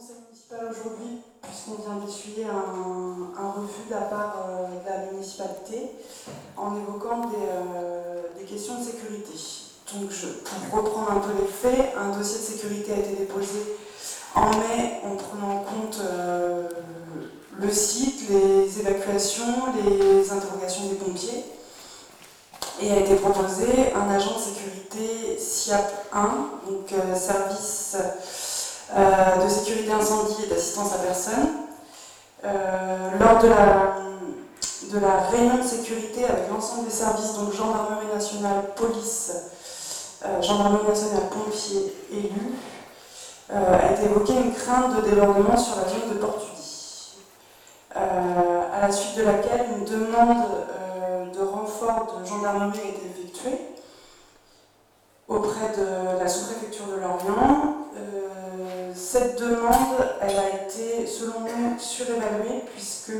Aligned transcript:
conseil 0.00 0.16
municipal 0.24 0.60
aujourd'hui, 0.70 1.18
puisqu'on 1.42 1.82
vient 1.82 2.00
d'essuyer 2.04 2.46
un, 2.46 3.50
refus 3.50 3.86
de 3.88 3.94
la 3.94 4.02
part 4.02 4.46
de 4.70 4.88
la 4.88 5.12
municipalité 5.12 5.90
en 6.56 6.74
évoquant 6.76 7.28
des, 7.28 8.44
questions 8.46 8.78
de 8.78 8.84
sécurité. 8.84 9.32
Donc, 9.94 10.10
pour 10.70 10.78
reprendre 10.78 11.12
un 11.12 11.20
peu 11.20 11.32
les 11.38 11.46
faits, 11.46 11.92
un 11.98 12.16
dossier 12.16 12.38
de 12.38 12.44
sécurité 12.44 12.92
a 12.94 12.98
été 12.98 13.16
déposé 13.16 13.76
en 14.34 14.50
mai 14.50 15.00
en 15.04 15.16
prenant 15.16 15.58
en 15.58 15.64
compte 15.64 16.00
le 17.58 17.70
site, 17.70 18.30
les 18.30 18.80
évacuations, 18.80 19.66
les 19.84 20.30
interrogations 20.30 20.86
des 20.86 20.94
pompiers 20.94 21.44
et 22.82 22.90
a 22.90 22.96
été 22.96 23.16
proposé 23.16 23.92
un 23.94 24.08
agent 24.10 24.36
de 24.36 24.40
sécurité 24.40 25.38
SIAP 25.38 26.06
1, 26.12 26.22
donc 26.68 26.92
euh, 26.92 27.14
service 27.14 27.96
euh, 27.96 28.08
de 28.96 29.48
sécurité 29.48 29.92
incendie 29.92 30.44
et 30.44 30.46
d'assistance 30.48 30.92
à 30.94 30.98
personne. 30.98 31.48
Euh, 32.44 33.10
lors 33.20 33.42
de 33.42 33.48
la, 33.48 33.96
de 34.92 34.98
la 34.98 35.20
réunion 35.30 35.58
de 35.58 35.62
sécurité 35.62 36.24
avec 36.24 36.48
l'ensemble 36.50 36.86
des 36.86 36.94
services, 36.94 37.34
donc 37.34 37.52
gendarmerie 37.52 38.06
nationale, 38.12 38.74
police, 38.74 39.32
gendarmerie 40.40 40.88
nationale, 40.88 41.28
pompiers, 41.30 41.94
élus, 42.10 42.54
a 43.52 43.92
été 43.92 44.04
évoquée 44.04 44.34
une 44.34 44.54
crainte 44.54 44.96
de 44.96 45.08
débordement 45.10 45.56
sur 45.56 45.76
la 45.76 45.88
zone 45.88 46.14
de 46.14 46.18
Portudie. 46.18 47.16
à 47.94 48.80
la 48.80 48.92
suite 48.92 49.18
de 49.18 49.22
laquelle 49.22 49.66
une 49.78 49.84
demande 49.84 50.46
de 51.34 51.40
renfort 51.40 52.18
de 52.20 52.26
gendarmerie 52.26 52.80
a 52.80 52.88
été 52.88 53.02
effectué 53.06 53.58
auprès 55.30 55.72
de 55.78 56.18
la 56.18 56.28
sous-préfecture 56.28 56.86
de 56.86 57.00
Lorient. 57.00 57.76
Euh, 57.96 58.90
cette 58.94 59.40
demande, 59.40 60.04
elle 60.20 60.36
a 60.36 60.64
été, 60.64 61.06
selon 61.06 61.40
nous, 61.40 61.78
surévaluée 61.78 62.64
puisque 62.74 63.12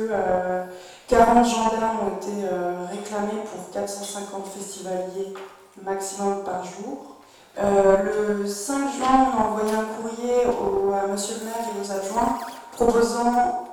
40 1.09 1.39
euh, 1.39 1.45
gendarmes 1.45 1.99
ont 2.09 2.17
été 2.17 2.45
euh, 2.45 2.85
réclamés 2.91 3.43
pour 3.55 3.71
450 3.73 4.47
festivaliers 4.49 5.35
maximum 5.83 6.43
par 6.45 6.65
jour. 6.65 7.17
le 7.57 8.47
5 8.47 8.75
juin, 8.97 9.33
on 9.33 9.41
a 9.41 9.47
envoyé 9.47 9.73
un 9.73 9.85
courrier 9.85 10.47
au, 10.47 10.93
à 10.93 11.07
Monsieur 11.07 11.37
le 11.39 11.47
maire 11.47 11.65
et 11.65 11.81
aux 11.81 11.91
adjoints 11.91 12.39
proposant 12.73 13.67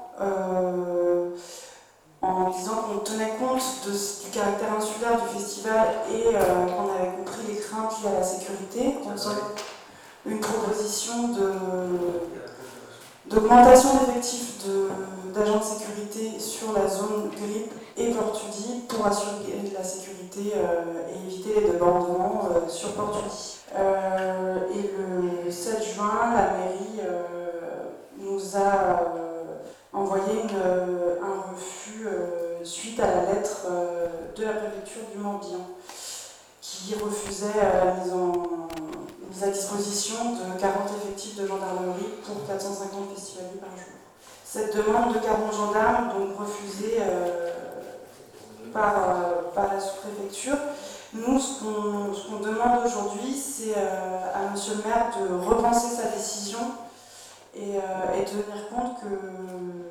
en 2.28 2.50
disant 2.50 2.84
qu'on 2.84 3.00
tenait 3.00 3.34
compte 3.40 3.64
du 3.88 4.30
caractère 4.32 4.74
insulaire 4.74 5.22
du 5.22 5.40
festival 5.40 5.88
et 6.12 6.36
euh, 6.36 6.66
qu'on 6.66 6.94
avait 6.94 7.16
compris 7.16 7.48
les 7.48 7.56
craintes 7.56 7.94
liées 8.04 8.10
à 8.10 8.20
la 8.20 8.24
sécurité, 8.24 8.96
faisant 9.10 9.32
une 10.26 10.40
proposition 10.40 11.30
d'augmentation 13.26 13.90
d'effectifs 13.94 14.66
d'agents 15.34 15.60
de, 15.60 15.64
sécurité 15.64 16.40
sur 16.40 16.74
la 16.74 16.88
zone 16.88 17.30
grippe 17.30 17.72
et 17.96 18.12
Portudi 18.12 18.82
pour 18.90 19.08
assurer 19.08 19.72
la 19.74 19.84
sécurité 19.84 20.52
euh, 20.58 21.08
et 21.10 21.28
éviter 21.28 21.62
les 21.62 21.72
débordements 21.72 22.50
euh, 22.52 22.68
sur 22.68 22.92
Portudi. 22.92 23.60
et 23.74 24.92
le 25.46 25.50
7 25.50 25.84
juin, 25.96 26.34
la 26.36 26.52
mairie 26.58 27.02
nous 28.20 28.58
a 28.58 29.14
envoyé 29.94 30.44
un 31.22 31.52
refus 31.52 32.08
euh, 32.08 32.64
suite 32.64 33.00
à 33.00 33.08
la 33.08 33.34
lettre 33.34 33.66
euh, 33.70 34.08
de 34.36 34.44
la 34.44 34.54
préfecture 34.54 35.02
du 35.14 35.20
Morbihan 35.20 35.68
refusait 37.38 37.60
euh, 37.62 37.86
la 37.86 37.94
mise, 37.94 38.14
en, 38.14 38.68
mise 39.30 39.44
à 39.44 39.48
disposition 39.48 40.16
de 40.34 40.60
40 40.60 40.90
effectifs 41.02 41.36
de 41.36 41.48
gendarmerie 41.48 42.10
pour 42.26 42.46
450 42.48 43.16
festivaliers 43.16 43.60
par 43.60 43.70
jour. 43.72 43.94
Cette 44.44 44.76
demande 44.76 45.14
de 45.14 45.20
40 45.20 45.54
gendarmes, 45.54 46.10
donc 46.20 46.40
refusée 46.40 47.00
par, 48.74 48.94
par, 49.54 49.74
la 49.74 49.80
sous-préfecture, 49.80 50.58
nous, 51.14 51.38
ce 51.38 51.60
qu'on 51.60 52.40
demande 52.40 52.86
aujourd'hui, 52.86 53.36
c'est 53.36 53.76
à 53.76 54.50
Monsieur 54.52 54.76
le 54.76 54.90
maire 54.90 55.12
de 55.20 55.46
repenser 55.46 55.94
sa 55.94 56.08
décision 56.10 56.60
et, 57.54 57.76
et 57.76 58.26
tenir 58.26 58.70
compte 58.70 59.02
que 59.02 59.88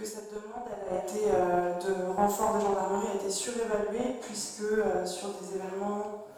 que 0.00 0.06
cette 0.06 0.30
demande 0.32 0.64
elle 0.70 0.96
a 0.96 1.02
été, 1.02 1.30
euh, 1.30 1.74
de 1.78 2.12
renfort 2.16 2.54
de 2.54 2.60
gendarmerie 2.60 3.08
a 3.12 3.14
été 3.16 3.30
surévaluée 3.30 4.16
puisque 4.22 4.62
euh, 4.62 5.04
sur 5.04 5.28
des 5.28 5.56
événements 5.56 5.98
euh, 5.98 6.29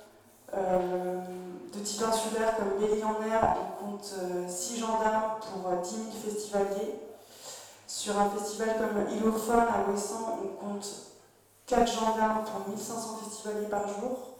de 0.53 1.81
type 1.81 2.03
insulaire 2.03 2.57
comme 2.57 2.79
Béli-en-Mer, 2.79 3.57
on 3.61 3.85
compte 3.85 4.15
6 4.49 4.79
gendarmes 4.79 5.41
pour 5.41 5.71
10 5.83 5.91
000 5.91 6.05
festivaliers. 6.25 6.95
Sur 7.87 8.19
un 8.19 8.31
festival 8.31 8.77
comme 8.79 9.17
Illophone 9.17 9.61
à 9.61 9.91
Ouessant, 9.91 10.39
on 10.43 10.65
compte 10.65 10.87
4 11.67 11.87
gendarmes 11.91 12.45
pour 12.45 12.69
1500 12.69 13.19
festivaliers 13.25 13.69
par 13.69 13.89
jour. 13.89 14.33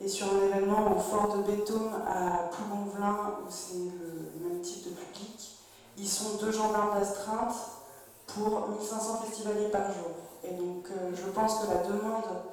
Et 0.00 0.08
sur 0.08 0.26
un 0.26 0.46
événement 0.46 0.96
au 0.96 0.98
fort 0.98 1.36
de 1.36 1.42
Béthôme 1.42 1.92
à 2.06 2.48
Plougonvelin, 2.50 3.36
où 3.40 3.50
c'est 3.50 3.74
le 3.74 4.48
même 4.48 4.60
type 4.60 4.84
de 4.84 4.90
public, 4.90 5.58
ils 5.96 6.08
sont 6.08 6.36
deux 6.40 6.50
gendarmes 6.50 6.98
d'astreinte 6.98 7.54
pour 8.26 8.68
1500 8.68 9.22
festivaliers 9.26 9.68
par 9.68 9.86
jour. 9.86 10.10
Et 10.42 10.52
donc 10.54 10.86
euh, 10.90 11.10
je 11.14 11.30
pense 11.30 11.60
que 11.60 11.66
la 11.68 11.82
demande 11.84 12.24
euh, 12.24 12.50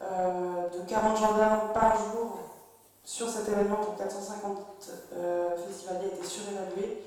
de 0.00 0.88
40 0.88 1.16
gendarmes 1.16 1.72
par 1.72 1.96
jour 1.96 2.38
sur 3.04 3.28
cet 3.28 3.48
événement 3.48 3.76
pour 3.76 3.96
450 3.96 4.90
euh, 5.12 5.56
festivaliers 5.66 6.08
était 6.14 6.26
surévaluée 6.26 7.02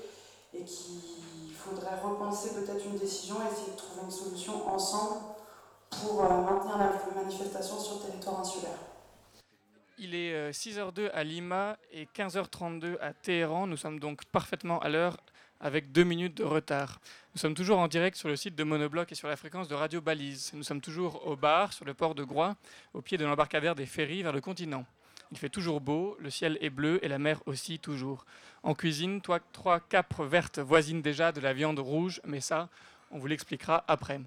et 0.54 0.64
qu'il 0.64 1.54
faudrait 1.54 2.00
repenser 2.02 2.54
peut-être 2.54 2.84
une 2.86 2.98
décision 2.98 3.36
et 3.42 3.52
essayer 3.52 3.72
de 3.72 3.76
trouver 3.76 4.02
une 4.04 4.10
solution 4.10 4.68
ensemble 4.68 5.20
pour 5.90 6.22
maintenir 6.22 6.78
la 6.78 7.22
manifestation 7.22 7.78
sur 7.78 7.94
le 7.96 8.10
territoire 8.10 8.40
insulaire. 8.40 8.78
Il 9.98 10.14
est 10.14 10.50
6h02 10.50 11.10
à 11.12 11.24
Lima 11.24 11.76
et 11.90 12.06
15h32 12.06 12.96
à 13.00 13.12
Téhéran. 13.12 13.66
Nous 13.66 13.76
sommes 13.76 13.98
donc 13.98 14.24
parfaitement 14.26 14.78
à 14.78 14.88
l'heure 14.88 15.16
avec 15.60 15.90
deux 15.90 16.04
minutes 16.04 16.36
de 16.36 16.44
retard. 16.44 17.00
Nous 17.38 17.42
sommes 17.42 17.54
toujours 17.54 17.78
en 17.78 17.86
direct 17.86 18.16
sur 18.16 18.28
le 18.28 18.34
site 18.34 18.56
de 18.56 18.64
Monobloc 18.64 19.12
et 19.12 19.14
sur 19.14 19.28
la 19.28 19.36
fréquence 19.36 19.68
de 19.68 19.74
Radio 19.76 20.00
Balise. 20.00 20.50
Nous 20.54 20.64
sommes 20.64 20.80
toujours 20.80 21.24
au 21.24 21.36
bar, 21.36 21.72
sur 21.72 21.84
le 21.84 21.94
port 21.94 22.16
de 22.16 22.24
Groix, 22.24 22.56
au 22.94 23.00
pied 23.00 23.16
de 23.16 23.24
l'embarcadère 23.24 23.76
des 23.76 23.86
ferries 23.86 24.24
vers 24.24 24.32
le 24.32 24.40
continent. 24.40 24.84
Il 25.30 25.38
fait 25.38 25.48
toujours 25.48 25.80
beau, 25.80 26.16
le 26.18 26.30
ciel 26.30 26.58
est 26.60 26.68
bleu 26.68 26.98
et 27.00 27.06
la 27.06 27.20
mer 27.20 27.40
aussi 27.46 27.78
toujours. 27.78 28.26
En 28.64 28.74
cuisine, 28.74 29.20
trois 29.52 29.78
capres 29.78 30.24
vertes 30.24 30.58
voisinent 30.58 31.00
déjà 31.00 31.30
de 31.30 31.40
la 31.40 31.52
viande 31.52 31.78
rouge, 31.78 32.20
mais 32.26 32.40
ça, 32.40 32.68
on 33.12 33.18
vous 33.18 33.28
l'expliquera 33.28 33.84
après. 33.86 34.20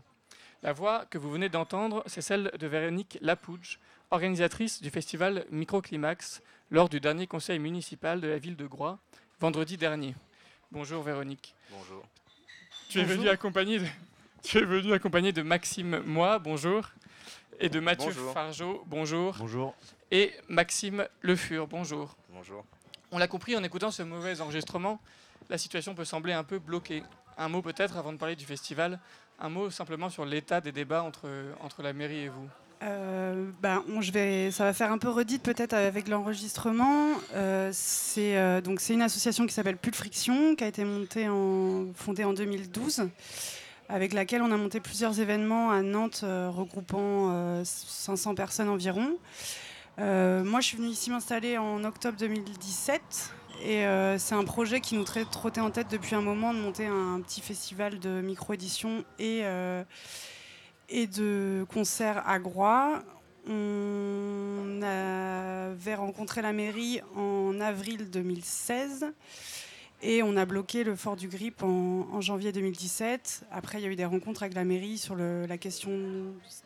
La 0.63 0.71
voix 0.71 1.05
que 1.09 1.17
vous 1.17 1.31
venez 1.31 1.49
d'entendre, 1.49 2.03
c'est 2.05 2.21
celle 2.21 2.49
de 2.57 2.67
Véronique 2.67 3.17
Lapouge, 3.19 3.81
organisatrice 4.09 4.81
du 4.81 4.89
festival 4.89 5.45
Microclimax 5.51 6.41
lors 6.69 6.87
du 6.87 7.01
dernier 7.01 7.27
conseil 7.27 7.59
municipal 7.59 8.21
de 8.21 8.29
la 8.29 8.37
ville 8.37 8.55
de 8.55 8.67
Groix, 8.67 8.99
vendredi 9.41 9.75
dernier. 9.75 10.15
Bonjour 10.71 11.03
Véronique. 11.03 11.53
Bonjour. 11.71 12.05
Tu 12.91 12.99
es 12.99 13.05
venu 13.05 13.29
accompagné 13.29 13.79
de, 13.79 13.85
tu 14.43 14.57
es 14.57 14.65
venu 14.65 14.91
accompagné 14.91 15.31
de 15.31 15.41
Maxime 15.41 16.01
Moi, 16.05 16.39
bonjour, 16.39 16.89
et 17.57 17.69
de 17.69 17.79
Mathieu 17.79 18.11
Fargeau, 18.11 18.83
bonjour. 18.85 19.33
Bonjour. 19.39 19.73
Et 20.11 20.33
Maxime 20.49 21.07
Le 21.21 21.37
Fur, 21.37 21.67
bonjour. 21.67 22.17
Bonjour. 22.33 22.65
On 23.13 23.17
l'a 23.17 23.29
compris 23.29 23.55
en 23.55 23.63
écoutant 23.63 23.91
ce 23.91 24.03
mauvais 24.03 24.41
enregistrement, 24.41 24.99
la 25.49 25.57
situation 25.57 25.95
peut 25.95 26.03
sembler 26.03 26.33
un 26.33 26.43
peu 26.43 26.59
bloquée. 26.59 27.01
Un 27.37 27.47
mot 27.47 27.61
peut-être 27.61 27.95
avant 27.95 28.11
de 28.11 28.17
parler 28.17 28.35
du 28.35 28.43
festival, 28.43 28.99
un 29.39 29.47
mot 29.47 29.69
simplement 29.69 30.09
sur 30.09 30.25
l'état 30.25 30.59
des 30.59 30.73
débats 30.73 31.03
entre, 31.03 31.29
entre 31.61 31.83
la 31.83 31.93
mairie 31.93 32.23
et 32.23 32.27
vous. 32.27 32.49
Euh, 32.83 33.51
ben, 33.61 33.83
je 33.99 34.11
vais, 34.11 34.49
ça 34.49 34.63
va 34.63 34.73
faire 34.73 34.91
un 34.91 34.97
peu 34.97 35.09
redite 35.09 35.43
peut-être 35.43 35.73
avec 35.73 36.07
l'enregistrement. 36.07 37.09
Euh, 37.35 37.69
c'est 37.73 38.37
euh, 38.37 38.61
c'est 38.79 38.93
une 38.93 39.03
association 39.03 39.45
qui 39.45 39.53
s'appelle 39.53 39.77
Pull 39.77 39.93
Friction, 39.93 40.55
qui 40.55 40.63
a 40.63 40.67
été 40.67 40.83
montée 40.83 41.29
en, 41.29 41.87
fondée 41.93 42.23
en 42.23 42.33
2012, 42.33 43.07
avec 43.87 44.13
laquelle 44.13 44.41
on 44.41 44.51
a 44.51 44.57
monté 44.57 44.79
plusieurs 44.79 45.19
événements 45.19 45.69
à 45.69 45.83
Nantes 45.83 46.23
regroupant 46.23 47.63
500 47.63 48.33
personnes 48.33 48.69
environ. 48.69 49.17
moi, 49.97 50.59
je 50.59 50.65
suis 50.65 50.77
venue 50.77 50.89
ici 50.89 51.11
m'installer 51.11 51.57
en 51.57 51.83
octobre 51.83 52.17
2017. 52.17 53.01
Et 53.63 53.85
c'est 54.17 54.33
un 54.33 54.43
projet 54.43 54.81
qui 54.81 54.95
nous 54.95 55.03
trottait 55.03 55.61
en 55.61 55.69
tête 55.69 55.87
depuis 55.91 56.15
un 56.15 56.21
moment 56.21 56.51
de 56.51 56.59
monter 56.59 56.87
un 56.87 57.21
petit 57.21 57.41
festival 57.41 57.99
de 57.99 58.21
micro-édition 58.21 59.03
et, 59.19 59.43
et 60.91 61.07
de 61.07 61.65
concerts 61.73 62.21
à 62.27 62.37
Groix. 62.37 63.01
On 63.47 64.81
avait 64.83 65.95
rencontré 65.95 66.41
la 66.41 66.53
mairie 66.53 67.01
en 67.15 67.59
avril 67.59 68.09
2016 68.11 69.07
et 70.03 70.21
on 70.21 70.35
a 70.35 70.45
bloqué 70.45 70.83
le 70.83 70.95
fort 70.95 71.15
du 71.15 71.27
Grip 71.27 71.63
en, 71.63 72.21
janvier 72.21 72.51
2017. 72.51 73.45
Après, 73.51 73.79
il 73.79 73.83
y 73.83 73.87
a 73.87 73.89
eu 73.89 73.95
des 73.95 74.05
rencontres 74.05 74.43
avec 74.43 74.53
la 74.53 74.63
mairie 74.63 74.97
sur 74.97 75.15
la 75.15 75.57
question 75.57 75.91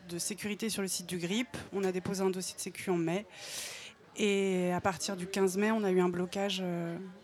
de 0.08 0.18
sécurité 0.18 0.68
sur 0.68 0.82
le 0.82 0.88
site 0.88 1.06
du 1.06 1.18
Grip. 1.18 1.48
On 1.72 1.84
a 1.84 1.92
déposé 1.92 2.22
un 2.22 2.30
dossier 2.30 2.56
de 2.56 2.60
sécu 2.60 2.90
en 2.90 2.96
mai. 2.96 3.26
Et 4.18 4.72
à 4.72 4.80
partir 4.80 5.16
du 5.16 5.26
15 5.26 5.58
mai, 5.58 5.70
on 5.70 5.84
a 5.84 5.90
eu 5.90 6.00
un 6.00 6.08
blocage 6.08 6.62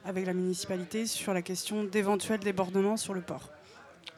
avec 0.05 0.27
la 0.27 0.35
municipalité 0.35 1.07
sur 1.07 1.35
la 1.35 1.43
question 1.43 1.85
d'éventuels 1.85 2.41
débordements 2.41 2.99
sur 2.99 3.15
le 3.15 3.23
port. 3.23 3.51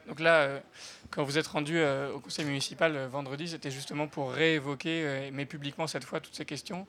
Donc 0.07 0.19
là, 0.19 0.61
quand 1.09 1.23
vous 1.23 1.37
êtes 1.37 1.47
rendu 1.47 1.81
au 2.13 2.19
conseil 2.19 2.45
municipal 2.45 2.95
vendredi, 3.07 3.47
c'était 3.47 3.71
justement 3.71 4.07
pour 4.07 4.31
réévoquer, 4.31 5.29
mais 5.33 5.45
publiquement 5.45 5.87
cette 5.87 6.03
fois, 6.03 6.19
toutes 6.19 6.35
ces 6.35 6.45
questions. 6.45 6.85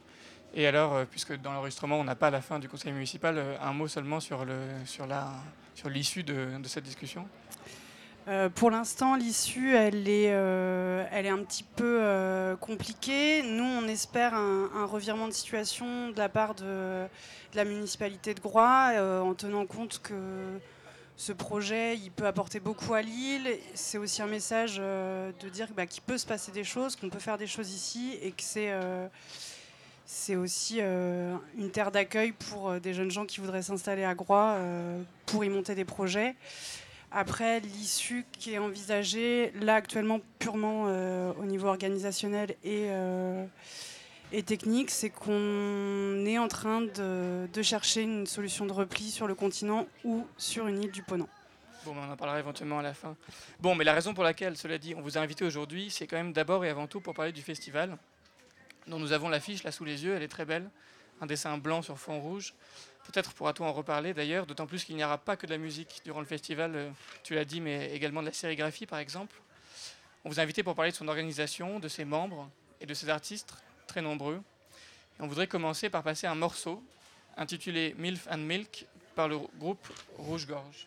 Et 0.55 0.67
alors, 0.67 1.07
puisque 1.07 1.35
dans 1.41 1.53
l'enregistrement, 1.53 1.99
on 1.99 2.05
n'a 2.05 2.15
pas 2.15 2.31
la 2.31 2.41
fin 2.41 2.59
du 2.59 2.69
conseil 2.69 2.93
municipal, 2.93 3.43
un 3.61 3.73
mot 3.73 3.89
seulement 3.89 4.21
sur 4.21 4.45
l'issue 4.45 4.87
sur 4.87 5.07
sur 5.75 5.91
de, 6.25 6.59
de 6.59 6.69
cette 6.69 6.85
discussion 6.85 7.27
euh, 8.29 8.49
pour 8.49 8.73
l'instant, 8.73 9.15
l'issue, 9.15 9.77
elle, 9.77 10.09
est, 10.09 10.33
euh, 10.33 11.05
elle 11.13 11.27
est 11.27 11.31
un 11.31 11.45
petit 11.45 11.63
peu 11.63 12.01
euh, 12.03 12.57
compliquée. 12.57 13.43
Nous, 13.45 13.63
on 13.63 13.87
espère 13.87 14.35
un, 14.35 14.85
revirement 14.85 15.29
de 15.29 15.33
situation 15.33 16.11
de 16.11 16.19
la 16.19 16.29
part 16.29 16.57
de, 16.57 17.07
la 17.55 17.65
municipalité 17.65 18.35
de 18.35 18.41
Groix, 18.41 18.93
en 19.23 19.35
tenant 19.35 19.65
compte 19.65 20.01
que 20.03 20.15
ce 21.17 21.33
projet, 21.33 21.97
il 21.97 22.11
peut 22.11 22.27
apporter 22.27 22.61
beaucoup 22.61 22.95
à 22.95 23.03
Lille. 23.03 23.49
C'est 23.75 23.99
aussi 23.99 24.23
un 24.23 24.27
message 24.27 24.77
de 24.77 25.49
dire 25.49 25.69
bah, 25.75 25.87
qu'il 25.87 26.03
peut 26.03 26.19
se 26.19 26.27
passer 26.27 26.53
des 26.53 26.65
choses, 26.65 26.97
qu'on 26.97 27.09
peut 27.09 27.19
faire 27.19 27.39
des 27.39 27.47
choses 27.47 27.71
ici, 27.73 28.19
et 28.23 28.33
que 28.33 28.43
c'est 28.43 28.73
c'est 30.05 30.37
aussi 30.37 30.81
une 30.81 31.71
terre 31.73 31.91
d'accueil 31.91 32.33
pour 32.33 32.81
des 32.81 32.95
jeunes 32.95 33.11
gens 33.11 33.25
qui 33.25 33.41
voudraient 33.41 33.63
s'installer 33.63 34.05
à 34.05 34.15
Groix 34.15 34.59
pour 35.27 35.45
y 35.45 35.49
monter 35.49 35.75
des 35.75 35.85
projets. 35.85 36.37
Après, 37.13 37.61
l'issue 37.61 38.27
qui 38.39 38.53
est 38.55 38.59
envisagée, 38.59 39.53
là 39.61 39.77
actuellement 39.77 40.21
purement 40.39 40.85
euh, 40.89 41.33
au 41.41 41.45
niveau 41.45 41.69
organisationnel 41.69 42.51
et, 42.65 42.89
euh, 42.91 43.45
et 44.37 44.43
technique, 44.43 44.91
c'est 44.91 45.09
qu'on 45.09 46.27
est 46.27 46.37
en 46.37 46.47
train 46.47 46.83
de, 46.83 47.63
chercher 47.63 48.03
une 48.03 48.27
solution 48.27 48.67
de 48.67 48.73
repli 48.73 49.11
sur 49.11 49.27
le 49.27 49.35
continent 49.35 49.87
ou 50.05 50.27
sur 50.37 50.67
une 50.67 50.83
île 50.83 50.91
du 50.91 51.03
Ponant. 51.03 51.29
Bon, 51.87 51.95
on 51.97 52.13
en 52.13 52.17
parlera 52.19 52.39
éventuellement 52.39 52.81
à 52.81 52.83
la 52.83 52.93
fin. 52.93 53.17
Bon, 53.61 53.75
mais 53.75 53.85
la 53.85 53.95
raison 53.95 54.13
pour 54.13 54.25
laquelle, 54.25 54.59
cela 54.59 54.77
dit, 54.77 54.95
on 54.95 55.01
vous 55.01 55.17
a 55.17 55.23
invité 55.23 55.47
aujourd'hui, 55.47 55.91
c'est 55.91 56.07
quand 56.07 56.19
même 56.19 56.35
d'abord 56.35 56.67
et 56.67 56.69
avant 56.69 56.87
tout 56.87 57.01
pour 57.01 57.15
parler 57.15 57.33
du 57.33 57.41
festival, 57.41 57.97
dont 58.87 58.99
nous 58.99 59.13
avons 59.13 59.31
l'affiche 59.31 59.63
là 59.63 59.73
sous 59.73 59.87
les 59.87 60.05
yeux, 60.05 60.15
elle 60.15 60.23
est 60.23 60.29
très 60.29 60.45
belle, 60.45 60.69
un 61.23 61.27
dessin 61.27 61.57
blanc 61.57 61.81
sur 61.81 61.99
fond 61.99 62.21
rouge. 62.21 62.53
Peut-être 63.07 63.33
pourras-tu 63.33 63.63
en 63.63 63.73
reparler 63.73 64.13
d'ailleurs, 64.13 64.45
d'autant 64.45 64.67
plus 64.67 64.85
qu'il 64.85 64.97
n'y 64.97 65.05
aura 65.05 65.17
pas 65.17 65.39
que 65.39 65.47
de 65.47 65.53
la 65.53 65.59
musique 65.59 66.03
durant 66.05 66.21
le 66.21 66.27
festival, 66.27 66.73
euh, 66.75 66.91
tu 67.23 67.35
l'as 67.35 67.47
dit, 67.47 67.63
mais 67.63 67.91
également 67.95 68.21
de 68.21 68.27
la 68.27 68.35
sérigraphie 68.35 68.85
par 68.85 68.99
exemple. 68.99 69.35
On 70.27 70.29
vous 70.29 70.41
a 70.41 70.43
invité 70.43 70.63
pour 70.63 70.75
parler 70.75 70.91
de 70.91 70.97
son 70.97 71.09
organisation, 71.09 71.81
de 71.81 71.89
ses 71.89 72.05
membres 72.05 72.51
et 72.83 72.87
de 72.87 72.93
ses 72.93 73.09
artistes 73.09 73.55
nombreux. 74.03 74.43
On 75.19 75.27
voudrait 75.27 75.47
commencer 75.47 75.91
par 75.91 76.03
passer 76.03 76.27
un 76.27 76.35
morceau 76.35 76.83
intitulé 77.37 77.95
Milf 77.99 78.27
and 78.31 78.39
Milk 78.39 78.87
par 79.15 79.29
le 79.29 79.39
groupe 79.59 79.87
Rouge 80.19 80.47
Gorge. 80.47 80.87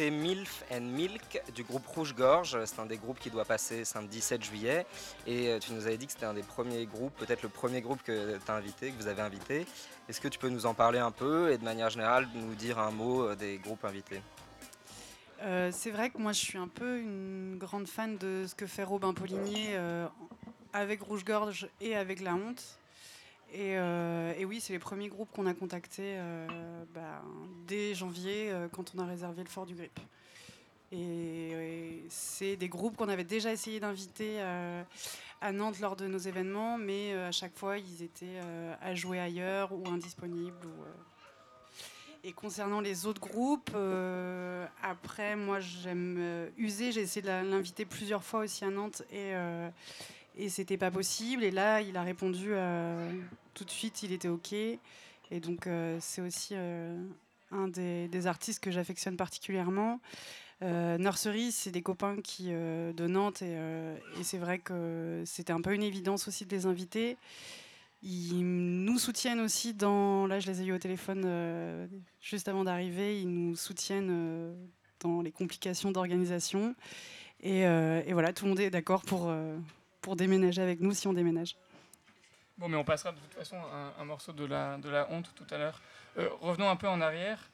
MILF 0.00 0.64
and 0.72 0.80
Milk 0.80 1.42
du 1.54 1.62
groupe 1.64 1.86
Rouge 1.86 2.14
Gorge. 2.14 2.58
C'est 2.64 2.80
un 2.80 2.86
des 2.86 2.96
groupes 2.96 3.18
qui 3.18 3.30
doit 3.30 3.44
passer 3.44 3.84
samedi 3.84 4.20
7 4.20 4.42
juillet. 4.42 4.86
Et 5.26 5.48
euh, 5.48 5.58
tu 5.58 5.72
nous 5.72 5.86
avais 5.86 5.96
dit 5.96 6.06
que 6.06 6.12
c'était 6.12 6.26
un 6.26 6.34
des 6.34 6.42
premiers 6.42 6.86
groupes, 6.86 7.14
peut-être 7.16 7.42
le 7.42 7.48
premier 7.48 7.80
groupe 7.80 8.02
que 8.02 8.38
tu 8.38 8.50
as 8.50 8.54
invité, 8.54 8.90
que 8.90 8.96
vous 8.96 9.08
avez 9.08 9.22
invité. 9.22 9.66
Est-ce 10.08 10.20
que 10.20 10.28
tu 10.28 10.38
peux 10.38 10.48
nous 10.48 10.66
en 10.66 10.74
parler 10.74 10.98
un 10.98 11.10
peu 11.10 11.52
et 11.52 11.58
de 11.58 11.64
manière 11.64 11.90
générale 11.90 12.28
nous 12.34 12.54
dire 12.54 12.78
un 12.78 12.90
mot 12.90 13.22
euh, 13.22 13.36
des 13.36 13.58
groupes 13.58 13.84
invités? 13.84 14.20
Euh, 15.42 15.70
c'est 15.72 15.90
vrai 15.90 16.10
que 16.10 16.18
moi 16.18 16.32
je 16.32 16.40
suis 16.40 16.58
un 16.58 16.68
peu 16.68 16.98
une 16.98 17.56
grande 17.58 17.88
fan 17.88 18.16
de 18.16 18.46
ce 18.46 18.54
que 18.54 18.66
fait 18.66 18.84
Robin 18.84 19.12
Paulinier 19.12 19.76
avec 20.72 21.02
Rouge 21.02 21.24
Gorge 21.24 21.68
et 21.80 21.96
avec 21.96 22.20
La 22.20 22.34
Honte. 22.34 22.78
Euh, 23.54 24.32
et, 24.38 24.44
oui, 24.44 24.60
c'est 24.60 24.72
les 24.72 24.78
premiers 24.78 25.08
groupes 25.08 25.30
qu'on 25.32 25.46
a 25.46 25.54
contactés 25.54 26.16
euh, 26.16 26.46
bah, 26.94 27.22
dès 27.66 27.94
janvier 27.94 28.50
euh, 28.50 28.68
quand 28.70 28.92
on 28.96 29.00
a 29.00 29.06
réservé 29.06 29.42
le 29.42 29.48
Fort 29.48 29.66
du 29.66 29.74
Grip. 29.74 29.98
Et, 30.90 32.04
c'est 32.08 32.56
des 32.56 32.68
groupes 32.68 32.96
qu'on 32.96 33.08
avait 33.08 33.24
déjà 33.24 33.52
essayé 33.52 33.80
d'inviter 33.80 34.40
à 35.40 35.52
Nantes 35.52 35.80
lors 35.80 35.96
de 35.96 36.06
nos 36.06 36.18
événements, 36.18 36.76
mais 36.76 37.14
à 37.14 37.32
chaque 37.32 37.56
fois 37.56 37.78
ils 37.78 38.02
étaient 38.02 38.38
à 38.80 38.94
jouer 38.94 39.18
ailleurs 39.18 39.72
ou 39.72 39.88
indisponibles. 39.88 40.68
Et 42.24 42.32
concernant 42.32 42.80
les 42.80 43.06
autres 43.06 43.22
groupes, 43.22 43.74
après, 44.82 45.34
moi 45.34 45.60
j'aime 45.60 46.50
user, 46.58 46.92
j'ai 46.92 47.00
essayé 47.00 47.22
de 47.22 47.28
l'inviter 47.28 47.86
plusieurs 47.86 48.22
fois 48.22 48.40
aussi 48.40 48.64
à 48.66 48.70
Nantes 48.70 49.02
et 49.10 49.32
et 50.36 50.48
c'était 50.48 50.76
pas 50.76 50.90
possible. 50.90 51.44
Et 51.44 51.50
là, 51.50 51.80
il 51.80 51.96
a 51.96 52.02
répondu 52.02 52.48
euh, 52.50 53.10
tout 53.54 53.64
de 53.64 53.70
suite, 53.70 54.02
il 54.02 54.12
était 54.12 54.28
OK. 54.28 54.52
Et 54.52 54.80
donc, 55.40 55.66
euh, 55.66 55.96
c'est 56.00 56.20
aussi 56.20 56.54
euh, 56.56 56.96
un 57.50 57.68
des, 57.68 58.26
artistes 58.26 58.62
que 58.62 58.70
j'affectionne 58.70 59.16
particulièrement. 59.16 60.00
Nursery, 60.60 61.50
c'est 61.50 61.72
des 61.72 61.82
copains 61.82 62.18
qui, 62.22 62.50
de 62.50 63.06
Nantes, 63.08 63.42
et, 63.42 64.22
c'est 64.22 64.38
vrai 64.38 64.60
que 64.60 65.24
c'était 65.26 65.52
un 65.52 65.60
peu 65.60 65.74
une 65.74 65.82
évidence 65.82 66.28
aussi 66.28 66.46
de 66.46 66.54
les 66.54 66.66
inviter. 66.66 67.16
Ils 68.04 68.44
nous 68.84 68.96
soutiennent 69.00 69.40
aussi 69.40 69.74
dans. 69.74 70.28
Là, 70.28 70.38
je 70.38 70.46
les 70.46 70.62
ai 70.62 70.66
eu 70.66 70.72
au 70.72 70.78
téléphone 70.78 71.88
juste 72.20 72.46
avant 72.46 72.62
d'arriver. 72.62 73.20
Ils 73.20 73.28
nous 73.28 73.56
soutiennent 73.56 74.54
dans 75.00 75.20
les 75.20 75.32
complications 75.32 75.90
d'organisation. 75.90 76.76
Et, 77.40 77.62
et, 77.62 78.12
voilà, 78.12 78.32
tout 78.32 78.44
le 78.44 78.50
monde 78.50 78.60
est 78.60 78.70
d'accord 78.70 79.02
pour 79.02 79.32
pour 80.02 80.16
déménager 80.16 80.60
avec 80.60 80.80
nous 80.80 80.92
si 80.92 81.06
on 81.06 81.14
déménage. 81.14 81.56
Bon, 82.58 82.68
mais 82.68 82.76
on 82.76 82.84
passera 82.84 83.12
de 83.12 83.18
toute 83.18 83.34
façon 83.34 83.56
un, 83.98 84.04
morceau 84.04 84.32
de 84.32 84.44
la, 84.44 84.76
de 84.76 84.88
la 84.88 85.10
honte 85.10 85.32
tout 85.34 85.46
à 85.50 85.58
l'heure. 85.58 85.80
Euh, 86.18 86.28
revenons 86.40 86.68
un 86.68 86.76
peu 86.76 86.88
en 86.88 87.00
arrière. 87.00 87.50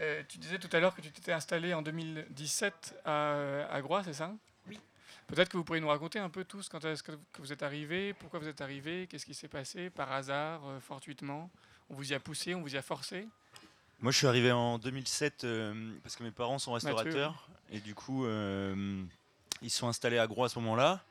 Euh, 0.00 0.22
tu 0.28 0.38
disais 0.38 0.58
tout 0.58 0.74
à 0.74 0.80
l'heure 0.80 0.94
que 0.94 1.00
tu 1.00 1.10
t'étais 1.10 1.32
installé 1.32 1.74
en 1.74 1.82
2017 1.82 3.02
à, 3.04 3.66
à 3.70 3.80
Groix, 3.82 4.02
c'est 4.04 4.14
ça? 4.14 4.32
Oui. 4.66 4.80
Peut-être 5.26 5.50
que 5.50 5.56
vous 5.56 5.64
pourriez 5.64 5.82
nous 5.82 5.88
raconter 5.88 6.18
un 6.18 6.30
peu 6.30 6.44
tous 6.44 6.68
quand 6.68 6.84
est-ce 6.84 7.02
que 7.02 7.12
vous 7.38 7.52
êtes 7.52 7.62
arrivé, 7.62 8.14
pourquoi 8.14 8.38
vous 8.38 8.48
êtes 8.48 8.60
arrivé, 8.60 9.06
qu'est-ce 9.10 9.26
qui 9.26 9.34
s'est 9.34 9.48
passé, 9.48 9.90
par 9.90 10.10
hasard, 10.12 10.62
euh, 10.66 10.80
fortuitement? 10.80 11.50
On 11.90 11.94
vous 11.94 12.12
y 12.12 12.14
a 12.14 12.20
poussé, 12.20 12.54
on 12.54 12.62
vous 12.62 12.74
y 12.74 12.78
a 12.78 12.82
forcé? 12.82 13.28
Moi, 14.00 14.12
je 14.12 14.18
suis 14.18 14.26
arrivé 14.26 14.52
en 14.52 14.78
2007 14.78 15.46
parce 16.02 16.14
que 16.14 16.22
mes 16.22 16.30
parents 16.30 16.58
sont 16.58 16.72
restaurateurs 16.72 17.48
et 17.70 17.80
du 17.80 17.94
coup, 17.96 18.26
ils 19.62 19.70
sont 19.70 19.88
installés 19.88 20.18
à 20.18 20.26
Groix 20.28 20.46
à 20.46 20.48
ce 20.48 20.58
moment-là. 20.60 21.02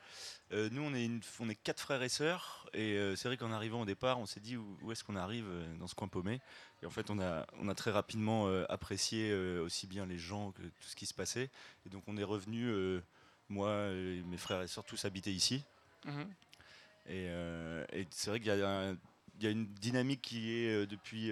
Euh, 0.53 0.69
nous, 0.71 0.81
on 0.81 0.93
est, 0.93 1.09
on 1.39 1.49
est 1.49 1.55
quatre 1.55 1.81
frères 1.81 2.01
et 2.01 2.09
sœurs, 2.09 2.69
et 2.73 2.93
euh, 2.93 3.15
c'est 3.17 3.27
vrai 3.27 3.35
qu'en 3.35 3.51
arrivant 3.51 3.81
au 3.81 3.85
départ, 3.85 4.17
on 4.19 4.25
s'est 4.25 4.39
dit 4.39 4.55
où, 4.55 4.91
est-ce 4.91 5.03
qu'on 5.03 5.17
arrive 5.17 5.47
euh, 5.49 5.75
dans 5.77 5.87
ce 5.87 5.95
coin 5.95 6.07
paumé? 6.07 6.39
Et 6.81 6.85
en 6.85 6.89
fait, 6.89 7.09
on 7.09 7.19
a, 7.19 7.45
on 7.59 7.67
a 7.67 7.75
très 7.75 7.91
rapidement 7.91 8.47
apprécié 8.69 9.35
aussi 9.59 9.87
bien 9.87 10.05
les 10.05 10.19
gens 10.19 10.51
que 10.51 10.61
tout 10.61 10.87
ce 10.87 10.95
qui 10.95 11.07
se 11.07 11.13
passait. 11.13 11.49
Et 11.85 11.89
donc, 11.89 12.03
on 12.07 12.17
est 12.17 12.23
revenu, 12.23 13.01
moi 13.49 13.87
et 13.89 14.21
mes 14.27 14.37
frères 14.37 14.61
et 14.61 14.67
sœurs, 14.67 14.83
tous 14.83 15.03
habiter 15.03 15.31
ici. 15.33 15.63
Mhm. 16.05 16.29
Et, 17.09 17.29
c'est 18.11 18.29
vrai 18.29 18.39
qu'il 18.39 18.53
y, 18.53 19.43
y, 19.43 19.47
a 19.47 19.49
une 19.49 19.65
dynamique 19.65 20.21
qui 20.21 20.51
est 20.51 20.85
depuis 20.85 21.31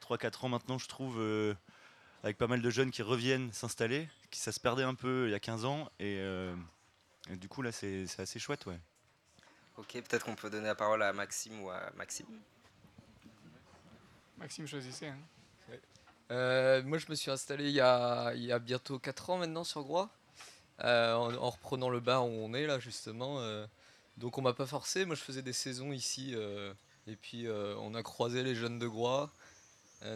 3-4 0.00 0.44
ans 0.44 0.48
maintenant, 0.48 0.78
je 0.78 0.86
trouve, 0.86 1.20
avec 2.22 2.38
pas 2.38 2.46
mal 2.46 2.62
de 2.62 2.70
jeunes 2.70 2.92
qui 2.92 3.02
reviennent 3.02 3.52
s'installer, 3.52 4.08
qui 4.30 4.38
ça 4.38 4.52
se 4.52 4.60
perdait 4.60 4.84
un 4.84 4.94
peu 4.94 5.26
il 5.26 5.32
y 5.32 5.34
a 5.34 5.40
15 5.40 5.64
ans. 5.64 5.90
Et 5.98 6.22
du 7.30 7.48
coup, 7.48 7.62
là, 7.62 7.72
c'est 7.72 8.06
assez 8.18 8.38
chouette, 8.38 8.66
ouais. 8.66 8.78
Ok, 9.76 9.92
peut-être 9.92 10.24
qu'on 10.24 10.36
peut 10.36 10.50
donner 10.50 10.66
la 10.66 10.74
parole 10.74 11.02
à 11.02 11.12
Maxime 11.12 11.60
ou 11.62 11.70
à 11.70 11.90
Maxime. 11.96 12.26
Maxime, 14.38 14.66
choisissez. 14.66 15.08
Hein. 15.08 15.18
Euh, 16.30 16.82
moi, 16.84 16.98
je 16.98 17.06
me 17.08 17.14
suis 17.14 17.30
installé 17.30 17.64
il 17.66 17.74
y 17.74 17.80
a, 17.80 18.32
il 18.34 18.44
y 18.44 18.52
a 18.52 18.58
bientôt 18.58 18.98
4 18.98 19.30
ans 19.30 19.38
maintenant 19.38 19.64
sur 19.64 19.82
Groix, 19.82 20.10
euh, 20.82 21.14
en, 21.14 21.50
reprenant 21.50 21.88
le 21.90 22.00
bar 22.00 22.26
où 22.26 22.30
on 22.30 22.54
est 22.54 22.66
là, 22.66 22.78
justement. 22.78 23.40
Euh. 23.40 23.66
donc, 24.16 24.38
on 24.38 24.42
m'a 24.42 24.54
pas 24.54 24.66
forcé. 24.66 25.04
Moi, 25.04 25.16
je 25.16 25.22
faisais 25.22 25.42
des 25.42 25.52
saisons 25.52 25.92
ici. 25.92 26.34
et 27.06 27.16
puis, 27.16 27.46
on 27.48 27.94
a 27.94 28.02
croisé 28.02 28.42
les 28.42 28.54
jeunes 28.54 28.78
de 28.78 28.86
Groix. 28.86 29.32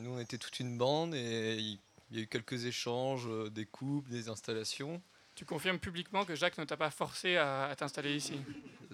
nous, 0.00 0.10
on 0.10 0.18
était 0.20 0.38
toute 0.38 0.60
une 0.60 0.78
bande 0.78 1.14
et 1.14 1.56
il 1.58 2.16
y 2.16 2.20
a 2.20 2.22
eu 2.22 2.26
quelques 2.28 2.64
échanges, 2.64 3.28
des 3.50 3.66
coupes, 3.66 4.08
des 4.08 4.28
installations. 4.28 5.02
Tu 5.38 5.44
confirmes 5.44 5.78
publiquement 5.78 6.24
que 6.24 6.34
Jacques 6.34 6.58
ne 6.58 6.64
t'a 6.64 6.76
pas 6.76 6.90
forcé 6.90 7.36
à, 7.36 7.72
t'installer 7.78 8.16
ici 8.16 8.40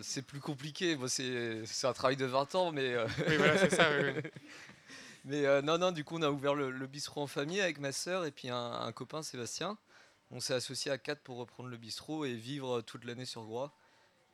C'est 0.03 0.21
plus 0.21 0.41
compliqué. 0.41 0.95
c'est 1.09 1.87
un 1.87 1.93
travail 1.95 2.17
de 2.17 2.27
20 2.27 2.55
ans, 2.55 2.71
mais. 2.71 2.93
Euh, 2.93 3.07
oui, 3.27 3.39
voilà, 3.39 3.57
c'est 3.57 3.75
ça. 3.75 3.89
mais 5.25 5.47
euh, 5.47 5.63
non, 5.63 5.79
non, 5.79 5.91
du 5.91 6.05
coup, 6.05 6.19
on 6.19 6.23
a 6.23 6.29
ouvert 6.29 6.55
le, 6.55 6.87
bistrot 6.87 7.23
en 7.23 7.27
famille 7.27 7.63
avec 7.63 7.79
ma 7.79 7.93
sœur 7.93 8.27
et 8.27 8.31
puis 8.31 8.51
un, 8.51 8.93
copain, 8.93 9.23
Sébastien. 9.23 9.79
On 10.31 10.39
s'est 10.39 10.53
associé 10.53 10.91
à 10.91 10.99
quatre 10.99 11.23
pour 11.23 11.39
reprendre 11.39 11.71
le 11.71 11.79
bistrot 11.79 12.27
et 12.27 12.35
vivre 12.35 12.83
toute 12.83 13.07
l'année 13.07 13.25
sur 13.25 13.47
Groix. 13.47 13.75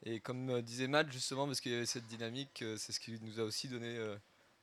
Et 0.02 0.18
comme 0.18 0.50
euh, 0.50 0.62
disait 0.62 0.88
Matt, 0.88 1.12
justement, 1.12 1.46
parce 1.46 1.60
qu'il 1.60 1.70
y 1.70 1.76
avait 1.76 1.86
cette 1.86 2.08
dynamique, 2.08 2.64
c'est 2.76 2.90
ce 2.90 2.98
qui 2.98 3.16
nous 3.22 3.38
a 3.38 3.44
aussi 3.44 3.68
donné 3.68 4.04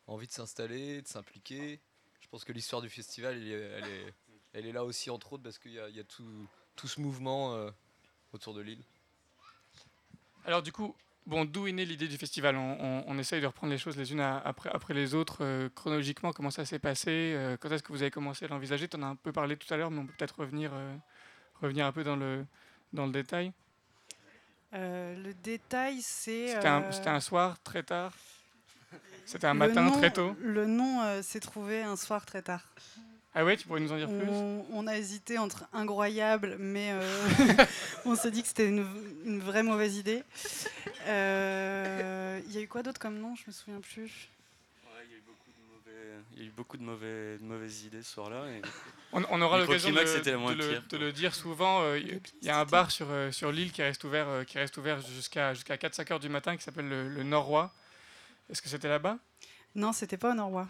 envie 0.05 0.27
de 0.27 0.33
s'installer, 0.33 1.01
de 1.01 1.07
s'impliquer. 1.07 1.79
Je 2.19 2.27
pense 2.27 2.43
que 2.43 2.51
l'histoire 2.51 2.81
du 2.81 2.89
festival, 2.89 3.37
elle 3.37 3.53
est, 3.53 4.13
elle 4.51 4.65
est, 4.65 4.73
là 4.73 4.83
aussi, 4.83 5.09
entre 5.09 5.31
autres, 5.31 5.43
parce 5.43 5.59
qu'il 5.59 5.71
y, 5.71 5.75
y 5.75 5.99
a 6.01 6.03
tout 6.03 6.45
tout 6.77 6.87
ce 6.87 7.01
mouvement 7.01 7.53
euh, 7.53 7.69
autour 8.31 8.53
de 8.53 8.61
l'île. 8.61 8.81
Alors 10.45 10.61
du 10.61 10.71
coup, 10.71 10.95
bon, 11.25 11.43
d'où 11.43 11.67
est 11.67 11.73
née 11.73 11.83
l'idée 11.83 12.07
du 12.07 12.17
festival? 12.17 12.55
On, 12.55 13.17
essaye 13.19 13.41
de 13.41 13.47
reprendre 13.47 13.73
les 13.73 13.77
choses 13.77 13.97
les 13.97 14.13
unes 14.13 14.21
après, 14.21 14.69
après 14.71 14.93
les 14.93 15.13
autres. 15.13 15.39
Euh, 15.41 15.67
chronologiquement, 15.75 16.31
comment 16.31 16.51
ça 16.51 16.63
s'est 16.63 16.79
passé? 16.79 17.33
Euh, 17.35 17.57
Quand 17.59 17.69
est-ce 17.71 17.83
que 17.83 17.91
vous 17.91 18.01
avez 18.01 18.11
commencé 18.11 18.45
à 18.45 18.47
l'envisager? 18.47 18.87
Tu 18.87 18.95
en 18.95 19.03
as 19.03 19.07
un 19.07 19.15
peu 19.15 19.33
parlé 19.33 19.57
tout 19.57 19.71
à 19.73 19.75
l'heure, 19.75 19.91
mais 19.91 19.99
on 19.99 20.05
peut 20.05 20.13
peut-être 20.17 20.39
revenir, 20.39 20.71
revenir 21.61 21.85
un 21.85 21.91
peu 21.91 22.05
dans 22.05 22.15
le, 22.15 22.45
dans 22.93 23.07
le 23.07 23.11
détail. 23.11 23.51
le 24.71 25.33
détail, 25.33 26.01
c'est... 26.01 26.53
C'était 26.53 27.09
un, 27.09 27.19
soir 27.19 27.59
très 27.63 27.83
tard? 27.83 28.13
C'était 29.25 29.47
un 29.47 29.55
matin 29.55 29.91
très 29.91 30.13
tôt? 30.13 30.33
Le 30.39 30.65
nom 30.65 31.21
s'est 31.21 31.41
trouvé 31.41 31.81
un 31.81 31.97
soir 31.97 32.25
très 32.25 32.43
tard. 32.43 32.63
Ah 33.39 33.45
ouais, 33.45 33.55
tu 33.55 33.67
pourrais 33.67 33.81
nous 33.81 33.91
en 33.91 33.97
dire 33.97 34.07
plus? 34.07 34.27
On, 34.71 34.87
a 34.87 34.97
hésité 34.97 35.37
entre 35.37 35.65
incroyable, 35.71 36.55
mais 36.57 36.89
euh, 36.91 37.03
on 38.05 38.15
s'est 38.15 38.31
dit 38.31 38.41
que 38.41 38.47
c'était 38.47 38.67
une, 38.67 39.39
vraie 39.39 39.61
mauvaise 39.61 39.95
idée. 39.95 40.23
Euh, 41.05 42.41
il 42.47 42.51
y 42.55 42.57
a 42.57 42.61
eu 42.61 42.67
quoi 42.67 42.81
d'autre 42.81 42.99
comme 42.99 43.19
nom? 43.19 43.35
Je 43.35 43.43
me 43.45 43.51
souviens 43.51 43.79
plus. 43.79 44.29
il 46.33 46.39
y 46.39 46.45
a 46.45 46.47
eu 46.47 46.49
beaucoup 46.49 46.77
de, 46.77 46.83
mauvaises 46.83 47.83
idées 47.83 48.01
ce 48.01 48.11
soir-là. 48.11 48.43
On, 49.13 49.39
aura 49.39 49.59
l'occasion 49.59 49.91
de, 49.91 50.89
de, 50.89 50.97
le 50.97 51.11
dire 51.11 51.35
souvent. 51.35 51.83
Euh, 51.83 51.99
il 51.99 52.19
y 52.41 52.49
a 52.49 52.59
un 52.59 52.65
bar 52.65 52.89
sur, 52.89 53.05
sur 53.29 53.51
l'île 53.51 53.71
qui 53.71 53.83
reste 53.83 54.03
ouvert, 54.03 54.45
qui 54.47 54.57
reste 54.57 54.77
ouvert 54.77 54.99
jusqu'à 55.01 55.53
jusqu'à 55.53 55.75
4-5 55.75 56.11
heures 56.11 56.19
du 56.19 56.29
matin 56.29 56.57
qui 56.57 56.63
s'appelle 56.63 56.89
le, 56.89 57.07
le 57.07 57.21
Norrois. 57.21 57.71
Est-ce 58.49 58.63
que 58.63 58.69
c'était 58.69 58.89
là-bas? 58.89 59.19
Non, 59.75 59.93
c'était 59.93 60.17
pas 60.17 60.31
au 60.31 60.35
Norrois. 60.35 60.67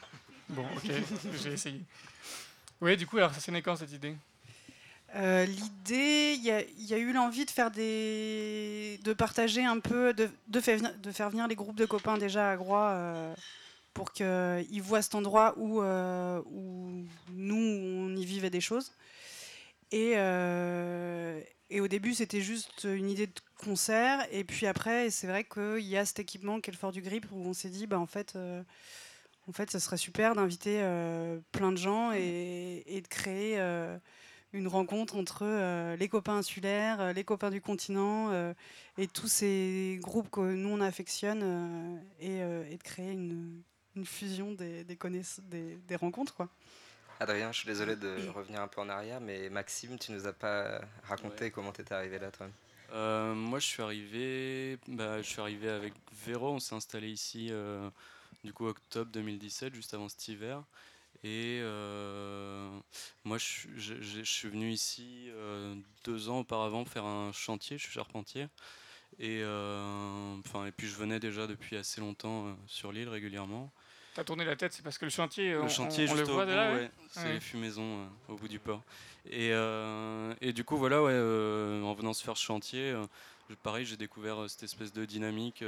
Bon, 0.49 0.65
ok, 0.75 0.91
j'ai 1.41 1.53
essayé. 1.53 1.81
Oui, 2.81 2.95
du 2.95 3.07
coup, 3.07 3.17
alors 3.17 3.33
ça 3.33 3.39
s'est 3.39 3.51
né 3.51 3.61
quand 3.61 3.75
cette 3.75 3.91
idée? 3.91 4.15
Euh, 5.15 5.45
L'idée, 5.45 6.35
il 6.37 6.43
y, 6.43 6.93
a 6.93 6.97
eu 6.97 7.13
l'envie 7.13 7.45
de 7.45 7.51
faire 7.51 7.71
des, 7.71 8.99
de 9.03 9.13
partager 9.13 9.63
un 9.63 9.79
peu, 9.79 10.13
de, 10.13 10.59
faire, 10.59 10.79
de 10.97 11.11
faire 11.11 11.29
venir 11.29 11.47
les 11.47 11.55
groupes 11.55 11.77
de 11.77 11.85
copains 11.85 12.17
déjà 12.17 12.51
à 12.51 12.57
Groix 12.57 12.89
euh, 12.89 13.33
pour 13.93 14.11
qu'ils 14.11 14.81
voient 14.81 15.01
cet 15.01 15.15
endroit 15.15 15.53
où, 15.57 15.81
euh, 15.81 16.41
où 16.51 17.05
nous 17.31 17.55
on 17.55 18.15
y 18.15 18.25
vivait 18.25 18.49
des 18.49 18.61
choses. 18.61 18.91
Et, 19.91 20.15
et 21.69 21.81
au 21.81 21.87
début, 21.87 22.13
c'était 22.13 22.41
juste 22.41 22.83
une 22.83 23.09
idée 23.09 23.27
de 23.27 23.39
concert. 23.55 24.27
Et 24.31 24.43
puis 24.43 24.67
après, 24.67 25.09
c'est 25.09 25.27
vrai 25.27 25.45
qu'il 25.45 25.87
y 25.87 25.95
a 25.95 26.05
cet 26.05 26.19
équipement 26.19 26.59
qui 26.59 26.69
est 26.69 26.73
le 26.73 26.77
Fort 26.77 26.91
du 26.91 27.01
Grip 27.01 27.25
où 27.31 27.47
on 27.47 27.53
s'est 27.53 27.69
dit, 27.69 27.87
bah 27.87 27.97
en 27.97 28.05
fait 28.05 28.37
en 29.47 29.53
fait, 29.53 29.71
ça 29.71 29.79
serait 29.79 29.97
super 29.97 30.35
d'inviter 30.35 30.81
euh, 30.81 31.39
plein 31.51 31.71
de 31.71 31.77
gens 31.77 32.11
et, 32.11 33.01
de 33.01 33.07
créer 33.07 33.59
euh, 33.59 33.97
une 34.53 34.67
rencontre 34.67 35.15
entre 35.15 35.43
euh, 35.43 35.95
les 35.95 36.09
copains 36.09 36.37
insulaires, 36.37 37.13
les 37.13 37.23
copains 37.23 37.49
du 37.49 37.61
continent 37.61 38.31
et 38.97 39.07
tous 39.07 39.27
ces 39.27 39.99
groupes 40.01 40.29
que 40.29 40.41
nous 40.41 40.69
on 40.69 40.81
affectionne 40.81 42.01
et, 42.19 42.39
de 42.39 42.83
créer 42.83 43.11
une, 43.11 43.63
fusion 44.05 44.51
des, 44.51 44.83
des, 44.83 44.97
des, 45.87 45.95
rencontres. 45.95 46.35
Quoi. 46.35 46.49
Adrien, 47.19 47.51
je 47.51 47.59
suis 47.59 47.67
désolé 47.67 47.95
de 47.95 48.29
revenir 48.29 48.61
un 48.61 48.67
peu 48.67 48.79
en 48.79 48.89
arrière, 48.89 49.19
mais 49.19 49.49
Maxime, 49.49 49.97
tu 49.97 50.11
nous 50.11 50.27
as 50.27 50.33
pas 50.33 50.81
raconté 51.03 51.49
comment 51.49 51.71
tu 51.71 51.81
étais 51.81 51.95
arrivé 51.95 52.19
là, 52.19 52.29
toi? 52.29 52.47
Euh, 52.93 53.33
Moi, 53.33 53.59
je 53.59 53.65
suis 53.65 53.83
arrivé, 53.83 54.77
bah, 54.87 55.21
je 55.21 55.27
suis 55.27 55.41
arrivé 55.41 55.69
avec 55.69 55.93
Véro. 56.25 56.53
On 56.53 56.59
s'est 56.59 56.75
installé 56.75 57.09
ici, 57.09 57.49
euh, 57.51 57.89
du 58.43 58.53
coup, 58.53 58.67
octobre 58.67 59.11
2017, 59.11 59.73
juste 59.73 59.93
avant 59.93 60.09
cet 60.09 60.27
hiver. 60.27 60.63
Et 61.23 61.59
euh, 61.61 62.69
moi, 63.23 63.37
je, 63.37 63.67
je, 63.75 64.21
suis 64.21 64.49
venu 64.49 64.71
ici 64.71 65.29
deux 66.03 66.29
ans 66.29 66.39
auparavant 66.39 66.85
faire 66.85 67.05
un 67.05 67.31
chantier. 67.31 67.77
Je 67.77 67.83
suis 67.83 67.93
charpentier. 67.93 68.47
Et, 69.19 69.41
enfin, 70.39 70.67
et 70.67 70.71
puis, 70.71 70.87
je 70.87 70.95
venais 70.95 71.19
déjà 71.19 71.47
depuis 71.47 71.75
assez 71.75 72.01
longtemps 72.01 72.55
sur 72.67 72.91
l'île 72.91 73.09
régulièrement. 73.09 73.71
T'as 74.17 74.23
tourné 74.23 74.45
la 74.45 74.55
tête, 74.55 74.73
c'est 74.73 74.81
parce 74.81 74.97
que 74.97 75.05
le 75.05 75.11
chantier, 75.11 75.51
le 75.51 75.69
chantier 75.69 76.07
on, 76.09 76.15
le 76.15 76.23
voit 76.23 76.47
de 76.47 76.89
c'est 77.11 77.33
les 77.33 77.39
fumaisons 77.39 78.01
euh, 78.01 78.33
au 78.33 78.35
bout 78.35 78.47
du 78.47 78.57
port. 78.57 78.81
Et, 79.29 79.51
euh, 79.51 80.33
et 80.41 80.53
du 80.53 80.63
coup, 80.63 80.75
voilà, 80.75 81.03
ouais, 81.03 81.11
euh, 81.13 81.83
en 81.83 81.93
venant 81.93 82.15
se 82.15 82.23
faire 82.23 82.35
ce 82.35 82.43
chantier, 82.43 82.95
pareil, 83.61 83.85
j'ai 83.85 83.95
découvert 83.95 84.49
cette 84.49 84.63
espèce 84.63 84.91
de 84.91 85.05
dynamique, 85.05 85.63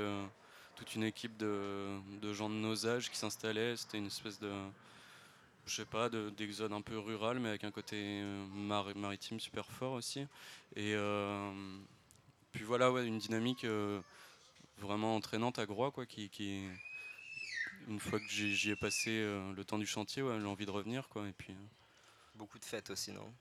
toute 0.79 0.95
une 0.95 1.03
équipe 1.03 1.37
de, 1.37 1.99
gens 2.33 2.49
de 2.49 2.55
nos 2.55 2.87
âges 2.87 3.11
qui 3.11 3.17
s'installaient. 3.17 3.75
C'était 3.75 3.97
une 3.97 4.07
espèce 4.07 4.39
de, 4.39 4.51
je 5.65 5.75
sais 5.75 5.85
pas, 5.85 6.09
d'exode 6.09 6.73
un 6.73 6.81
peu 6.81 6.97
rural, 6.97 7.39
mais 7.39 7.49
avec 7.49 7.63
un 7.63 7.71
côté 7.71 8.23
maritime 8.95 9.39
super 9.39 9.65
fort 9.65 9.93
aussi. 9.93 10.25
Et 10.75 10.95
puis 12.51 12.63
voilà, 12.63 12.91
ouais, 12.91 13.05
une 13.05 13.19
dynamique 13.19 13.65
vraiment 14.77 15.15
entraînante 15.15 15.59
à 15.59 15.65
Groix, 15.65 15.91
quoi, 15.91 16.05
qui, 16.05 16.29
une 17.87 17.99
fois 17.99 18.19
que 18.19 18.27
j'y 18.27 18.71
ai 18.71 18.75
passé 18.75 19.09
euh, 19.09 19.53
le 19.53 19.63
temps 19.63 19.77
du 19.77 19.85
chantier, 19.85 20.23
j'ai 20.23 20.45
envie 20.45 20.65
de 20.65 20.71
revenir. 20.71 21.07
Quoi, 21.09 21.27
et 21.27 21.33
puis, 21.33 21.53
euh. 21.53 21.67
Beaucoup 22.35 22.59
de 22.59 22.65
fêtes 22.65 22.89
aussi, 22.89 23.11
non? 23.11 23.33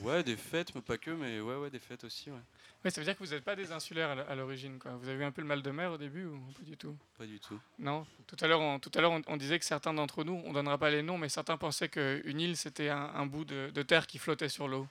Ouais, 0.00 0.22
des 0.22 0.36
fêtes, 0.36 0.74
mais 0.74 0.80
pas 0.80 0.98
que, 0.98 1.10
mais 1.10 1.40
ouais, 1.40 1.56
ouais, 1.56 1.70
des 1.70 1.78
fêtes 1.78 2.04
aussi. 2.04 2.30
Ouais. 2.30 2.38
Ouais, 2.84 2.90
ça 2.90 3.00
veut 3.00 3.04
dire 3.04 3.16
que 3.16 3.24
vous 3.24 3.30
n'êtes 3.30 3.44
pas 3.44 3.56
des 3.56 3.72
insulaires 3.72 4.24
à 4.28 4.34
l'origine, 4.34 4.78
quoi. 4.78 4.92
Vous 4.92 5.08
avez 5.08 5.22
eu 5.22 5.24
un 5.24 5.30
peu 5.30 5.40
le 5.40 5.46
mal 5.46 5.62
de 5.62 5.70
mer 5.70 5.92
au 5.92 5.98
début 5.98 6.26
ou 6.26 6.38
pas 6.38 6.64
du 6.64 6.76
tout? 6.76 6.96
Pas 7.16 7.26
du 7.26 7.38
tout. 7.38 7.58
Non? 7.78 8.06
Tout 8.26 8.36
à 8.40 8.46
l'heure, 8.46 8.60
on, 8.60 8.78
tout 8.78 8.90
à 8.94 9.00
l'heure, 9.00 9.12
on, 9.26 9.36
disait 9.36 9.58
que 9.58 9.64
certains 9.64 9.94
d'entre 9.94 10.24
nous, 10.24 10.42
on 10.44 10.52
donnera 10.52 10.76
pas 10.76 10.90
les 10.90 11.02
noms, 11.02 11.16
mais 11.16 11.28
certains 11.28 11.56
pensaient 11.56 11.88
qu'une 11.88 12.40
île 12.40 12.56
c'était 12.56 12.88
un, 12.88 13.26
bout 13.26 13.44
de, 13.44 13.82
terre 13.82 14.06
qui 14.06 14.18
flottait 14.18 14.48
sur 14.48 14.68
l'eau. 14.68 14.86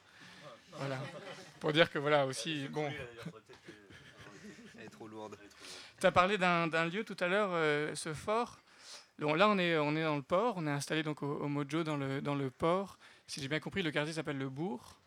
Voilà. 0.77 0.99
Pour 1.59 1.71
dire 1.71 1.91
que 1.91 1.99
voilà 1.99 2.25
aussi, 2.25 2.67
bon. 2.69 2.89
Elle 4.77 4.85
est 4.85 4.89
trop 4.89 5.07
lourde. 5.07 5.37
Tu 5.99 6.05
as 6.05 6.11
parlé 6.11 6.37
d'un 6.37 6.85
lieu 6.85 7.03
tout 7.03 7.17
à 7.19 7.27
l'heure, 7.27 7.49
euh, 7.53 7.93
ce 7.95 8.13
fort 8.13 8.59
là, 9.19 9.49
on 9.49 9.57
est, 9.57 9.77
on 9.77 9.95
est 9.95 10.03
dans 10.03 10.15
le 10.15 10.21
port, 10.21 10.55
on 10.57 10.67
est 10.67 10.71
installé 10.71 11.03
donc 11.03 11.23
au, 11.23 11.47
Mojo 11.47 11.83
dans 11.83 11.97
le, 11.97 12.21
dans 12.21 12.35
le 12.35 12.49
port. 12.49 12.97
Si 13.27 13.41
j'ai 13.41 13.47
bien 13.47 13.59
compris, 13.59 13.81
le 13.81 13.91
quartier 13.91 14.13
s'appelle 14.13 14.37
le 14.37 14.49
Bourg. 14.49 14.99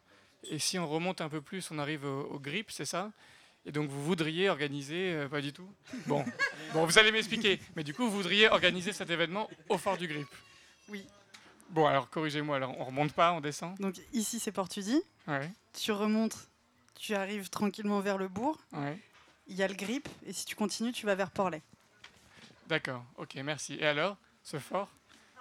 Et 0.51 0.59
si 0.59 0.79
on 0.79 0.87
remonte 0.87 1.21
un 1.21 1.29
peu 1.29 1.41
plus, 1.41 1.71
on 1.71 1.79
arrive 1.79 2.05
au, 2.05 2.39
Grip, 2.39 2.71
c'est 2.71 2.85
ça? 2.85 3.13
Et 3.65 3.73
donc 3.73 3.91
vous 3.91 4.05
voudriez 4.05 4.49
organiser, 4.49 5.13
euh, 5.13 5.29
pas 5.29 5.41
du 5.41 5.53
tout? 5.53 5.69
Bon, 6.07 6.25
bon 6.73 6.85
vous 6.85 6.99
allez 6.99 7.11
m'expliquer. 7.11 7.61
Mais 7.75 7.83
du 7.83 7.95
coup, 7.95 8.05
vous 8.05 8.17
voudriez 8.17 8.49
organiser 8.49 8.93
cet 8.93 9.11
événement 9.11 9.51
au 9.69 9.77
fort 9.77 9.97
du 9.97 10.07
Grip? 10.07 10.29
Oui. 10.89 11.05
Bon, 11.71 11.87
alors 11.87 12.09
corrigez-moi, 12.09 12.57
alors 12.57 12.79
on 12.79 12.85
remonte 12.85 13.13
pas, 13.13 13.33
on 13.33 13.41
descend? 13.41 13.77
Donc 13.79 13.97
ici 14.13 14.39
c'est 14.39 14.53
Portudi. 14.53 15.03
Ouais. 15.27 15.51
Tu 15.73 15.91
remontes, 15.91 16.49
tu 16.95 17.15
arrives 17.15 17.51
tranquillement 17.51 18.01
vers 18.01 18.19
le 18.19 18.29
bourg. 18.29 18.59
Ouais. 18.73 18.99
Il 19.49 19.57
y 19.57 19.63
a 19.63 19.69
le 19.69 19.75
grip, 19.75 20.09
et 20.25 20.33
si 20.33 20.45
tu 20.45 20.57
continues, 20.57 20.93
tu 20.93 21.07
vas 21.07 21.15
vers 21.15 21.31
Portlet. 21.31 21.63
D'accord, 22.69 23.05
ok, 23.17 23.37
merci. 23.45 23.75
Et 23.75 23.87
alors, 23.87 24.17
ce 24.43 24.59
fort, 24.59 24.89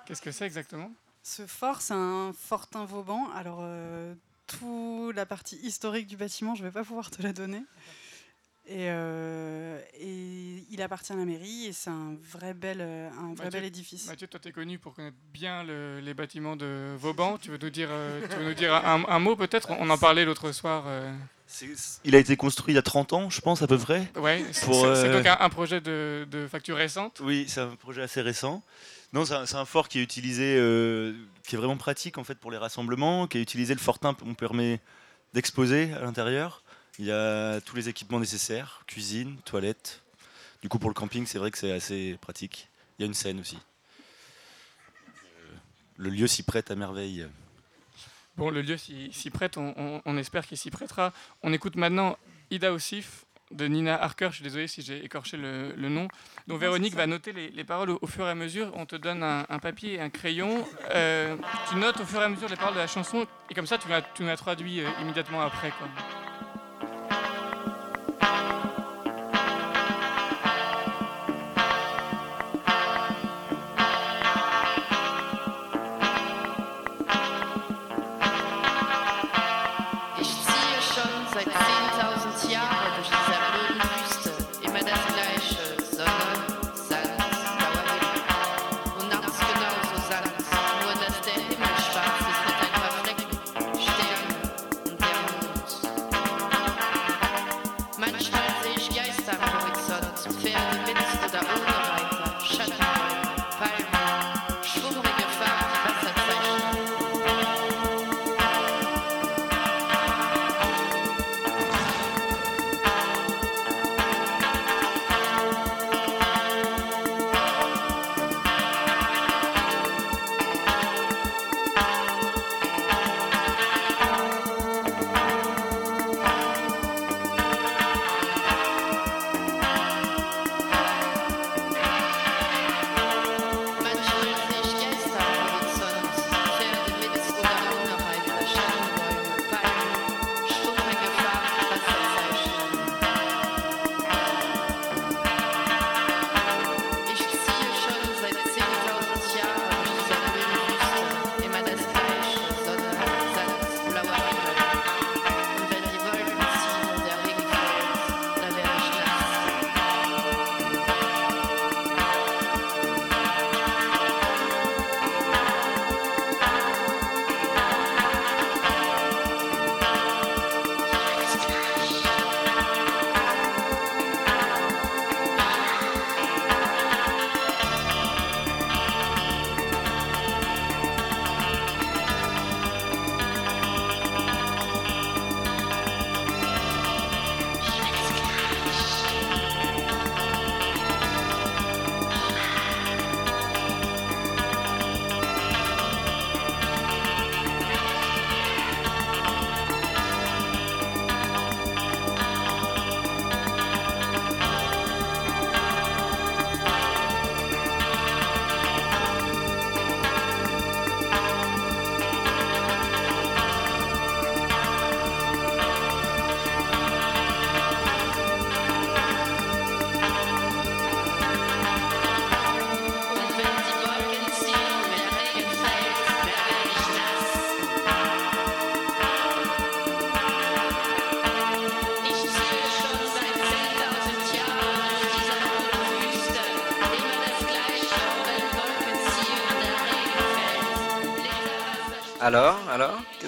qu'est-ce 0.06 0.22
que 0.22 0.32
c'est 0.32 0.46
exactement? 0.46 0.92
Ce 1.28 1.48
fort, 1.48 1.82
c'est 1.82 1.96
un 1.96 2.34
fortin 2.38 2.86
Vauban. 2.86 3.28
Alors, 3.34 3.58
euh, 3.62 4.14
toute 4.46 5.16
la 5.16 5.26
partie 5.26 5.56
historique 5.56 6.06
du 6.06 6.18
bâtiment, 6.18 6.54
je 6.54 6.62
ne 6.62 6.68
vais 6.68 6.72
pas 6.72 6.84
pouvoir 6.84 7.10
te 7.10 7.20
la 7.24 7.34
donner. 7.34 7.64
Et, 8.68 8.90
euh, 8.90 9.82
et, 10.00 10.64
il 10.70 10.84
appartient 10.84 11.14
à 11.14 11.16
la 11.16 11.26
mairie 11.26 11.66
et 11.66 11.74
c'est 11.74 11.90
un 11.90 12.16
vrai 12.32 12.54
bel, 12.54 12.78
euh, 12.80 13.10
un 13.20 13.34
vrai 13.34 13.50
bel 13.50 13.64
édifice. 13.64 14.06
Mathieu, 14.06 14.28
toi 14.28 14.40
tu 14.40 14.50
es 14.50 14.52
connu 14.52 14.78
pour 14.78 14.94
connaître 14.94 15.18
bien 15.34 15.64
les 15.64 16.14
bâtiments 16.14 16.56
de 16.56 16.94
Vauban. 16.96 17.40
Tu 17.40 17.50
veux 17.50 17.58
nous 17.58 17.72
dire, 17.72 17.90
tu 18.30 18.36
veux 18.38 18.46
nous 18.46 18.54
dire 18.54 18.76
un, 18.76 19.20
mot 19.20 19.36
peut-être? 19.36 19.72
On 19.80 19.90
en 19.90 19.98
parlait 19.98 20.26
l'autre 20.26 20.52
soir. 20.52 20.86
Il 22.04 22.16
a 22.16 22.20
été 22.20 22.38
construit 22.38 22.74
il 22.74 22.76
y 22.76 22.80
a 22.80 22.84
30 22.84 23.14
ans, 23.14 23.30
je 23.32 23.42
pense, 23.42 23.64
à 23.64 23.68
peu 23.68 23.80
près. 23.80 24.12
Oui, 24.18 24.46
c'est 24.52 25.12
donc 25.12 25.26
un, 25.26 25.50
projet 25.50 25.82
de, 25.82 26.28
de, 26.30 26.48
facture 26.48 26.78
récente 26.78 27.20
Oui, 27.24 27.46
c'est 27.48 27.62
un 27.62 27.76
projet 27.76 28.04
assez 28.04 28.22
récent. 28.22 28.62
Non, 29.16 29.24
c'est 29.24 29.56
un, 29.56 29.64
fort 29.64 29.88
qui 29.88 30.00
est 30.00 30.04
utilisé, 30.04 30.58
euh, 30.60 31.14
qui 31.44 31.56
est 31.56 31.58
vraiment 31.58 31.78
pratique 31.78 32.18
en 32.18 32.26
fait 32.26 32.36
pour 32.36 32.52
les 32.52 32.58
rassemblements, 32.58 33.28
qui 33.28 33.38
est 33.38 33.42
utilisé. 33.42 33.74
Le 33.74 33.80
fortin, 33.80 34.14
on 34.26 34.34
permet 34.34 34.82
d'exposer 35.34 35.94
à 35.94 36.02
l'intérieur. 36.02 36.64
Il 37.00 37.06
y 37.06 37.14
a 37.14 37.62
tous 37.62 37.78
les 37.78 37.88
équipements 37.88 38.20
nécessaires, 38.20 38.84
cuisine, 38.88 39.38
toilette. 39.46 40.04
Du 40.62 40.68
coup, 40.68 40.80
pour 40.80 40.90
le 40.90 40.94
camping, 40.94 41.26
c'est 41.26 41.38
vrai 41.38 41.50
que 41.50 41.58
c'est 41.58 41.72
assez 41.72 42.18
pratique. 42.20 42.68
Il 43.00 43.04
y 43.04 43.06
a 43.06 43.08
une 43.08 43.14
scène 43.14 43.40
aussi. 43.40 43.58
Euh, 45.08 45.56
le 45.96 46.10
lieu 46.10 46.28
s'y 46.28 46.44
prête 46.44 46.70
à 46.70 46.76
merveille. 46.76 47.26
Bon, 48.36 48.50
le 48.50 48.62
lieu 48.62 48.76
s'y 48.76 49.30
prête, 49.30 49.56
on, 49.56 50.18
espère 50.18 50.46
qu'il 50.46 50.58
s'y 50.58 50.72
prêtera. 50.72 51.14
On 51.42 51.54
écoute 51.54 51.78
maintenant 51.78 52.18
Ida 52.52 52.74
Ossif 52.74 53.25
de 53.52 53.68
Nina 53.68 54.02
Harker, 54.02 54.30
je 54.32 54.36
suis 54.36 54.44
désolé 54.44 54.68
si 54.68 54.82
j'ai 54.82 55.04
écorché 55.04 55.38
le, 55.38 55.90
nom. 55.90 56.08
Donc 56.48 56.60
Véronique 56.60 56.96
va 56.96 57.08
noter 57.08 57.32
les, 57.32 57.64
paroles 57.64 57.92
au, 57.92 58.08
fur 58.08 58.26
et 58.26 58.30
à 58.30 58.36
mesure. 58.36 58.72
On 58.76 58.86
te 58.86 58.96
donne 58.96 59.24
un, 59.24 59.60
papier 59.60 59.94
et 59.94 60.02
un 60.02 60.10
crayon. 60.10 60.66
Euh, 60.94 61.36
tu 61.70 61.76
notes 61.76 62.00
au 62.00 62.06
fur 62.06 62.22
et 62.22 62.26
à 62.26 62.30
mesure 62.30 62.50
les 62.50 62.56
paroles 62.56 62.76
de 62.76 62.80
la 62.80 62.88
chanson 62.88 63.26
et 63.50 63.54
comme 63.54 63.68
ça 63.68 63.78
tu, 63.78 63.88
tu 64.16 64.24
nous 64.24 64.30
as 64.30 64.38
traduit 64.38 64.82
euh, 64.82 64.90
immédiatement 65.02 65.42
après. 65.42 65.72
Quoi. 65.72 65.88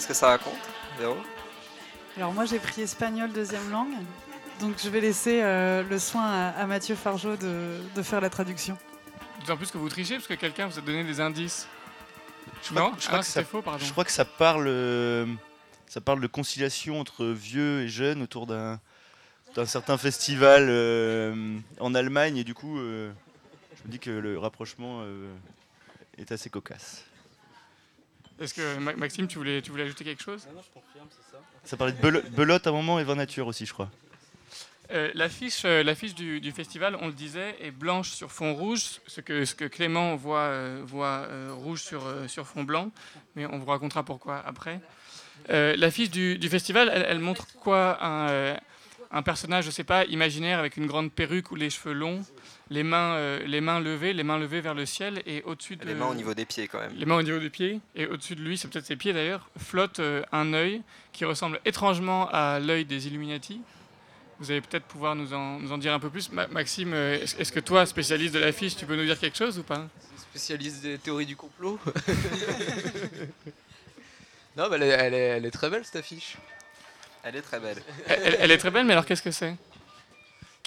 Qu'est-ce 0.08 0.20
que 0.20 0.26
ça 0.26 0.30
raconte, 0.30 0.54
Véro 0.98 1.17
Alors 2.15 2.34
moi 2.34 2.46
j'ai 2.46 2.60
pris 2.60 2.82
espagnol 2.82 3.32
deuxième 3.34 3.70
langue, 3.70 3.93
donc 4.62 4.76
je 4.82 4.89
vais 4.89 5.02
laisser 5.02 5.41
euh, 5.43 5.84
le 5.84 6.00
soin 6.00 6.26
à, 6.26 6.65
Mathieu 6.65 6.96
Fargeau 6.96 7.36
de, 7.36 8.02
faire 8.04 8.22
la 8.22 8.30
traduction. 8.30 8.78
D'autant 9.41 9.58
plus 9.58 9.70
que 9.70 9.78
vous 9.78 9.89
trichez 9.89 10.15
parce 10.15 10.28
que 10.28 10.36
quelqu'un 10.36 10.67
vous 10.67 10.80
a 10.80 10.82
donné 10.82 11.04
des 11.04 11.20
indices. 11.20 11.67
Je 12.63 12.74
crois, 12.74 12.93
je 12.98 13.08
crois 13.08 13.20
ah, 13.20 13.22
que 13.22 13.28
ça, 13.28 13.43
faux, 13.43 13.62
pardon. 13.62 13.84
Je 13.84 13.91
crois 13.91 14.06
que 14.06 14.12
ça 14.12 14.24
parle, 14.24 14.67
euh, 14.67 15.26
ça 15.88 16.00
parle 16.00 16.22
de 16.22 16.28
conciliation 16.28 17.02
entre 17.02 17.26
vieux 17.26 17.82
et 17.82 17.89
jeunes 17.89 18.22
autour 18.22 18.48
d'un 18.48 18.80
d'un 19.56 19.65
certain 19.65 19.98
festival 19.98 20.67
euh, 20.70 21.58
en 21.80 21.96
Allemagne 21.96 22.38
et 22.38 22.43
du 22.43 22.54
coup 22.54 22.78
je 22.78 23.84
me 23.86 23.88
dis 23.88 23.98
que 23.98 24.12
le 24.12 24.38
rapprochement 24.38 25.04
est 26.17 26.32
assez 26.32 26.50
cocasse. 26.50 27.07
Est-ce 28.39 28.54
que 28.54 28.78
Maxime, 28.78 29.28
tu 29.28 29.38
voulais, 29.38 29.62
tu 29.62 29.71
voulais 29.71 29.84
ajouter 29.84 30.04
quelque 30.04 30.21
chose? 30.21 30.47
Non, 30.54 30.62
je 30.62 30.73
confirme, 30.73 31.08
c'est 31.10 31.32
ça. 31.32 31.41
Ça 31.63 31.78
parlait 31.78 31.93
de 31.93 32.30
belote 32.30 32.67
à 32.67 32.69
un 32.69 32.73
moment 32.73 33.00
et 33.00 33.04
vin 33.04 33.15
nature 33.15 33.47
aussi, 33.47 33.65
je 33.65 33.73
crois. 33.73 33.89
Euh, 34.91 35.12
l'affiche, 35.15 35.63
euh, 35.65 35.84
l'affiche 35.84 36.15
du, 36.15 36.52
festival, 36.52 36.97
on 37.02 37.08
le 37.08 37.13
disait, 37.13 37.58
est 37.62 37.71
blanche 37.71 38.12
sur 38.12 38.32
fond 38.32 38.54
rouge, 38.54 39.02
ce 39.06 39.19
que, 39.19 39.43
ce 39.43 39.54
que 39.54 39.65
Clément 39.65 40.15
voit, 40.15 40.39
euh, 40.39 40.82
voit 40.86 41.28
rouge 41.52 41.82
sur, 41.82 42.04
sur 42.28 42.47
fond 42.47 42.63
blanc, 42.63 42.91
mais 43.36 43.45
on 43.45 43.58
vous 43.58 43.65
racontera 43.65 44.04
pourquoi 44.04 44.41
après. 44.45 44.80
l'affiche 45.50 46.10
du, 46.10 46.50
festival, 46.50 46.89
elle, 46.93 47.06
elle, 47.10 47.19
montre 47.19 47.47
quoi? 47.60 47.97
Un, 48.02 48.58
un 49.12 49.23
personnage, 49.23 49.65
je 49.65 49.71
sais 49.71 49.84
pas, 49.84 50.06
imaginaire 50.06 50.60
avec 50.60 50.78
une 50.78 50.86
grande 50.86 51.12
perruque 51.12 51.52
ou 51.52 51.56
les 51.56 51.69
cheveux 51.69 51.93
longs, 51.93 52.23
les 52.69 52.84
mains, 52.84 53.15
euh, 53.15 53.39
les 53.45 53.62
mains 53.62 53.80
levées, 53.80 54.13
les 54.13 54.23
mains 54.23 54.38
levées 54.38 54.62
vers 54.62 54.73
le 54.73 54.86
ciel 54.86 55.21
et 55.25 55.41
au-dessus 55.43 55.75
de 55.75 55.86
les 55.86 55.93
mains 55.93 56.08
au 56.08 56.15
niveau 56.15 56.34
des 56.34 56.45
pieds 56.45 56.67
quand 56.67 56.80
même. 56.80 56.93
Les 56.95 57.06
mains 57.06 57.17
au 57.17 57.21
niveau 57.21 57.39
des 57.39 57.49
pieds 57.49 57.80
et 57.95 58.06
au-dessus 58.08 58.36
de 58.36 58.41
lui, 58.41 58.58
c'est 58.58 58.67
peut-être 58.67 58.86
ses 58.86 58.95
pieds 58.95 59.13
d'ailleurs, 59.13 59.49
flotte 59.58 59.99
euh, 59.99 60.21
un 60.32 60.53
œil 60.53 60.82
qui 61.13 61.25
ressemble 61.25 61.60
étrangement 61.65 62.30
à 62.32 62.60
l'œil 62.60 62.86
des 62.86 63.08
Illuminati. 63.08 63.62
Vous 64.39 64.51
allez 64.51 64.62
peut-être 64.62 64.86
pouvoir 64.86 65.15
nous 65.15 65.34
en, 65.34 65.60
nous 65.60 65.71
en, 65.71 65.80
dire 65.80 65.93
un 65.93 65.99
peu 65.99 66.10
plus. 66.10 66.30
Maxime, 66.32 66.93
euh, 66.93 67.17
est-ce 67.19 67.51
que 67.51 67.60
toi, 67.60 67.86
spécialiste 67.86 68.34
de 68.36 68.39
l'affiche, 68.39 68.75
tu 68.75 68.86
peux 68.86 68.95
nous 68.95 69.06
dire 69.06 69.19
quelque 69.19 69.38
chose 69.38 69.58
ou 69.58 69.63
pas? 69.63 69.88
Spécialiste 70.17 70.84
des 70.84 70.99
théories 70.99 71.25
du 71.25 71.36
complot 71.36 71.80
Non, 74.58 74.67
mais 74.69 74.75
elle 74.75 74.84
est, 74.84 74.88
elle, 74.88 75.13
est, 75.13 75.27
elle 75.38 75.45
est 75.45 75.51
très 75.51 75.69
belle 75.69 75.86
cette 75.86 75.97
affiche. 75.97 76.38
Elle 77.23 77.36
est 77.36 77.41
très 77.41 77.60
belle. 77.60 77.77
elle, 78.08 78.51
est 78.51 78.58
très 78.58 78.71
belle, 78.71 78.86
mais 78.86 78.93
alors 78.93 79.06
qu'est-ce 79.06 79.21
que 79.21 79.32
c'est? 79.32 79.56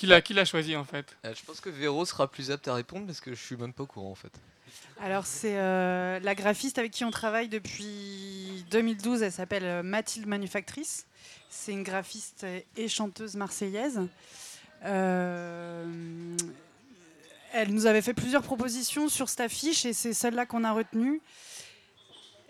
Qui 0.01 0.07
l'a, 0.07 0.23
qui 0.23 0.33
l'a 0.33 0.47
choisi 0.47 0.75
en 0.77 0.85
fait? 0.85 1.15
Euh, 1.27 1.35
Je 1.35 1.45
pense 1.45 1.61
que 1.61 1.69
Véro 1.69 2.05
sera 2.07 2.27
plus 2.27 2.51
apte 2.51 2.67
à 2.69 2.75
répondre 2.75 3.07
parce 3.07 3.21
que 3.21 3.35
je 3.35 3.41
suis 3.41 3.57
même 3.57 3.75
pas 3.75 3.83
au 3.83 3.87
courant 3.87 4.11
en 4.11 4.15
fait. 4.15 4.33
Alors 4.99 5.27
c'est 5.27 5.59
euh, 5.59 6.19
la 6.21 6.35
graphiste 6.35 6.79
avec 6.79 6.93
qui 6.93 7.05
on 7.05 7.11
travaille 7.11 7.49
depuis 7.49 8.65
2012, 8.71 9.23
elle 9.23 9.31
s'appelle 9.33 9.65
euh, 9.65 9.83
Mathilde 9.83 10.27
Manufactrice. 10.27 11.07
C'est 11.51 11.73
une 11.73 11.83
graphiste 11.83 12.47
et 12.77 12.89
chanteuse 12.89 13.35
marseillaise. 13.35 14.01
elle 14.83 16.37
nous 17.69 17.85
avait 17.87 18.03
fait 18.03 18.15
plusieurs 18.15 18.43
propositions 18.43 19.11
sur 19.11 19.29
cette 19.29 19.41
affiche 19.41 19.85
et 19.85 19.93
c'est 19.93 20.15
celle-là 20.15 20.47
qu'on 20.47 20.65
a 20.65 20.73
retenue. 20.73 21.21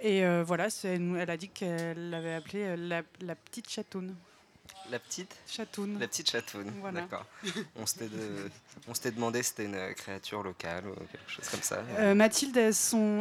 Et 0.02 0.24
euh, 0.24 0.42
voilà, 0.46 0.68
elle 0.84 1.30
a 1.30 1.36
dit 1.36 1.50
qu'elle 1.50 2.10
l'avait 2.10 2.34
appelée 2.34 2.64
euh, 2.64 3.02
la, 3.20 3.34
petite 3.34 3.68
chatoune. 3.68 4.14
La 4.90 4.98
petite 4.98 5.36
Chatoune. 5.46 5.98
La 5.98 6.08
petite 6.08 6.30
chatoune, 6.30 6.72
d'accord. 6.92 7.24
On 7.76 7.86
s'était 7.86 9.10
demandé 9.10 9.42
si 9.42 9.50
c'était 9.50 9.64
une 9.64 9.94
créature 9.94 10.42
locale 10.42 10.86
ou 10.86 10.94
quelque 10.94 11.28
chose 11.30 11.48
comme 11.48 11.62
ça. 11.62 11.82
Euh, 11.98 12.14
Mathilde, 12.14 12.56
elle, 12.56 12.72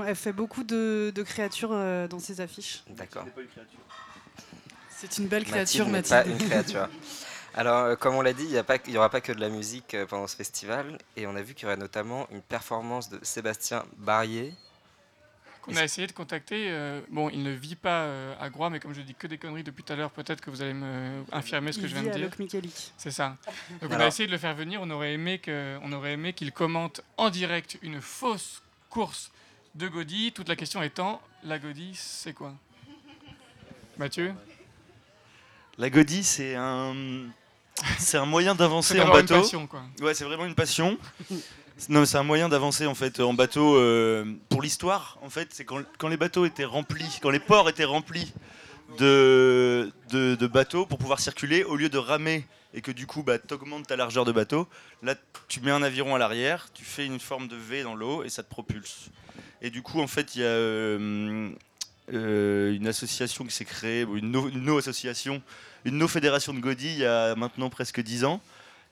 elle, 0.08 0.16
fait 0.16 0.34
beaucoup 0.34 0.64
de, 0.64 1.14
créatures 1.26 1.70
dans 2.10 2.20
ses 2.20 2.42
affiches. 2.42 2.84
D'accord. 2.90 3.26
C'est 4.90 5.18
une 5.18 5.28
belle 5.28 5.46
créature, 5.46 5.88
Mathilde. 5.88 6.24
Pas 6.24 6.30
une 6.30 6.38
créature. 6.38 6.90
Alors, 7.54 7.98
comme 7.98 8.16
on 8.16 8.22
l'a 8.22 8.34
dit, 8.34 8.46
il 8.46 8.92
n'y 8.92 8.98
aura 8.98 9.10
pas 9.10 9.22
que 9.22 9.32
de 9.32 9.40
la 9.40 9.50
musique 9.50 9.96
pendant 10.08 10.28
ce 10.28 10.36
festival. 10.36 10.98
Et 11.16 11.28
on 11.28 11.36
a 11.36 11.42
vu 11.42 11.54
qu'il 11.54 11.64
y 11.64 11.66
aurait 11.68 11.78
notamment 11.78 12.28
une 12.32 12.42
performance 12.42 13.10
de 13.10 13.20
Sébastien 13.24 13.86
Barrier, 13.98 14.54
on 15.68 15.76
a 15.76 15.84
essayé 15.84 16.08
de 16.08 16.12
contacter. 16.12 16.68
Euh, 16.70 17.02
bon, 17.10 17.30
il 17.30 17.44
ne 17.44 17.52
vit 17.52 17.76
pas 17.76 18.04
euh, 18.04 18.36
à 18.40 18.50
Groix, 18.50 18.70
mais 18.70 18.80
comme 18.80 18.94
je 18.94 19.02
dis 19.02 19.14
que 19.14 19.28
des 19.28 19.38
conneries 19.38 19.64
depuis 19.64 19.84
tout 19.84 19.94
à 19.94 19.96
l'heure, 19.96 20.12
peut-être 20.12 20.42
que 20.42 20.50
vous 20.50 20.62
allez 20.62 20.74
me 20.74 21.24
infirmer 21.32 21.72
ce 21.72 21.80
que 21.80 21.88
je 21.88 21.94
viens 21.94 22.04
de 22.04 22.10
dire. 22.10 22.30
C'est 22.98 23.12
ça. 23.12 23.38
Donc 23.82 23.92
on 23.92 24.00
a 24.00 24.08
essayé 24.08 24.28
de 24.28 24.32
le 24.32 24.38
faire 24.38 24.56
venir. 24.56 24.82
On 24.82 24.90
aurait 24.90 25.14
aimé 25.14 25.40
aurait 25.94 26.14
aimé 26.14 26.34
qu'il 26.34 26.52
commente 26.52 27.02
en 27.18 27.30
direct 27.30 27.78
une 27.82 28.02
fausse 28.02 28.62
course 28.90 29.32
de 29.76 29.88
Gaudi. 29.88 30.32
Toute 30.32 30.50
la 30.50 30.56
question 30.56 30.82
étant, 30.82 31.22
la 31.44 31.60
Gaudi, 31.60 31.92
c'est 31.94 32.34
quoi? 32.34 32.54
Mathieu? 33.98 34.34
La 35.78 35.90
Gaudi, 35.90 36.24
c'est 36.24 36.56
un 36.56 36.96
c'est 37.98 38.18
un 38.18 38.26
moyen 38.26 38.56
d'avancer 38.56 39.00
en 39.00 39.12
bateau. 39.12 39.44
Ouais, 40.02 40.14
c'est 40.14 40.26
vraiment 40.26 40.46
une 40.46 40.56
passion. 40.56 40.98
Non, 41.88 42.06
c'est 42.06 42.18
un 42.18 42.24
moyen 42.24 42.50
d'avancer 42.50 42.86
en 42.86 42.96
fait 42.96 43.22
en 43.22 43.34
bateau. 43.34 43.78
Euh, 43.78 44.26
pour 44.50 44.62
l'histoire, 44.62 45.18
en 45.22 45.30
fait, 45.30 45.50
c'est 45.52 45.64
quand, 45.64 46.08
les 46.10 46.18
bateaux 46.18 46.46
étaient 46.46 46.66
remplis, 46.66 47.20
quand 47.22 47.30
les 47.30 47.40
ports 47.40 47.70
étaient 47.70 47.86
remplis 47.86 48.34
de, 48.98 49.92
bateaux 50.52 50.86
pour 50.86 50.98
pouvoir 50.98 51.20
circuler, 51.20 51.64
au 51.64 51.78
lieu 51.78 51.90
de 51.90 51.98
ramer 51.98 52.46
et 52.74 52.82
que 52.82 52.92
du 52.92 53.08
coup, 53.08 53.24
bah, 53.24 53.40
tu 53.40 53.54
augmentes 53.54 53.88
ta 53.88 53.96
largeur 53.96 54.26
de 54.26 54.32
bateau, 54.32 54.68
là, 55.02 55.16
tu 55.48 55.62
mets 55.62 55.72
un 55.72 55.82
aviron 55.82 56.16
à 56.16 56.18
l'arrière, 56.20 56.68
tu 56.74 56.84
fais 56.84 57.06
une 57.06 57.20
forme 57.20 57.48
de 57.48 57.56
V 57.56 57.84
dans 57.84 57.96
l'eau 57.96 58.24
et 58.24 58.30
ça 58.30 58.44
te 58.44 58.50
propulse. 58.50 59.10
Et 59.62 59.70
du 59.70 59.82
coup, 59.82 60.02
en 60.02 60.08
fait, 60.08 60.36
il 60.36 60.42
y 60.42 60.44
a 60.44 60.48
euh, 60.48 61.50
euh, 62.14 62.76
une 62.76 62.88
association 62.88 63.46
qui 63.46 63.52
s'est 63.52 63.66
créée, 63.66 64.02
une 64.02 64.32
no-association, 64.32 65.42
une 65.86 65.98
no-fédération 65.98 66.54
de 66.54 66.60
Gaudi 66.60 66.90
il 66.90 67.00
y 67.00 67.06
a 67.06 67.36
maintenant 67.36 67.70
presque 67.70 68.02
10 68.02 68.26
ans 68.26 68.42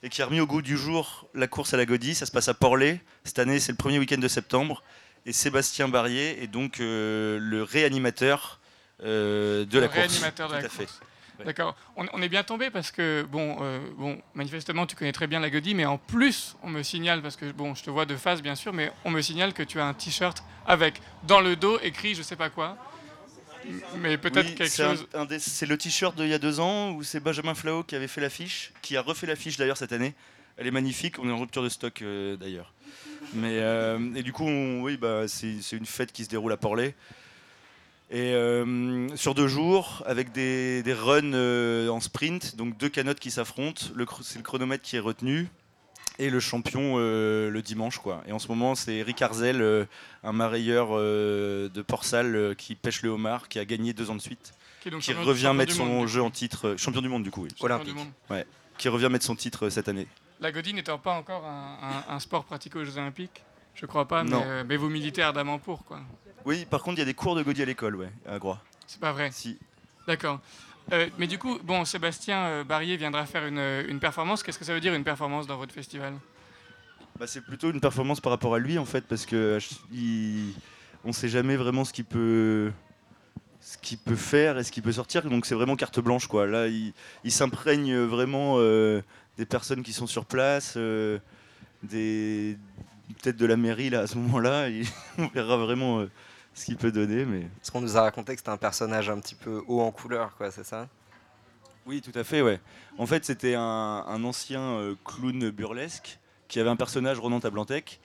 et 0.02 0.08
qui 0.08 0.22
a 0.22 0.26
remis 0.26 0.40
au 0.40 0.46
goût 0.46 0.62
du 0.62 0.76
jour 0.76 1.28
la 1.34 1.46
course 1.46 1.74
à 1.74 1.76
la 1.76 1.86
Godie. 1.86 2.14
Ça 2.14 2.26
se 2.26 2.32
passe 2.32 2.48
à 2.48 2.54
Porlet. 2.54 3.00
Cette 3.24 3.38
année, 3.38 3.58
c'est 3.60 3.72
le 3.72 3.78
premier 3.78 3.98
week-end 3.98 4.18
de 4.18 4.28
septembre. 4.28 4.82
Et 5.26 5.32
Sébastien 5.32 5.88
Barrier 5.88 6.42
est 6.42 6.46
donc 6.46 6.80
euh, 6.80 7.38
le 7.40 7.62
réanimateur 7.62 8.60
euh, 9.02 9.64
de 9.64 9.78
la 9.78 9.88
course. 9.88 9.98
Réanimateur 9.98 10.48
de 10.48 10.54
la 10.54 10.62
course. 10.62 11.00
D'accord. 11.44 11.76
On, 11.96 12.20
est 12.20 12.28
bien 12.28 12.42
tombé 12.42 12.70
parce 12.70 12.90
que, 12.90 13.26
bon, 13.30 13.58
euh, 13.60 13.78
bon, 13.96 14.20
manifestement, 14.34 14.86
tu 14.86 14.96
connais 14.96 15.12
très 15.12 15.26
bien 15.26 15.38
la 15.40 15.50
Godie, 15.50 15.74
mais 15.74 15.84
en 15.84 15.98
plus, 15.98 16.56
on 16.62 16.68
me 16.68 16.82
signale, 16.82 17.22
parce 17.22 17.36
que, 17.36 17.52
bon, 17.52 17.74
je 17.74 17.84
te 17.84 17.90
vois 17.90 18.06
de 18.06 18.16
face, 18.16 18.42
bien 18.42 18.56
sûr, 18.56 18.72
mais 18.72 18.90
on 19.04 19.10
me 19.10 19.22
signale 19.22 19.52
que 19.52 19.62
tu 19.62 19.78
as 19.78 19.86
un 19.86 19.94
t-shirt 19.94 20.42
avec, 20.66 21.00
dans 21.24 21.40
le 21.40 21.54
dos, 21.54 21.78
écrit 21.80 22.14
je 22.14 22.22
sais 22.22 22.36
pas 22.36 22.50
quoi. 22.50 22.76
Mais 23.98 24.18
peut-être 24.18 24.54
quelque 24.54 24.74
chose. 24.74 25.06
c'est 25.38 25.66
le 25.66 25.76
t-shirt 25.76 26.16
d'il 26.16 26.28
y 26.28 26.34
a 26.34 26.38
deux 26.38 26.60
ans 26.60 26.92
où 26.92 27.02
c'est 27.02 27.20
Benjamin 27.20 27.54
Flao 27.54 27.82
qui 27.82 27.94
avait 27.94 28.08
fait 28.08 28.20
l'affiche, 28.20 28.72
qui 28.82 28.96
a 28.96 29.02
refait 29.02 29.26
l'affiche 29.26 29.56
d'ailleurs 29.56 29.76
cette 29.76 29.92
année. 29.92 30.14
Elle 30.56 30.66
est 30.66 30.72
magnifique, 30.72 31.18
on 31.18 31.28
est 31.28 31.32
en 31.32 31.38
rupture 31.38 31.62
de 31.62 31.68
stock 31.68 32.02
euh, 32.02 32.36
d'ailleurs. 32.36 32.72
Mais 33.34 33.58
euh, 33.60 33.98
et 34.14 34.22
du 34.22 34.32
coup, 34.32 34.48
oui, 34.48 34.96
bah, 34.96 35.28
c'est 35.28 35.72
une 35.72 35.86
fête 35.86 36.12
qui 36.12 36.24
se 36.24 36.28
déroule 36.28 36.52
à 36.52 36.56
Porlet. 36.56 36.94
Et 38.10 38.32
euh, 38.32 39.14
sur 39.16 39.34
deux 39.34 39.48
jours, 39.48 40.02
avec 40.06 40.32
des, 40.32 40.82
des 40.82 40.94
runs 40.94 41.88
en 41.88 42.00
sprint, 42.00 42.56
donc 42.56 42.76
deux 42.78 42.88
canottes 42.88 43.20
qui 43.20 43.30
s'affrontent. 43.30 43.82
C'est 44.22 44.38
le 44.38 44.42
chronomètre 44.42 44.82
qui 44.82 44.96
est 44.96 45.00
retenu 45.00 45.48
et 46.18 46.30
le 46.30 46.40
champion 46.40 46.94
euh, 46.96 47.50
le 47.50 47.62
dimanche. 47.62 47.98
Quoi. 47.98 48.22
Et 48.26 48.32
en 48.32 48.38
ce 48.38 48.48
moment, 48.48 48.74
c'est 48.74 48.94
Eric 48.96 49.22
Arzel, 49.22 49.62
euh, 49.62 49.84
un 50.24 50.32
marailleur 50.32 50.88
euh, 50.92 51.68
de 51.68 51.82
Port-Salle 51.82 52.54
qui 52.56 52.74
pêche 52.74 53.02
le 53.02 53.10
homard, 53.10 53.48
qui 53.48 53.58
a 53.58 53.64
gagné 53.64 53.92
deux 53.92 54.10
ans 54.10 54.16
de 54.16 54.20
suite, 54.20 54.52
qui, 54.80 55.12
revient 55.12 55.52
mettre 55.54 55.72
son 55.72 56.06
jeu 56.06 56.22
en 56.22 56.30
titre, 56.30 56.74
champion 56.76 57.02
du 57.02 57.08
monde 57.08 57.22
du 57.22 57.30
coup, 57.30 57.42
oui. 57.42 57.50
Olympique. 57.60 57.96
Ouais, 58.30 58.46
qui 58.76 58.88
revient 58.88 59.08
mettre 59.10 59.24
son 59.24 59.36
titre 59.36 59.68
cette 59.70 59.88
année. 59.88 60.06
La 60.40 60.52
godine 60.52 60.76
n'étant 60.76 60.98
pas 60.98 61.14
encore 61.14 61.44
un, 61.44 62.20
sport 62.20 62.44
pratiqué 62.44 62.78
aux 62.78 62.84
Jeux 62.84 62.98
Olympiques, 62.98 63.42
je 63.74 63.86
crois 63.86 64.06
pas, 64.06 64.22
mais, 64.24 64.64
mais 64.64 64.76
vous 64.76 64.88
militez 64.88 65.22
ardemment 65.22 65.58
pour. 65.58 65.84
Quoi. 65.84 66.00
Oui, 66.44 66.64
par 66.64 66.82
contre, 66.82 66.98
il 66.98 67.00
y 67.00 67.02
a 67.02 67.06
des 67.06 67.14
cours 67.14 67.34
de 67.34 67.42
godie 67.42 67.62
à 67.62 67.64
l'école, 67.64 67.96
ouais, 67.96 68.10
à 68.26 68.38
Groix. 68.38 68.60
C'est 68.86 69.00
pas 69.00 69.12
vrai 69.12 69.30
Si. 69.32 69.58
D'accord. 70.06 70.40
Euh, 70.92 71.08
mais 71.18 71.26
du 71.26 71.38
coup, 71.38 71.58
bon, 71.62 71.84
Sébastien 71.84 72.38
euh, 72.46 72.64
Barrier 72.64 72.96
viendra 72.96 73.26
faire 73.26 73.46
une, 73.46 73.84
une 73.88 74.00
performance. 74.00 74.42
Qu'est-ce 74.42 74.58
que 74.58 74.64
ça 74.64 74.72
veut 74.72 74.80
dire 74.80 74.94
une 74.94 75.04
performance 75.04 75.46
dans 75.46 75.56
votre 75.56 75.74
festival? 75.74 76.14
Bah, 77.18 77.26
C'est 77.26 77.42
plutôt 77.42 77.70
une 77.70 77.80
performance 77.80 78.20
par 78.20 78.32
rapport 78.32 78.54
à 78.54 78.58
lui 78.58 78.78
en 78.78 78.84
fait, 78.84 79.02
parce 79.02 79.26
que 79.26 79.58
ne 81.04 81.12
sait 81.12 81.28
jamais 81.28 81.56
vraiment 81.56 81.84
ce 81.84 81.92
qu'il 81.92 82.04
peut, 82.04 82.72
peut 84.04 84.16
faire 84.16 84.58
et 84.58 84.64
ce 84.64 84.72
qu'il 84.72 84.82
peut 84.82 84.92
sortir. 84.92 85.28
Donc 85.28 85.46
c'est 85.46 85.54
vraiment 85.54 85.76
carte 85.76 86.00
blanche 86.00 86.26
quoi. 86.26 86.46
Là, 86.46 86.68
il, 86.68 87.32
s'imprègne 87.32 87.98
vraiment 87.98 88.54
euh, 88.56 89.02
des 89.36 89.46
personnes 89.46 89.82
qui 89.82 89.92
sont 89.92 90.06
sur 90.06 90.24
place, 90.24 90.78
des 91.82 92.56
peut-être 93.22 93.36
de 93.36 93.46
la 93.46 93.56
mairie 93.56 93.90
là 93.90 94.00
à 94.00 94.06
ce 94.06 94.16
moment-là. 94.16 94.68
on 95.18 95.26
verra 95.28 95.56
vraiment 95.58 96.06
ce 96.58 96.64
qu'il 96.66 96.76
peut 96.76 96.92
donner. 96.92 97.24
Mais... 97.24 97.46
Ce 97.62 97.70
qu'on 97.70 97.80
nous 97.80 97.96
a 97.96 98.02
raconté 98.02 98.34
que 98.34 98.40
c'était 98.40 98.50
un 98.50 98.56
personnage 98.56 99.08
un 99.10 99.18
petit 99.18 99.34
peu 99.34 99.62
haut 99.66 99.80
en 99.80 99.90
couleur, 99.90 100.36
quoi, 100.36 100.50
c'est 100.50 100.64
ça? 100.64 100.88
Oui, 101.86 102.02
tout 102.02 102.16
à 102.18 102.24
fait, 102.24 102.42
ouais. 102.42 102.60
En 102.98 103.06
fait, 103.06 103.24
c'était 103.24 103.54
un, 103.54 104.24
ancien 104.24 104.60
euh, 104.60 104.94
clown 105.04 105.50
burlesque 105.50 106.18
qui 106.48 106.60
avait 106.60 106.68
un 106.68 106.76
personnage 106.76 107.18
Ronan 107.18 107.40
Tablantec. 107.40 108.00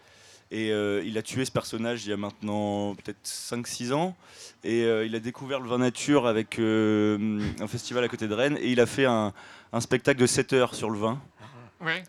Et 0.51 0.67
il 0.67 1.17
a 1.17 1.23
tué 1.23 1.45
ce 1.45 1.51
personnage 1.51 2.05
il 2.05 2.11
y 2.11 2.13
a 2.13 2.17
maintenant 2.17 2.93
peut-être 2.93 3.17
5-6 3.25 3.91
ans. 3.91 4.15
Et 4.63 4.81
il 4.83 5.15
a 5.15 5.19
découvert 5.19 5.59
le 5.59 5.67
vin 5.67 5.79
nature 5.79 6.27
avec 6.27 6.59
un 6.59 7.67
festival 7.67 8.03
à 8.03 8.07
côté 8.07 8.27
de 8.27 8.35
Rennes. 8.35 8.59
Et 8.61 8.71
il 8.71 8.79
a 8.79 8.85
fait 8.85 9.05
un, 9.05 9.33
un 9.71 9.81
spectacle 9.81 10.19
de 10.19 10.27
7 10.27 10.53
heures 10.53 10.75
sur 10.75 10.91
le 10.91 10.99
vin. 10.99 11.19
Ouais. 11.81 12.03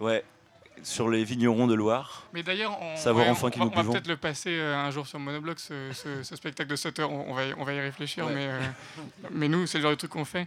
Ouais 0.00 0.24
sur 0.82 1.08
les 1.08 1.24
vignerons 1.24 1.66
de 1.66 1.74
Loire. 1.74 2.26
Mais 2.32 2.42
d'ailleurs, 2.42 2.80
on, 2.80 2.96
Savoir 2.96 3.28
enfin 3.28 3.50
on, 3.58 3.66
va 3.66 3.84
peut-être 3.84 4.08
le 4.08 4.16
passer 4.16 4.50
euh, 4.50 4.76
un 4.76 4.90
jour 4.90 5.06
sur 5.06 5.18
Monobloc, 5.18 5.58
ce, 5.58 6.22
spectacle 6.22 6.70
de 6.70 6.76
7 6.76 6.98
heures. 7.00 7.10
On, 7.10 7.34
va, 7.34 7.42
on 7.56 7.64
va 7.64 7.72
y 7.72 7.80
réfléchir, 7.80 8.26
mais, 8.26 8.46
euh, 8.46 8.60
mais 9.30 9.48
nous, 9.48 9.66
c'est 9.66 9.78
le 9.78 9.82
genre 9.82 9.90
de 9.92 9.96
truc 9.96 10.10
qu'on 10.10 10.24
fait. 10.24 10.46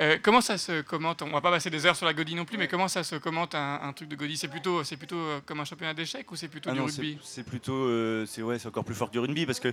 Euh, 0.00 0.18
comment 0.22 0.40
ça 0.40 0.58
se 0.58 0.82
commente? 0.82 1.22
On 1.22 1.30
va 1.30 1.40
pas 1.40 1.50
passer 1.50 1.70
des 1.70 1.86
heures 1.86 1.96
sur 1.96 2.06
la 2.06 2.14
Godie 2.14 2.34
non 2.34 2.44
plus, 2.44 2.58
mais 2.58 2.68
comment 2.68 2.88
ça 2.88 3.02
se 3.02 3.16
commente 3.16 3.54
un, 3.54 3.92
truc 3.94 4.08
de 4.08 4.16
Godie 4.16 4.36
C'est 4.36 4.48
plutôt, 4.48 4.84
c'est 4.84 4.96
plutôt 4.96 5.22
comme 5.46 5.60
un 5.60 5.64
championnat 5.64 5.94
d'échecs 5.94 6.30
ou 6.32 6.36
c'est 6.36 6.48
plutôt 6.48 6.70
ah 6.70 6.74
du 6.74 6.80
rugby? 6.80 7.18
C'est 7.22 7.44
plutôt, 7.44 8.26
c'est 8.26 8.42
ouais, 8.42 8.58
c'est 8.58 8.68
encore 8.68 8.84
plus 8.84 8.94
fort 8.94 9.08
que 9.08 9.12
du 9.12 9.18
rugby 9.18 9.46
parce 9.46 9.60
que 9.60 9.72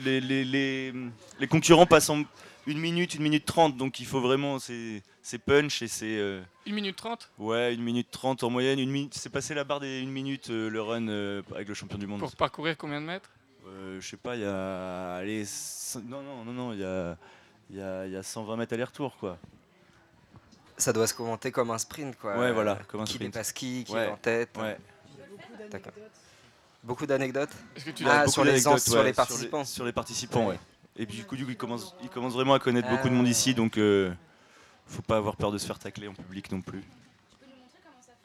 les, 0.00 0.20
les, 0.20 0.44
les, 0.44 0.92
les 1.38 1.46
concurrents 1.46 1.86
passent 1.86 2.10
en 2.10 2.24
une 2.66 2.78
minute, 2.78 3.14
une 3.14 3.22
minute 3.22 3.44
trente, 3.44 3.76
donc 3.76 4.00
il 4.00 4.06
faut 4.06 4.20
vraiment, 4.20 4.58
c'est 4.58 5.02
punch 5.44 5.82
et 5.82 5.88
c'est... 5.88 6.18
Euh, 6.18 6.42
une 6.66 6.74
minute 6.74 6.96
trente 6.96 7.30
Ouais, 7.38 7.74
une 7.74 7.82
minute 7.82 8.10
trente 8.10 8.42
en 8.42 8.50
moyenne. 8.50 8.78
Une 8.78 8.90
minute, 8.90 9.14
c'est 9.14 9.30
passé 9.30 9.54
la 9.54 9.64
barre 9.64 9.80
des 9.80 10.00
une 10.00 10.10
minute 10.10 10.50
euh, 10.50 10.68
le 10.68 10.82
run 10.82 11.08
euh, 11.08 11.42
avec 11.54 11.68
le 11.68 11.74
champion 11.74 11.98
du 11.98 12.06
monde. 12.06 12.20
Pour 12.20 12.34
parcourir 12.36 12.76
combien 12.76 13.00
de 13.00 13.06
mètres? 13.06 13.30
Je 13.64 14.06
sais 14.06 14.16
pas, 14.16 14.34
il 14.34 14.42
y 14.42 14.44
a... 14.44 15.14
Allez, 15.16 15.44
non, 16.04 16.22
non, 16.22 16.44
non, 16.44 16.52
non, 16.52 16.72
il 16.72 16.80
y 16.80 16.84
a, 16.84 17.16
y, 17.70 17.80
a, 17.80 18.06
y 18.06 18.16
a 18.16 18.22
120 18.22 18.56
mètres 18.56 18.72
aller-retour, 18.74 19.16
quoi. 19.18 19.38
Ça 20.76 20.92
doit 20.92 21.06
se 21.06 21.14
commenter 21.14 21.52
comme 21.52 21.70
un 21.70 21.78
sprint, 21.78 22.16
quoi. 22.18 22.36
Ouais, 22.36 22.52
voilà, 22.52 22.80
comme 22.88 23.02
un 23.02 23.04
qui 23.04 23.14
sprint. 23.14 23.32
dépasse 23.32 23.52
qui, 23.52 23.84
qui 23.84 23.94
est 23.94 24.08
en 24.08 24.16
tête. 24.16 24.50
Ouais. 24.58 24.76
Beaucoup 26.82 27.06
d'anecdotes? 27.06 27.50
Ah, 28.04 28.26
sur, 28.26 28.44
les, 28.44 28.60
sur 28.60 29.02
les 29.02 29.12
participants 29.12 29.64
Sur 29.64 29.84
les, 29.84 29.92
participants, 29.92 30.48
ouais. 30.48 30.58
Et 30.96 31.06
puis 31.06 31.16
du 31.18 31.24
coup, 31.24 31.36
il 31.36 31.56
commence, 31.56 31.94
il 32.02 32.08
commence 32.08 32.34
vraiment 32.34 32.54
à 32.54 32.58
connaître 32.58 32.88
beaucoup 32.88 33.08
de 33.08 33.14
monde 33.14 33.28
ici, 33.28 33.54
donc 33.54 33.78
euh, 33.78 34.12
faut 34.86 35.02
pas 35.02 35.16
avoir 35.16 35.36
peur 35.36 35.52
de 35.52 35.58
se 35.58 35.66
faire 35.66 35.78
tacler 35.78 36.08
en 36.08 36.14
public 36.14 36.50
non 36.52 36.60
plus. 36.60 36.82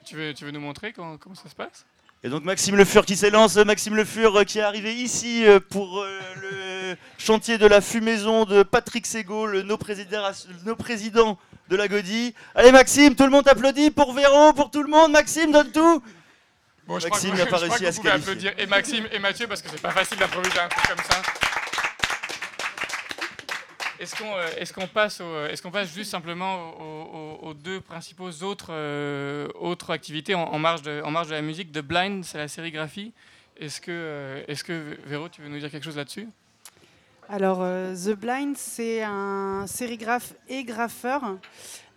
Tu 0.05 0.15
veux, 0.15 0.33
tu 0.33 0.45
veux 0.45 0.51
nous 0.51 0.59
montrer 0.59 0.93
comment, 0.93 1.17
comment 1.17 1.35
ça 1.35 1.49
se 1.49 1.55
passe? 1.55 1.85
Et 2.23 2.29
donc 2.29 2.43
Maxime 2.43 2.75
Le 2.75 2.85
Fur 2.85 3.05
qui 3.05 3.15
s'élance, 3.15 3.57
Maxime 3.57 3.95
Le 3.95 4.03
Fur 4.03 4.35
euh, 4.37 4.43
qui 4.43 4.57
est 4.57 4.63
arrivé 4.63 4.93
ici 4.95 5.45
euh, 5.45 5.59
pour 5.59 6.01
euh, 6.01 6.19
le 6.41 6.95
chantier 7.17 7.57
de 7.57 7.67
la 7.67 7.79
fumaison 7.79 8.45
de 8.45 8.63
Patrick 8.63 9.05
Segault, 9.05 9.45
le 9.45 9.61
nos 9.61 9.77
président 9.77 11.37
de 11.69 11.75
la 11.75 11.87
Godie. 11.87 12.33
Allez 12.55 12.71
Maxime, 12.71 13.15
tout 13.15 13.23
le 13.23 13.29
monde 13.29 13.47
applaudit 13.47 13.91
pour 13.91 14.13
Véro, 14.13 14.53
pour 14.53 14.71
tout 14.71 14.81
le 14.81 14.89
monde. 14.89 15.11
Maxime, 15.11 15.51
donne 15.51 15.71
tout. 15.71 16.01
Bon, 16.87 16.97
Maxime 16.97 17.35
n'a 17.35 17.45
pas 17.45 17.57
réussi 17.57 17.85
à 17.85 17.91
se 17.91 18.01
qualifier. 18.01 18.31
applaudir 18.31 18.53
et 18.57 18.65
Maxime 18.65 19.05
et 19.11 19.19
Mathieu 19.19 19.45
parce 19.45 19.61
que 19.61 19.69
c'est 19.69 19.81
pas 19.81 19.91
facile 19.91 20.17
d'improviser 20.17 20.59
un 20.59 20.69
truc 20.69 20.87
comme 20.87 21.05
ça. 21.05 21.21
Est-ce 23.99 24.15
qu'on 24.15 24.35
euh, 24.35 25.47
est 25.49 25.61
qu'on 25.61 25.71
passe, 25.71 25.93
juste 25.93 26.11
simplement 26.11 27.41
aux, 27.41 27.53
deux 27.53 27.81
principaux 27.81 28.29
autres, 28.43 28.67
euh, 28.71 29.47
activités 29.89 30.35
en, 30.35 30.59
marge 30.59 30.81
de, 30.83 31.01
la 31.31 31.41
musique 31.41 31.71
The 31.71 31.79
Blind, 31.79 32.23
c'est 32.23 32.37
la 32.37 32.47
sérigraphie. 32.47 33.13
Est-ce 33.59 33.81
que, 33.81 33.91
euh, 33.91 34.43
est 34.47 34.61
que, 34.63 34.97
Véro, 35.05 35.29
tu 35.29 35.41
veux 35.41 35.49
nous 35.49 35.59
dire 35.59 35.71
quelque 35.71 35.83
chose 35.83 35.97
là-dessus? 35.97 36.27
Alors, 37.29 37.59
The 37.59 38.11
Blind, 38.11 38.55
c'est 38.57 39.03
un 39.03 39.65
sérigraphe 39.67 40.33
et 40.47 40.63
graffeur. 40.63 41.37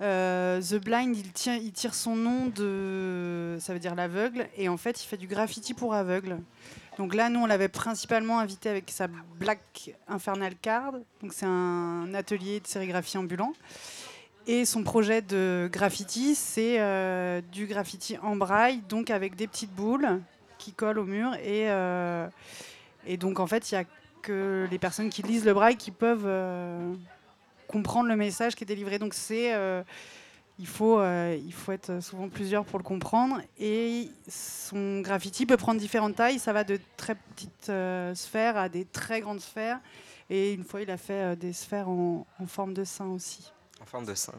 The 0.01 0.75
Blind, 0.83 1.17
il, 1.17 1.73
tire 1.73 1.95
son 1.95 2.17
nom 2.17 2.47
de. 2.47 3.57
Ça 3.61 3.73
veut 3.73 3.79
dire 3.79 3.95
l'aveugle. 3.95 4.49
Et 4.57 4.69
en 4.69 4.77
fait, 4.77 5.03
il 5.03 5.07
fait 5.07 5.17
du 5.17 5.27
graffiti 5.27 5.75
pour 5.75 5.95
aveugles. 5.95 6.39
Donc 7.01 7.15
là, 7.15 7.31
nous, 7.31 7.41
on 7.41 7.47
l'avait 7.47 7.69
principalement 7.69 8.41
invité 8.41 8.69
avec 8.69 8.91
sa 8.91 9.07
Black 9.39 9.95
Infernal 10.07 10.55
Card. 10.61 10.93
Donc 11.23 11.33
c'est 11.33 11.47
un 11.47 12.13
atelier 12.13 12.61
de 12.61 12.67
sérigraphie 12.67 13.17
ambulant. 13.17 13.55
Et 14.47 14.65
son 14.65 14.83
projet 14.83 15.23
de 15.23 15.71
graffiti, 15.73 16.35
c'est 16.35 16.81
euh, 16.81 17.41
du 17.53 17.67
graffiti 17.67 18.19
en 18.23 18.37
braille, 18.37 18.83
donc 18.89 19.11
avec 19.11 19.37
des 19.37 19.47
petites 19.47 19.73
boules 19.75 20.21
qui 20.59 20.73
collent 20.73 20.99
au 20.99 21.05
mur. 21.05 21.35
Et, 21.37 21.71
euh, 21.71 22.29
et 23.07 23.17
donc 23.17 23.41
en 23.41 23.47
fait, 23.47 23.71
il 23.71 23.77
n'y 23.77 23.81
a 23.81 23.85
que 24.23 24.67
les 24.71 24.79
personnes 24.79 25.11
qui 25.11 25.23
lisent 25.23 25.45
le 25.45 25.55
braille 25.55 25.77
qui 25.77 25.91
peuvent 25.91 26.27
euh, 26.27 26.95
comprendre 27.69 28.09
le 28.09 28.17
message 28.17 28.55
qui 28.55 28.65
est 28.65 28.67
délivré. 28.67 28.99
Donc 28.99 29.15
c'est 29.15 29.55
il 30.61 30.67
faut, 30.67 31.01
euh, 31.01 31.39
il 31.43 31.55
faut 31.55 31.73
être 31.73 32.01
souvent 32.01 32.29
plusieurs 32.29 32.67
pour 32.67 32.79
le 32.79 32.85
comprendre. 32.85 33.41
Et 33.59 34.11
son 34.29 35.01
graffiti 35.01 35.47
peut 35.47 35.57
prendre 35.57 35.81
différentes 35.81 36.17
tailles. 36.17 36.39
Ça 36.39 36.53
va 36.53 36.65
de 36.65 36.79
très 36.99 37.15
petites 37.15 37.71
euh, 37.71 38.15
sphères 38.15 38.59
à 38.59 38.69
des 38.69 38.85
très 38.85 39.23
grandes 39.23 39.41
sphères. 39.41 39.81
Et 40.29 40.53
une 40.53 40.65
fois, 40.65 40.83
il 40.83 40.91
a 40.91 40.99
fait 40.99 41.33
euh, 41.33 41.35
des 41.35 41.55
sphères 41.55 41.89
en, 41.89 42.27
forme 42.47 42.75
de 42.75 42.85
sein 42.85 43.07
aussi. 43.07 43.51
En 43.81 43.87
forme 43.87 44.05
de 44.05 44.15
sein. 44.15 44.35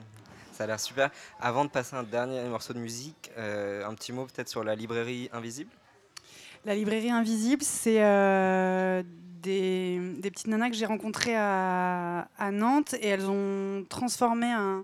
Ça 0.53 0.65
a 0.65 0.67
l'air 0.67 0.79
super. 0.79 1.09
Avant 1.39 1.65
de 1.65 1.71
passer 1.71 1.95
un 1.95 2.03
dernier 2.03 2.43
morceau 2.43 2.73
de 2.73 2.79
musique, 2.79 3.31
un 3.35 3.93
petit 3.95 4.13
mot 4.13 4.25
peut-être 4.25 4.49
sur 4.49 4.63
la 4.63 4.75
librairie 4.75 5.27
Invisible? 5.33 5.71
La 6.65 6.75
librairie 6.75 7.09
Invisible, 7.09 7.63
c'est 7.63 7.99
des, 9.41 9.99
petites 10.21 10.47
nanas 10.47 10.69
que 10.69 10.75
j'ai 10.75 10.85
rencontrées 10.85 11.35
à, 11.35 12.27
Nantes 12.51 12.95
et 12.95 13.07
elles 13.07 13.29
ont 13.29 13.85
transformé 13.89 14.47
un, 14.47 14.83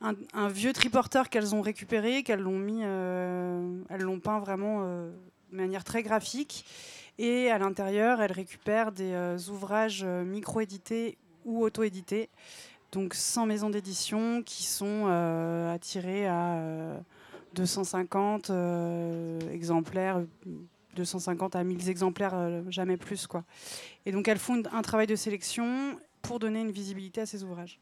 un, 0.00 0.48
vieux 0.48 0.72
triporteur 0.72 1.28
qu'elles 1.28 1.54
ont 1.54 1.60
récupéré, 1.60 2.22
qu'elles 2.22 2.40
l'ont 2.40 2.58
mis, 2.58 2.80
euh, 2.82 3.82
elles 3.88 4.02
l'ont 4.02 4.20
peint 4.20 4.38
vraiment 4.38 4.80
euh, 4.82 5.10
de 5.52 5.56
manière 5.56 5.84
très 5.84 6.02
graphique. 6.02 6.64
Et 7.18 7.50
à 7.50 7.58
l'intérieur, 7.58 8.22
elles 8.22 8.32
récupèrent 8.32 8.92
des 8.92 9.12
euh, 9.12 9.36
ouvrages 9.50 10.04
micro-édités 10.04 11.18
ou 11.44 11.62
auto-édités, 11.64 12.30
donc 12.92 13.14
sans 13.14 13.46
maison 13.46 13.70
d'édition, 13.70 14.42
qui 14.42 14.64
sont 14.64 15.06
attirés 15.72 16.26
à 16.26 17.00
250 17.54 18.50
exemplaires 19.50 20.22
250 20.96 21.56
à 21.56 21.64
1000 21.64 21.88
exemplaires, 21.88 22.62
jamais 22.68 22.96
plus. 22.96 23.26
Quoi. 23.26 23.44
Et 24.06 24.12
donc 24.12 24.28
elles 24.28 24.38
font 24.38 24.62
un 24.72 24.82
travail 24.82 25.06
de 25.06 25.16
sélection 25.16 25.98
pour 26.22 26.38
donner 26.38 26.60
une 26.60 26.70
visibilité 26.72 27.22
à 27.22 27.26
ces 27.26 27.44
ouvrages. 27.44 27.78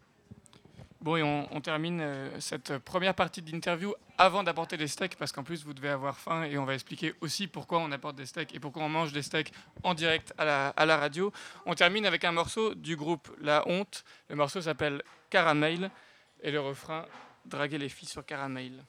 Bon, 1.01 1.16
et 1.16 1.23
on, 1.23 1.61
termine 1.61 2.01
euh, 2.01 2.40
cette 2.40 2.77
première 2.79 3.14
partie 3.14 3.40
d'interview 3.40 3.94
avant 4.18 4.42
d'apporter 4.42 4.77
des 4.77 4.88
steaks, 4.88 5.14
parce 5.14 5.31
qu'en 5.31 5.44
plus, 5.44 5.64
vous 5.64 5.73
devez 5.73 5.90
avoir 5.90 6.18
faim, 6.18 6.42
et 6.42 6.59
on 6.59 6.64
va 6.64 6.75
expliquer 6.75 7.14
aussi 7.21 7.47
pourquoi 7.47 7.79
on 7.79 7.92
apporte 7.92 8.16
des 8.16 8.27
steaks 8.27 8.53
et 8.53 8.59
pourquoi 8.59 8.83
on 8.83 8.88
mange 8.88 9.12
des 9.12 9.23
steaks 9.23 9.53
en 9.85 9.94
direct 9.94 10.35
à 10.38 10.44
la, 10.44 10.68
à 10.71 10.87
la 10.87 10.97
radio. 10.97 11.33
On 11.66 11.75
termine 11.75 12.05
avec 12.05 12.25
un 12.25 12.33
morceau 12.33 12.75
du 12.75 12.97
groupe 12.97 13.31
La 13.40 13.62
Honte. 13.68 14.05
Le 14.29 14.35
morceau 14.35 14.61
s'appelle 14.61 15.03
Caramel, 15.31 15.92
et 16.42 16.51
le 16.51 16.61
refrain 16.61 17.05
Draguer 17.47 17.79
les 17.79 17.88
filles 17.88 18.09
sur 18.09 18.27
Caramel. 18.27 18.85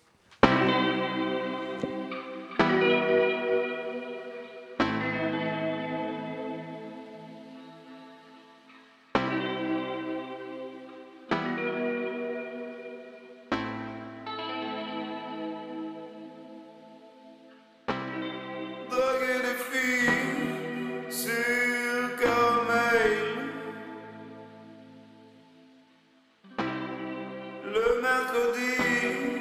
le 27.74 28.02
mercredi 28.02 29.40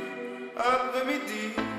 après-midi. 0.57 1.78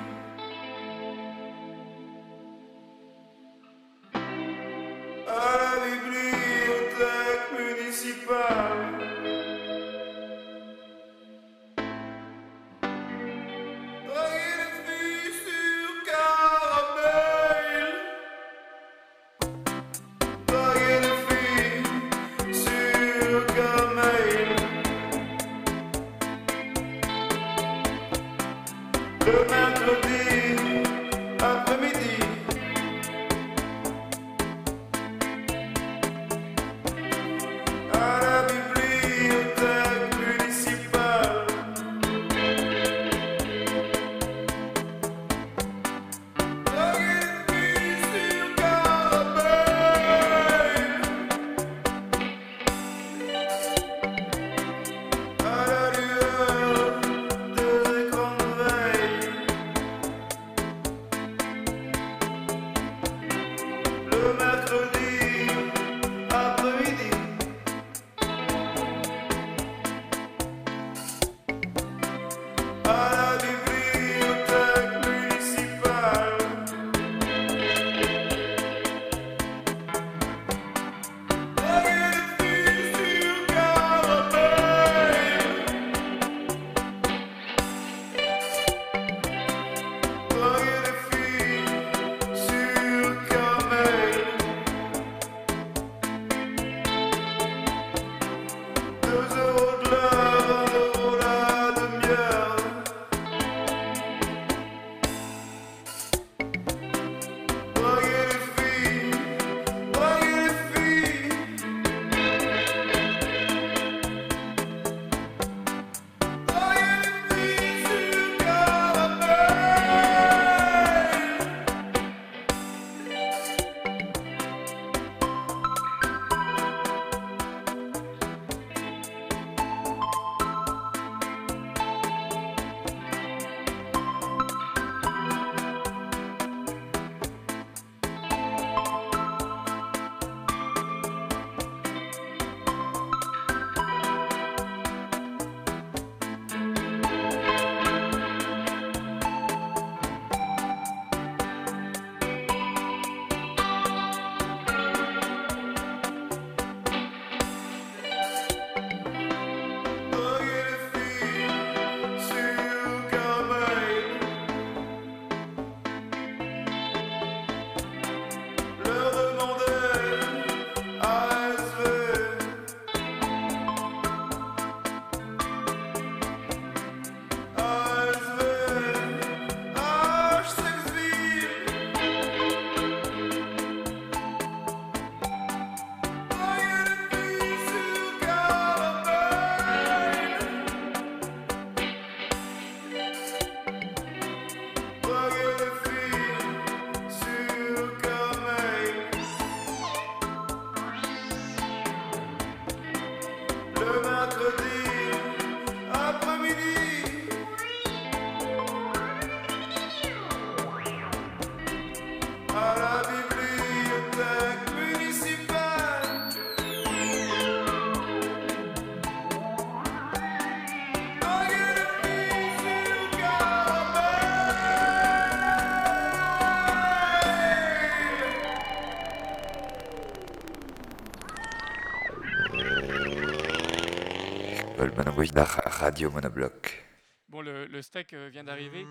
La 235.27 235.43
Radio 235.43 236.10
Monobloc. 236.12 236.86
Bon, 237.27 237.41
le, 237.41 237.82
steak 237.82 238.13
euh, 238.13 238.29
vient 238.32 238.45
d'arriver. 238.45 238.88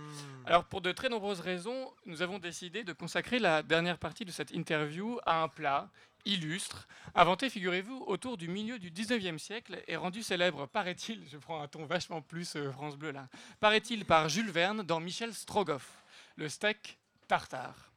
Alors, 0.47 0.64
pour 0.64 0.81
de 0.81 0.93
très 0.93 1.09
nombreuses 1.09 1.41
raisons, 1.41 1.91
nous 2.07 2.23
avons 2.23 2.38
décidé 2.38 2.85
de 2.85 2.93
consacrer 2.93 3.38
la 3.38 3.62
dernière 3.62 3.99
partie 3.99 4.25
de 4.25 4.31
cette 4.31 4.53
interview 4.53 5.19
à 5.25 5.42
un 5.42 5.48
plat 5.48 5.90
illustre, 6.25 6.87
inventé, 7.15 7.48
figurez-vous, 7.48 8.05
autour 8.07 8.37
du 8.37 8.46
milieu 8.48 8.79
du 8.79 8.90
19e 8.90 9.38
siècle 9.38 9.83
et 9.87 9.96
rendu 9.96 10.23
célèbre, 10.23 10.67
paraît-il, 10.67 11.27
je 11.31 11.38
prends 11.38 11.63
un 11.63 11.69
ton 11.69 11.87
vachement 11.87 12.21
plus 12.21 12.57
euh, 12.57 12.71
France 12.71 12.96
Bleu 12.96 13.13
là, 13.13 13.29
paraît-il 13.61 14.05
par 14.05 14.29
Jules 14.29 14.50
Verne 14.50 14.83
dans 14.83 15.00
Michel 15.00 15.33
Strogoff, 15.33 16.05
le 16.37 16.48
steak 16.48 16.98
tartare. 17.27 17.90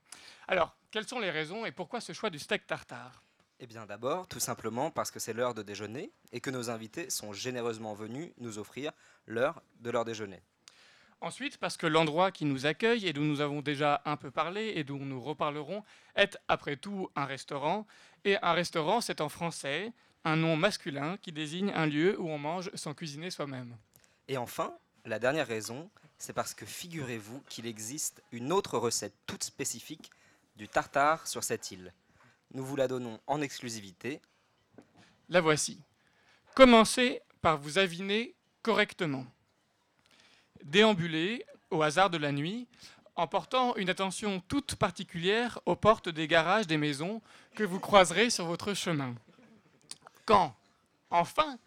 Alors, 0.47 0.76
quelles 0.89 1.08
sont 1.08 1.20
les 1.20 1.32
raisons 1.32 1.66
et 1.66 1.72
pourquoi 1.72 1.99
ce 1.99 2.14
choix 2.14 2.30
du 2.30 2.39
steak 2.39 2.66
tartare? 2.66 3.22
Eh 3.64 3.68
bien 3.68 3.86
d'abord, 3.86 4.28
tout 4.28 4.39
simplement 4.39 4.89
parce 4.89 5.12
que 5.12 5.20
c'est 5.20 5.34
l'heure 5.34 5.53
de 5.53 5.62
déjeuner 5.62 6.12
et 6.32 6.41
que 6.41 6.49
nos 6.49 6.72
invités 6.72 7.12
sont 7.12 7.32
généreusement 7.32 7.93
venus 7.93 8.32
nous 8.39 8.57
offrir 8.57 8.91
l'heure 9.28 9.62
de 9.82 9.91
leur 9.91 10.03
déjeuner. 10.03 10.41
Ensuite, 11.22 11.57
parce 11.57 11.78
que 11.78 11.86
l'endroit 11.86 12.32
qui 12.32 12.45
nous 12.45 12.66
accueille 12.66 13.05
et 13.07 13.14
dont 13.14 13.22
nous 13.22 13.39
avons 13.39 13.62
déjà 13.62 14.01
un 14.05 14.18
peu 14.18 14.32
parlé 14.32 14.74
et 14.76 14.84
dont 14.84 14.97
nous 14.97 15.22
reparlerons 15.22 15.84
est 16.16 16.39
après 16.47 16.76
tout 16.76 17.12
un 17.16 17.26
restaurant. 17.26 17.86
Et 18.26 18.38
un 18.41 18.53
restaurant, 18.53 18.99
c'est 18.99 19.22
en 19.22 19.30
français 19.30 19.93
un 20.24 20.36
nom 20.36 20.55
masculin 20.55 21.18
qui 21.18 21.32
désigne 21.32 21.72
un 21.76 21.86
lieu 21.86 22.20
où 22.20 22.28
on 22.28 22.39
mange 22.39 22.72
sans 22.74 22.95
cuisiner 22.95 23.30
soi-même. 23.30 23.78
Et 24.28 24.38
enfin, 24.38 24.74
la 25.05 25.20
dernière 25.20 25.45
raison, 25.45 25.91
c'est 26.18 26.34
parce 26.34 26.55
que 26.55 26.66
figurez-vous 26.66 27.43
qu'il 27.47 27.68
existe 27.68 28.24
une 28.32 28.51
autre 28.51 28.80
recette 28.80 29.14
toute 29.28 29.43
spécifique 29.43 30.09
du 30.55 30.68
tartare 30.68 31.28
sur 31.28 31.43
cette 31.43 31.70
île. 31.70 31.93
Nous 32.54 32.66
vous 32.66 32.76
la 32.76 32.88
donnons 32.88 33.20
en 33.28 33.41
exclusivité. 33.41 34.22
La 35.30 35.39
voici. 35.39 35.82
Commencez 36.54 37.22
par 37.41 37.58
vous 37.58 37.78
aviner 37.78 38.36
correctement. 38.62 39.26
Déambulez 40.64 41.45
au 41.70 41.82
hasard 41.82 42.10
de 42.10 42.18
la 42.18 42.32
nuit 42.32 42.68
en 43.16 43.28
portant 43.28 43.76
une 43.78 43.89
attention 43.89 44.41
toute 44.47 44.76
particulière 44.76 45.60
aux 45.66 45.76
portes 45.76 46.10
des 46.10 46.28
garages 46.28 46.68
des 46.68 46.78
maisons 46.78 47.22
que 47.56 47.64
vous 47.64 47.80
croiserez 47.80 48.30
sur 48.30 48.45
votre 48.45 48.74
chemin. 48.74 49.16
Quand, 50.26 50.56
enfin, 51.10 51.58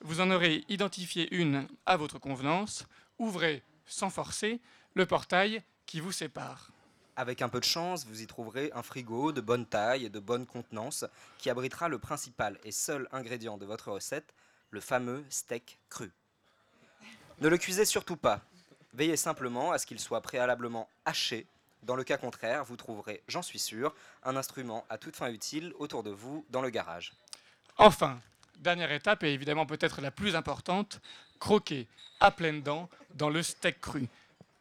vous 0.00 0.20
en 0.20 0.30
aurez 0.30 0.64
identifié 0.68 1.34
une 1.34 1.66
à 1.86 1.96
votre 1.96 2.18
convenance, 2.18 2.86
ouvrez 3.18 3.62
sans 3.86 4.10
forcer 4.10 4.60
le 4.94 5.06
portail 5.06 5.62
qui 5.86 6.00
vous 6.00 6.12
sépare. 6.12 6.73
Avec 7.16 7.42
un 7.42 7.48
peu 7.48 7.60
de 7.60 7.64
chance, 7.64 8.06
vous 8.06 8.22
y 8.22 8.26
trouverez 8.26 8.72
un 8.74 8.82
frigo 8.82 9.30
de 9.30 9.40
bonne 9.40 9.66
taille 9.66 10.04
et 10.04 10.08
de 10.08 10.18
bonne 10.18 10.46
contenance 10.46 11.04
qui 11.38 11.48
abritera 11.48 11.88
le 11.88 11.98
principal 11.98 12.58
et 12.64 12.72
seul 12.72 13.08
ingrédient 13.12 13.56
de 13.56 13.64
votre 13.64 13.92
recette, 13.92 14.34
le 14.70 14.80
fameux 14.80 15.24
steak 15.30 15.78
cru. 15.90 16.10
Ne 17.40 17.48
le 17.48 17.56
cuisez 17.56 17.84
surtout 17.84 18.16
pas. 18.16 18.40
Veillez 18.94 19.16
simplement 19.16 19.70
à 19.70 19.78
ce 19.78 19.86
qu'il 19.86 20.00
soit 20.00 20.22
préalablement 20.22 20.88
haché. 21.04 21.46
Dans 21.84 21.94
le 21.94 22.02
cas 22.02 22.16
contraire, 22.16 22.64
vous 22.64 22.76
trouverez, 22.76 23.22
j'en 23.28 23.42
suis 23.42 23.60
sûr, 23.60 23.94
un 24.24 24.36
instrument 24.36 24.84
à 24.88 24.98
toute 24.98 25.14
fin 25.14 25.30
utile 25.30 25.72
autour 25.78 26.02
de 26.02 26.10
vous 26.10 26.44
dans 26.50 26.62
le 26.62 26.70
garage. 26.70 27.12
Enfin, 27.76 28.18
dernière 28.58 28.90
étape 28.90 29.22
et 29.22 29.32
évidemment 29.32 29.66
peut-être 29.66 30.00
la 30.00 30.10
plus 30.10 30.34
importante, 30.34 31.00
croquer 31.38 31.86
à 32.18 32.32
pleines 32.32 32.62
dents 32.62 32.88
dans 33.14 33.30
le 33.30 33.42
steak 33.42 33.80
cru. 33.80 34.08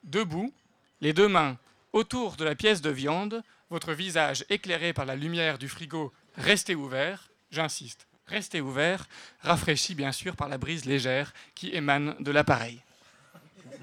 Debout, 0.03 0.53
les 1.01 1.13
deux 1.13 1.27
mains 1.27 1.57
Autour 1.93 2.37
de 2.37 2.43
la 2.43 2.55
pièce 2.55 2.81
de 2.81 2.89
viande, 2.89 3.43
votre 3.69 3.93
visage 3.93 4.45
éclairé 4.49 4.93
par 4.93 5.05
la 5.05 5.15
lumière 5.15 5.59
du 5.59 5.69
frigo 5.69 6.11
restez 6.35 6.73
ouvert, 6.73 7.29
j'insiste, 7.51 8.07
restez 8.25 8.61
ouvert, 8.61 9.07
rafraîchi 9.41 9.93
bien 9.93 10.11
sûr 10.11 10.35
par 10.35 10.49
la 10.49 10.57
brise 10.57 10.85
légère 10.85 11.33
qui 11.53 11.69
émane 11.69 12.15
de 12.19 12.31
l'appareil. 12.31 12.81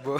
Bon. 0.02 0.16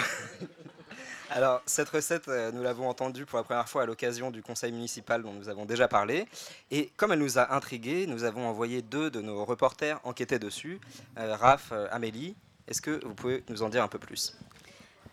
Alors, 1.31 1.61
cette 1.65 1.89
recette, 1.89 2.29
euh, 2.29 2.53
nous 2.53 2.63
l'avons 2.63 2.87
entendue 2.87 3.25
pour 3.25 3.37
la 3.37 3.43
première 3.43 3.67
fois 3.67 3.83
à 3.83 3.85
l'occasion 3.85 4.31
du 4.31 4.41
conseil 4.41 4.71
municipal 4.71 5.21
dont 5.21 5.33
nous 5.33 5.49
avons 5.49 5.65
déjà 5.65 5.89
parlé. 5.89 6.27
Et 6.71 6.91
comme 6.95 7.11
elle 7.11 7.19
nous 7.19 7.39
a 7.39 7.53
intrigués, 7.53 8.07
nous 8.07 8.23
avons 8.23 8.47
envoyé 8.47 8.81
deux 8.81 9.09
de 9.09 9.19
nos 9.19 9.43
reporters 9.43 9.99
enquêter 10.05 10.39
dessus, 10.39 10.79
euh, 11.17 11.35
Raph, 11.35 11.73
euh, 11.73 11.87
Amélie. 11.91 12.35
Est-ce 12.67 12.81
que 12.81 13.05
vous 13.05 13.15
pouvez 13.15 13.43
nous 13.49 13.63
en 13.63 13.69
dire 13.69 13.83
un 13.83 13.89
peu 13.89 13.99
plus? 13.99 14.37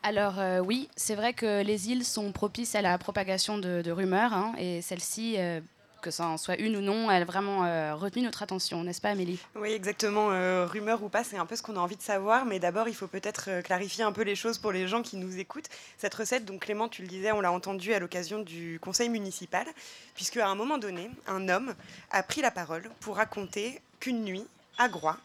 Alors 0.03 0.39
euh, 0.39 0.61
oui, 0.61 0.89
c'est 0.97 1.15
vrai 1.15 1.33
que 1.33 1.63
les 1.63 1.91
îles 1.91 2.05
sont 2.05 2.33
propices 2.33 2.75
à 2.75 2.83
la 2.83 2.97
propagation 2.99 3.59
de, 3.59 3.91
rumeurs, 3.91 4.33
hein, 4.33 4.53
et 4.59 4.81
celle-ci, 4.81 5.35
euh, 5.39 5.61
que 6.03 6.11
ça 6.11 6.27
en 6.27 6.37
soit 6.37 6.59
une 6.61 6.77
ou 6.77 6.81
non, 6.81 7.11
elle 7.11 7.23
a 7.23 7.25
vraiment 7.25 7.65
euh, 7.65 7.95
retenu 7.95 8.23
notre 8.23 8.43
attention, 8.43 8.85
n'est-ce 8.85 9.01
pas 9.01 9.11
Amélie? 9.11 9.41
Oui, 9.57 9.73
exactement. 9.73 10.29
rumeur 10.67 11.03
ou 11.03 11.09
pas, 11.09 11.25
c'est 11.25 11.37
un 11.37 11.47
peu 11.47 11.57
ce 11.57 11.63
qu'on 11.63 11.77
a 11.77 11.81
envie 11.81 11.97
de 11.97 12.03
savoir, 12.03 12.45
mais 12.45 12.61
d'abord, 12.61 12.89
il 12.89 12.95
faut 12.95 13.09
peut-être 13.09 13.61
clarifier 13.63 14.05
un 14.05 14.13
peu 14.13 14.23
les 14.23 14.37
choses 14.37 14.59
pour 14.59 14.71
les 14.71 14.87
gens 14.87 15.03
qui 15.03 15.17
nous 15.17 15.39
écoutent. 15.39 15.69
Cette 15.99 16.15
recette, 16.15 16.45
donc 16.45 16.63
Clément, 16.63 16.89
tu 16.89 17.03
le 17.03 17.09
disais, 17.09 17.33
on 17.33 17.41
l'a 17.41 17.51
entendue 17.51 17.93
à 17.93 17.99
l'occasion 17.99 18.39
du 18.39 18.79
conseil 18.81 19.09
municipal, 19.09 19.67
puisque 20.15 20.37
à 20.37 20.47
un 20.47 20.55
moment 20.55 20.79
donné, 20.79 21.11
un 21.27 21.49
homme 21.49 21.75
a 22.13 22.23
pris 22.23 22.41
la 22.41 22.53
parole 22.53 22.89
pour 23.01 23.17
raconter 23.17 23.81
qu'une 23.99 24.23
nuit, 24.25 24.47
à 24.79 24.89
Groix, 24.89 25.19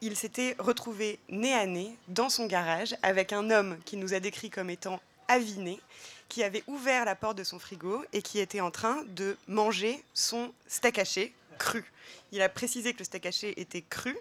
il 0.00 0.16
s'était 0.16 0.56
retrouvé 0.58 1.18
nez 1.28 1.54
à 1.54 1.66
nez 1.66 1.96
dans 2.08 2.28
son 2.28 2.46
garage 2.46 2.96
avec 3.02 3.32
un 3.32 3.50
homme 3.50 3.78
qui 3.84 3.96
nous 3.96 4.14
a 4.14 4.20
décrit 4.20 4.50
comme 4.50 4.70
étant 4.70 5.00
aviné, 5.28 5.80
qui 6.28 6.42
avait 6.42 6.64
ouvert 6.66 7.04
la 7.04 7.14
porte 7.14 7.38
de 7.38 7.44
son 7.44 7.58
frigo 7.58 8.04
et 8.12 8.22
qui 8.22 8.38
était 8.38 8.60
en 8.60 8.70
train 8.70 9.04
de 9.08 9.36
manger 9.48 10.02
son 10.14 10.52
steak 10.66 10.98
haché 10.98 11.32
cru. 11.58 11.84
Il 12.32 12.42
a 12.42 12.48
précisé 12.48 12.92
que 12.92 12.98
le 12.98 13.04
steak 13.04 13.26
haché 13.26 13.60
était 13.60 13.82
cru. 13.82 14.16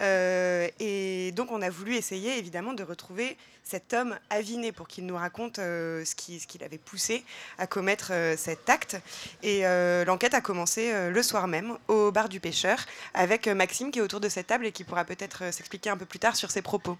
Euh, 0.00 0.68
et 0.78 1.32
donc, 1.32 1.50
on 1.50 1.62
a 1.62 1.70
voulu 1.70 1.94
essayer, 1.96 2.38
évidemment, 2.38 2.72
de 2.72 2.82
retrouver 2.82 3.36
cet 3.64 3.92
homme 3.92 4.16
aviné 4.30 4.72
pour 4.72 4.88
qu'il 4.88 5.04
nous 5.04 5.16
raconte 5.16 5.58
euh, 5.58 6.04
ce 6.04 6.14
qui 6.14 6.40
ce 6.40 6.46
qu'il 6.46 6.64
avait 6.64 6.78
poussé 6.78 7.24
à 7.58 7.66
commettre 7.66 8.12
euh, 8.12 8.34
cet 8.36 8.70
acte. 8.70 8.96
Et 9.42 9.62
l'enquête 10.04 10.34
a 10.34 10.40
commencé 10.40 10.92
le 11.10 11.22
soir 11.22 11.48
même 11.48 11.76
au 11.88 12.10
bar 12.10 12.28
du 12.28 12.40
pêcheur 12.40 12.78
avec 13.14 13.46
Maxime 13.48 13.90
qui 13.90 13.98
est 13.98 14.02
autour 14.02 14.20
de 14.20 14.28
cette 14.28 14.46
table 14.46 14.66
et 14.66 14.72
qui 14.72 14.84
pourra 14.84 15.04
peut-être 15.04 15.52
s'expliquer 15.52 15.90
un 15.90 15.96
peu 15.96 16.06
plus 16.06 16.18
tard 16.18 16.36
sur 16.36 16.50
ses 16.50 16.62
propos. 16.62 16.96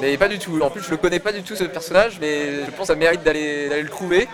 Mais 0.00 0.16
pas 0.18 0.28
du 0.28 0.38
tout. 0.38 0.60
En 0.60 0.70
plus, 0.70 0.82
je 0.82 0.90
le 0.90 0.96
connais 0.96 1.20
pas 1.20 1.32
du 1.32 1.42
tout 1.42 1.56
ce 1.56 1.64
personnage, 1.64 2.18
mais 2.20 2.64
je 2.64 2.70
pense 2.70 2.80
que 2.80 2.86
ça 2.86 2.94
mérite 2.94 3.22
d'aller 3.22 3.82
le 3.82 3.88
trouver 3.88 4.28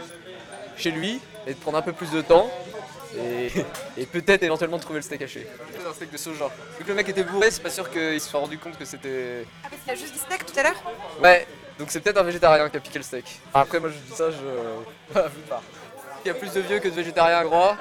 chez 0.77 0.91
lui 0.91 1.21
et 1.47 1.55
de 1.55 1.59
prendre 1.59 1.79
un 1.79 1.83
peu 1.83 1.93
plus 1.93 2.11
de 2.11 2.23
temps 2.23 2.51
et, 3.17 4.07
peut-être 4.07 4.43
éventuellement 4.43 4.79
trouver 4.79 4.99
le 4.99 5.03
steak 5.03 5.23
haché. 5.23 5.47
Peut-être 5.71 5.89
un 5.89 5.93
steak 5.93 6.11
de 6.11 6.17
ce 6.17 6.33
genre. 6.35 6.51
Vu 6.79 6.85
que 6.85 6.89
le 6.89 6.95
mec 6.95 7.09
était 7.09 7.25
bourré, 7.25 7.51
c'est 7.51 7.63
pas 7.63 7.71
sûr 7.71 7.91
qu'il 7.91 8.21
se 8.21 8.29
soit 8.29 8.41
rendu 8.41 8.59
compte 8.59 8.79
que 8.79 8.85
c'était. 8.85 9.45
Ah, 9.65 9.69
parce 9.71 9.83
qu'il 9.83 9.93
a 9.93 9.95
juste 9.95 10.15
dit 10.15 10.19
steak 10.19 10.47
tout 10.47 10.59
à 10.59 10.63
l'heure 10.65 10.83
Ouais, 11.23 11.47
donc 11.79 11.91
c'est 11.91 12.01
peut-être 12.01 12.19
un 12.19 12.23
végétarien 12.23 12.69
qui 12.69 12.77
a 12.77 12.81
piqué 12.81 12.99
le 12.99 13.05
steak. 13.05 13.41
Après, 13.53 13.81
moi 13.81 13.91
je 13.91 13.95
dis 14.11 14.17
ça, 14.17 14.31
je. 14.31 15.19
Il 16.25 16.29
y 16.29 16.31
a 16.31 16.35
plus 16.35 16.53
de 16.53 16.61
vieux 16.61 16.79
que 16.79 16.89
de 16.89 16.95
végétariens 16.95 17.39
à 17.39 17.45
Groix, 17.45 17.77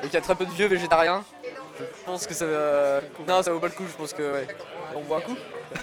et 0.00 0.04
qu'il 0.04 0.14
y 0.14 0.16
a 0.16 0.20
très 0.20 0.36
peu 0.36 0.46
de 0.46 0.52
vieux 0.52 0.68
végétariens. 0.68 1.24
Je 1.78 1.84
pense 2.06 2.26
que 2.26 2.34
ça 2.34 2.46
va. 2.46 3.00
Non, 3.26 3.42
ça 3.42 3.52
vaut 3.52 3.58
pas 3.58 3.66
le 3.66 3.72
coup, 3.72 3.84
je 3.90 3.96
pense 3.96 4.12
que. 4.12 4.22
Ouais. 4.22 4.46
On 4.94 5.00
boit 5.00 5.18
un 5.18 5.20
coup 5.22 5.36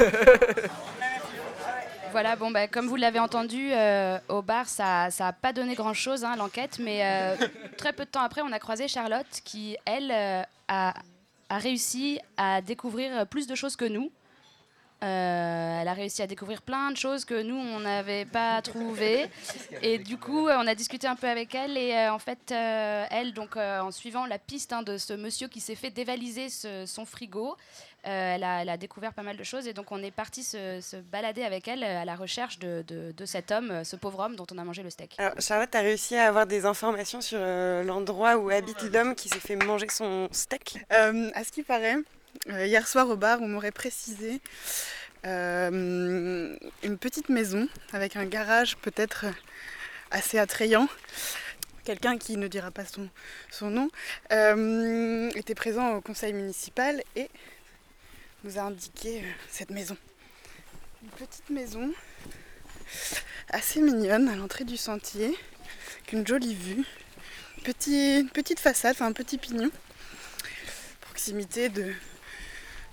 Voilà, 2.11 2.35
bon, 2.35 2.51
bah, 2.51 2.67
comme 2.67 2.87
vous 2.87 2.97
l'avez 2.97 3.19
entendu, 3.19 3.69
euh, 3.71 4.19
au 4.27 4.41
bar, 4.41 4.67
ça 4.67 5.07
n'a 5.17 5.31
pas 5.31 5.53
donné 5.53 5.75
grand-chose, 5.75 6.25
hein, 6.25 6.35
l'enquête, 6.35 6.77
mais 6.79 6.99
euh, 7.03 7.47
très 7.77 7.93
peu 7.93 8.03
de 8.03 8.09
temps 8.09 8.21
après, 8.21 8.41
on 8.41 8.51
a 8.51 8.59
croisé 8.59 8.89
Charlotte 8.89 9.41
qui, 9.45 9.77
elle, 9.85 10.11
euh, 10.11 10.43
a, 10.67 10.93
a, 11.49 11.57
réussi 11.57 12.19
à 12.35 12.61
découvrir 12.61 13.25
plus 13.27 13.47
de 13.47 13.55
choses 13.55 13.77
que 13.77 13.85
nous. 13.85 14.11
elle 14.99 15.87
a 15.87 15.93
réussi 15.93 16.21
à 16.21 16.27
découvrir 16.27 16.61
plein 16.61 16.91
de 16.91 16.97
choses 16.97 17.23
que 17.23 17.41
nous, 17.41 17.55
on 17.55 17.79
n'avait 17.79 18.25
pas 18.25 18.61
trouvées. 18.61 19.29
Et 19.81 19.97
du 19.97 20.17
coup, 20.17 20.49
on 20.49 20.67
a 20.67 20.75
discuté 20.75 21.07
un 21.07 21.15
peu 21.15 21.27
avec 21.27 21.55
elle. 21.55 21.77
Et 21.77 22.09
en 22.09 22.19
fait, 22.19 22.51
elle, 22.51 23.33
donc, 23.33 23.55
en 23.55 23.89
suivant 23.91 24.25
la 24.25 24.37
piste 24.37 24.73
hein, 24.73 24.83
de 24.83 24.97
ce 24.97 25.13
monsieur 25.13 25.47
qui 25.47 25.61
s'est 25.61 25.75
fait 25.75 25.91
dévaliser 25.91 26.49
son 26.49 27.05
frigo, 27.05 27.55
euh, 28.07 28.35
elle, 28.35 28.69
a, 28.69 28.77
découvert 28.77 29.13
pas 29.13 29.21
mal 29.21 29.37
de 29.37 29.43
choses 29.43 29.67
et 29.67 29.73
donc 29.73 29.91
on 29.91 30.01
est 30.01 30.09
parti 30.09 30.43
se, 30.43 30.99
balader 31.11 31.43
avec 31.43 31.67
elle 31.67 31.83
euh, 31.83 32.01
à 32.01 32.05
la 32.05 32.15
recherche 32.15 32.57
de, 32.57 33.13
cet 33.25 33.51
homme, 33.51 33.69
euh, 33.69 33.83
ce 33.83 33.95
pauvre 33.95 34.21
homme 34.21 34.35
dont 34.35 34.47
on 34.51 34.57
a 34.57 34.63
mangé 34.63 34.81
le 34.81 34.89
steak. 34.89 35.13
Alors, 35.19 35.39
Charlotte, 35.39 35.73
a 35.75 35.81
réussi 35.81 36.15
à 36.15 36.27
avoir 36.27 36.47
des 36.47 36.65
informations 36.65 37.21
sur 37.21 37.37
l'endroit 37.37 38.37
où 38.37 38.49
habite 38.49 38.81
l'homme 38.91 39.13
qui 39.13 39.29
s'est 39.29 39.39
fait 39.39 39.55
manger 39.55 39.87
son 39.89 40.27
steak? 40.31 40.79
À 40.89 41.43
ce 41.43 41.51
qui 41.51 41.61
paraît, 41.61 41.97
hier 42.49 42.87
soir 42.87 43.07
au 43.07 43.17
bar, 43.17 43.39
on 43.41 43.47
m'aurait 43.47 43.71
précisé 43.71 44.41
une 45.23 46.57
petite 46.99 47.29
maison 47.29 47.67
avec 47.93 48.15
un 48.15 48.25
garage 48.25 48.77
peut-être 48.77 49.25
assez 50.09 50.39
attrayant 50.39 50.87
quelqu'un 51.83 52.17
qui 52.17 52.37
ne 52.37 52.47
dira 52.47 52.69
pas 52.69 52.85
son, 52.85 53.09
son 53.49 53.69
nom, 53.69 53.89
était 55.35 55.55
présent 55.55 55.95
au 55.95 56.01
conseil 56.01 56.33
municipal 56.33 57.03
et 57.15 57.29
nous 58.43 58.57
a 58.57 58.61
indiqué 58.61 59.19
euh, 59.19 59.31
cette 59.49 59.69
maison. 59.69 59.97
Une 61.03 61.09
petite 61.09 61.49
maison 61.49 61.91
assez 63.49 63.81
mignonne 63.81 64.27
à 64.29 64.35
l'entrée 64.35 64.63
du 64.63 64.77
sentier, 64.77 65.27
avec 65.27 66.13
une 66.13 66.25
jolie 66.25 66.55
vue, 66.55 66.85
une 67.87 68.29
petite 68.29 68.59
façade, 68.59 68.93
enfin 68.93 69.07
un 69.07 69.13
petit 69.13 69.37
pignon, 69.37 69.69
proximité 71.01 71.69
de, 71.69 71.93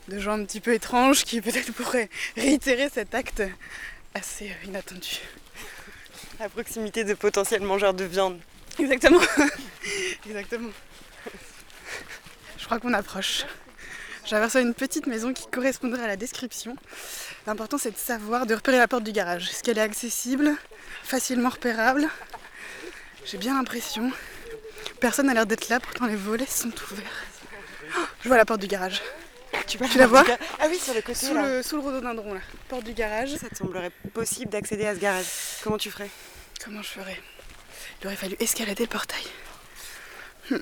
de 0.09 0.19
gens 0.19 0.39
un 0.39 0.45
petit 0.45 0.61
peu 0.61 0.75
étranges 0.75 1.25
qui 1.25 1.41
peut-être 1.41 1.73
pourraient 1.73 2.11
réitérer 2.37 2.89
cet 2.91 3.15
acte 3.15 3.43
assez 4.15 4.53
inattendu. 4.65 5.21
À 6.41 6.49
proximité 6.49 7.05
de 7.05 7.15
potentiels 7.15 7.63
mangeurs 7.63 7.95
de 7.95 8.05
viande. 8.05 8.39
Exactement. 8.79 9.21
Exactement. 10.27 10.71
Je 12.59 12.65
crois 12.65 12.79
qu'on 12.79 12.93
approche. 12.93 13.45
J'ai 14.29 14.61
une 14.61 14.74
petite 14.74 15.07
maison 15.07 15.33
qui 15.33 15.47
correspondrait 15.47 16.05
à 16.05 16.07
la 16.07 16.16
description. 16.16 16.76
L'important 17.47 17.79
c'est 17.79 17.91
de 17.91 17.97
savoir, 17.97 18.45
de 18.45 18.55
repérer 18.55 18.76
la 18.76 18.87
porte 18.87 19.05
du 19.05 19.12
garage. 19.12 19.49
Est-ce 19.49 19.62
qu'elle 19.62 19.79
est 19.79 19.83
accessible, 19.83 20.55
facilement 21.03 21.49
repérable? 21.49 22.09
J'ai 23.24 23.39
bien 23.39 23.55
l'impression. 23.55 24.12
Personne 25.01 25.26
n'a 25.26 25.35
l'air 25.35 25.47
d'être 25.47 25.68
là, 25.68 25.81
pourtant 25.81 26.07
les 26.07 26.16
volets 26.16 26.47
sont 26.47 26.72
ouverts. 26.93 27.24
Oh, 27.97 28.05
je 28.22 28.29
vois 28.29 28.37
la 28.37 28.45
porte 28.45 28.61
du 28.61 28.66
garage. 28.66 29.01
Tu, 29.66 29.79
la 29.97 30.07
vois? 30.07 30.24
Ah 30.61 30.66
oui, 30.68 30.79
sur 30.79 30.93
le 30.95 31.01
côté. 31.01 31.26
Sous, 31.26 31.35
Le, 31.35 31.62
sous 31.62 31.76
le 31.76 31.83
rhododendron, 31.83 32.35
là. 32.35 32.41
Porte 32.68 32.85
du 32.85 32.93
garage. 32.93 33.35
Ça 33.37 33.49
te 33.49 33.57
semblerait 33.57 33.91
possible 34.12 34.51
d'accéder 34.51 34.87
à 34.87 34.95
ce 34.95 35.01
garage. 35.01 35.26
Comment 35.62 35.79
tu 35.79 35.91
ferais? 35.91 36.11
Comment 36.62 36.83
je 36.83 36.89
ferais? 36.89 37.20
Il 38.01 38.07
aurait 38.07 38.16
fallu 38.16 38.37
escalader 38.41 38.85
le 38.85 38.89
portail. 38.89 39.24
Hmm. 40.51 40.57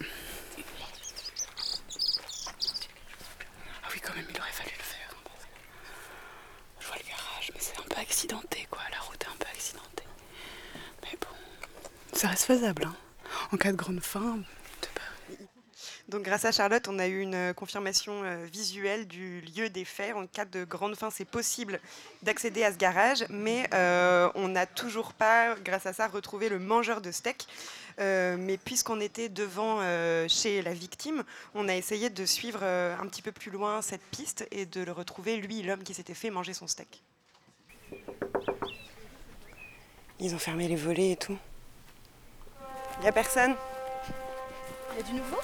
Ah 3.85 3.89
oui, 3.93 4.01
quand 4.01 4.15
même, 4.15 4.27
il 4.29 4.41
aurait 4.41 4.51
fallu 4.53 4.71
le 4.77 4.83
faire. 4.83 5.15
Je 6.81 6.87
vois 6.87 6.97
le 6.97 7.09
garage, 7.09 7.51
mais 7.55 7.61
c'est 7.61 7.79
un 7.79 7.83
peu 7.83 7.96
accidenté, 8.09 8.67
quoi. 8.71 8.83
La 8.91 8.99
route 9.01 9.23
est 9.23 9.29
un 9.29 9.37
peu 9.39 9.47
accidentée. 9.53 10.05
Mais 11.03 11.19
bon, 11.21 12.17
ça 12.17 12.29
reste 12.29 12.45
faisable, 12.45 12.85
hein. 12.85 12.97
En 13.53 13.57
cas 13.57 13.73
de 13.73 13.77
grande 13.77 14.01
faim, 14.01 14.39
donc 16.09 16.23
grâce 16.23 16.45
à 16.45 16.53
Charlotte, 16.53 16.87
on 16.87 17.01
a 17.01 17.09
eu 17.09 17.21
une 17.21 17.53
confirmation 17.55 18.23
euh, 18.23 18.45
visuelle 18.45 19.09
du 19.09 19.41
lieu 19.41 19.69
des 19.71 19.85
faits. 19.85 20.15
En 20.15 20.29
cas 20.29 20.45
de 20.45 20.65
grande 20.65 20.95
faim, 20.95 21.09
c'est 21.11 21.25
possible 21.25 21.81
d'accéder 22.23 22.63
à 22.63 22.73
ce 22.73 22.77
garage, 22.77 23.25
mais 23.29 23.69
euh, 23.75 24.31
on 24.37 24.47
n'a 24.47 24.67
toujours 24.67 25.13
pas, 25.15 25.57
grâce 25.65 25.85
à 25.87 25.93
ça, 25.93 26.07
retrouvé 26.07 26.49
le 26.49 26.61
mangeur 26.61 27.01
de 27.01 27.11
steak. 27.11 27.49
Euh, 27.99 28.37
mais 28.39 28.57
puisqu'on 28.57 29.01
était 29.01 29.29
devant 29.29 29.81
chez 30.29 30.63
la 30.63 30.75
victime, 30.75 31.25
on 31.55 31.69
a 31.69 31.75
essayé 31.75 32.09
de 32.09 32.25
suivre 32.25 32.63
un 32.63 33.07
petit 33.09 33.23
peu 33.23 33.33
plus 33.33 33.51
loin 33.51 33.83
cette 33.83 34.03
piste 34.13 34.47
et 34.53 34.65
de 34.65 34.83
le 34.83 34.93
retrouver, 34.93 35.39
lui, 35.39 35.63
l'homme 35.63 35.83
qui 35.83 35.95
s'était 35.95 36.15
fait 36.15 36.31
manger 36.31 36.55
son 36.55 36.69
steak. 36.69 37.03
Ils 40.19 40.35
ont 40.35 40.39
fermé 40.39 40.67
les 40.69 40.77
volets 40.77 41.13
et 41.13 41.17
tout. 41.17 41.37
Il 42.99 43.03
n'y 43.03 43.09
a 43.09 43.13
personne? 43.13 43.55
Il 44.93 44.97
y 44.97 45.01
a 45.01 45.03
du 45.03 45.13
nouveau? 45.13 45.37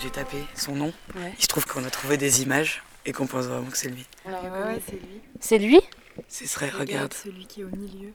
J'ai 0.00 0.10
tapé 0.10 0.38
son 0.54 0.74
nom. 0.74 0.92
Il 1.16 1.42
se 1.42 1.48
trouve 1.48 1.66
qu'on 1.66 1.84
a 1.84 1.90
trouvé 1.90 2.16
des 2.16 2.42
images 2.42 2.82
et 3.04 3.12
qu'on 3.12 3.26
pense 3.26 3.46
vraiment 3.46 3.70
que 3.70 3.76
c'est 3.76 3.90
lui. 3.90 4.06
Alors, 4.24 4.42
ouais, 4.42 4.80
c'est 4.86 4.92
lui. 4.92 5.20
C'est 5.40 5.58
lui? 5.58 5.80
Ce 6.28 6.46
serait, 6.46 6.70
regarde. 6.70 7.14
Celui 7.14 7.46
qui 7.46 7.60
est 7.60 7.64
au 7.64 7.76
milieu. 7.76 8.12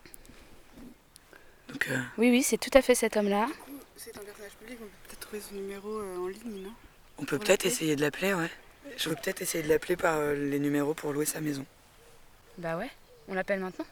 Donc, 1.70 1.88
euh... 1.90 2.00
Oui, 2.18 2.30
oui, 2.30 2.44
c'est 2.44 2.58
tout 2.58 2.72
à 2.74 2.82
fait 2.82 2.96
cet 2.96 3.18
homme-là. 3.18 3.48
C'est 3.96 4.16
un 4.18 4.22
personnage 4.22 4.52
public, 4.54 4.78
on 4.82 4.86
peut 4.86 4.92
peut-être 5.08 5.20
trouver 5.20 5.42
son 5.42 5.56
numéro 5.56 5.90
euh, 6.00 6.18
en 6.18 6.28
ligne, 6.28 6.64
non? 6.64 6.74
On 7.18 7.26
peut 7.26 7.40
peut-être 7.40 7.66
essayer 7.66 7.96
de 7.96 8.02
l'appeler, 8.02 8.34
ouais. 8.34 8.50
Je 8.98 9.10
veux 9.10 9.16
peut-être 9.16 9.42
essayer 9.42 9.64
de 9.64 9.70
l'appeler 9.70 9.98
par 9.98 10.18
euh, 10.18 10.34
les 10.34 10.60
numéros 10.60 10.94
pour 10.94 11.14
louer 11.14 11.26
sa 11.26 11.42
maison. 11.42 11.66
Bah 12.58 12.78
ouais, 12.78 12.90
on 13.28 13.34
l'appelle 13.34 13.60
maintenant 13.60 13.86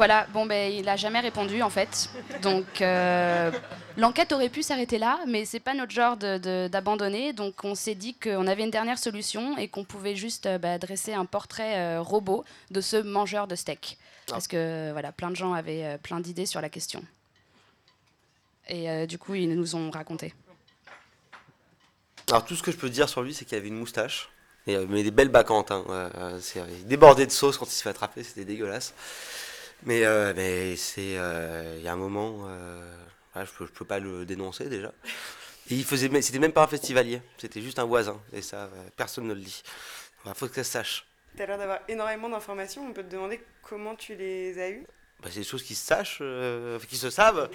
Voilà, 0.00 0.26
bon 0.32 0.46
ben 0.46 0.72
il 0.72 0.88
a 0.88 0.96
jamais 0.96 1.20
répondu 1.20 1.60
en 1.60 1.68
fait. 1.68 2.08
Donc 2.40 2.80
euh, 2.80 3.50
l'enquête 3.98 4.32
aurait 4.32 4.48
pu 4.48 4.62
s'arrêter 4.62 4.96
là, 4.96 5.20
mais 5.28 5.44
c'est 5.44 5.60
pas 5.60 5.74
notre 5.74 5.92
genre 5.92 6.16
d'abandonner. 6.16 7.34
Donc 7.34 7.64
on 7.64 7.74
s'est 7.74 7.94
dit 7.94 8.14
qu'on 8.14 8.46
avait 8.46 8.62
une 8.62 8.70
dernière 8.70 8.98
solution 8.98 9.58
et 9.58 9.68
qu'on 9.68 9.84
pouvait 9.84 10.16
juste 10.16 10.46
euh, 10.46 10.56
bah, 10.56 10.78
dresser 10.78 11.12
un 11.12 11.26
portrait 11.26 11.76
euh, 11.76 12.00
robot 12.00 12.46
de 12.70 12.80
ce 12.80 12.96
mangeur 12.96 13.46
de 13.46 13.54
steak. 13.54 13.98
Ah. 14.00 14.32
Parce 14.32 14.48
que 14.48 14.90
voilà, 14.92 15.12
plein 15.12 15.28
de 15.28 15.36
gens 15.36 15.52
avaient 15.52 15.98
plein 15.98 16.20
d'idées 16.20 16.46
sur 16.46 16.62
la 16.62 16.70
question. 16.70 17.04
Et 18.68 19.06
du 19.06 19.18
coup, 19.18 19.34
ils 19.34 19.54
nous 19.54 19.76
ont 19.76 19.90
raconté. 19.90 20.32
Alors 22.30 22.46
tout 22.46 22.56
ce 22.56 22.62
que 22.62 22.72
je 22.72 22.78
peux 22.78 22.88
dire 22.88 23.10
sur 23.10 23.20
lui, 23.20 23.34
c'est 23.34 23.44
qu'il 23.44 23.58
avait 23.58 23.68
une 23.68 23.78
moustache. 23.78 24.30
Et, 24.66 24.78
mais 24.86 25.02
des 25.02 25.10
belles 25.10 25.28
bacchantes. 25.28 25.70
Hein. 25.70 25.84
il 26.56 26.86
débordait 26.86 27.26
de 27.26 27.32
sauce 27.32 27.58
quand 27.58 27.66
il 27.66 27.72
se 27.72 27.82
fait 27.82 27.90
attraper, 27.90 28.22
c'était 28.22 28.46
dégueulasse. 28.46 28.94
Mais, 29.84 30.04
euh, 30.04 30.32
mais 30.36 30.76
c'est. 30.76 31.16
Euh, 31.16 31.76
il 31.78 31.84
y 31.84 31.88
a 31.88 31.92
un 31.92 31.96
moment. 31.96 32.46
Euh, 32.48 32.94
je, 33.36 33.50
peux, 33.58 33.66
peux 33.66 33.84
pas 33.84 33.98
le 33.98 34.26
dénoncer 34.26 34.68
déjà. 34.68 34.92
il 35.70 35.84
faisait, 35.84 36.08
c'était 36.22 36.38
même 36.38 36.52
pas 36.52 36.64
un 36.64 36.66
festivalier, 36.66 37.22
c'était 37.38 37.60
juste 37.60 37.78
un 37.78 37.84
voisin. 37.84 38.20
Et 38.32 38.42
ça, 38.42 38.68
personne 38.96 39.26
ne 39.26 39.34
le 39.34 39.40
dit. 39.40 39.62
Il 40.26 40.34
faut 40.34 40.48
que 40.48 40.54
ça 40.54 40.64
se 40.64 40.70
sache. 40.70 41.06
Tu 41.36 41.42
as 41.42 41.46
l'air 41.46 41.58
d'avoir 41.58 41.80
énormément 41.88 42.28
d'informations. 42.28 42.86
On 42.86 42.92
peut 42.92 43.04
te 43.04 43.10
demander 43.10 43.40
comment 43.62 43.94
tu 43.94 44.14
les 44.14 44.60
as 44.60 44.70
eues 44.70 44.86
bah, 45.22 45.28
c'est 45.30 45.40
des 45.40 45.44
choses 45.44 45.62
qui 45.62 45.74
se 45.74 45.84
sachent, 45.84 46.22
qui 46.88 46.96
se 46.96 47.10
savent. 47.10 47.50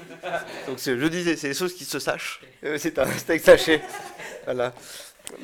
Donc 0.68 0.78
je 0.78 1.08
disais, 1.08 1.36
c'est 1.36 1.48
des 1.48 1.56
choses 1.56 1.74
qui 1.74 1.84
se 1.84 1.98
sachent. 1.98 2.40
c'est 2.78 3.00
un 3.00 3.12
steak 3.18 3.42
saché. 3.42 3.82
voilà. 4.44 4.72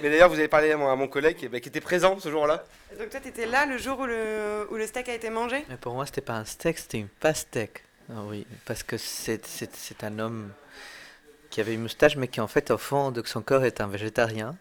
Mais 0.01 0.09
d'ailleurs, 0.09 0.29
vous 0.29 0.39
avez 0.39 0.47
parlé 0.47 0.71
à 0.71 0.77
mon, 0.77 1.07
collègue 1.07 1.37
qui, 1.37 1.45
était 1.45 1.81
présent 1.81 2.19
ce 2.19 2.29
jour-là. 2.29 2.63
Donc 2.97 3.09
toi, 3.09 3.19
tu 3.19 3.29
étais 3.29 3.45
là 3.45 3.65
le 3.65 3.77
jour 3.77 3.99
où 3.99 4.05
le, 4.05 4.67
où 4.69 4.75
le 4.75 4.85
steak 4.85 5.09
a 5.09 5.13
été 5.13 5.29
mangé? 5.29 5.65
Mais 5.69 5.77
Pour 5.77 5.93
moi, 5.93 6.05
c'était 6.05 6.21
pas 6.21 6.35
un 6.35 6.45
steak, 6.45 6.77
c'était 6.77 6.99
une 6.99 7.07
pastèque. 7.07 7.83
Ah 8.09 8.21
oui, 8.25 8.45
parce 8.65 8.83
que 8.83 8.97
c'est 8.97 10.03
un 10.03 10.19
homme 10.19 10.51
qui 11.49 11.61
avait 11.61 11.73
une 11.73 11.81
moustache, 11.81 12.15
mais 12.15 12.27
qui 12.27 12.41
en 12.41 12.47
fait, 12.47 12.71
au 12.71 12.77
fond 12.77 13.11
de 13.11 13.21
son 13.25 13.41
corps, 13.41 13.63
est 13.63 13.81
un 13.81 13.87
végétarien. 13.87 14.55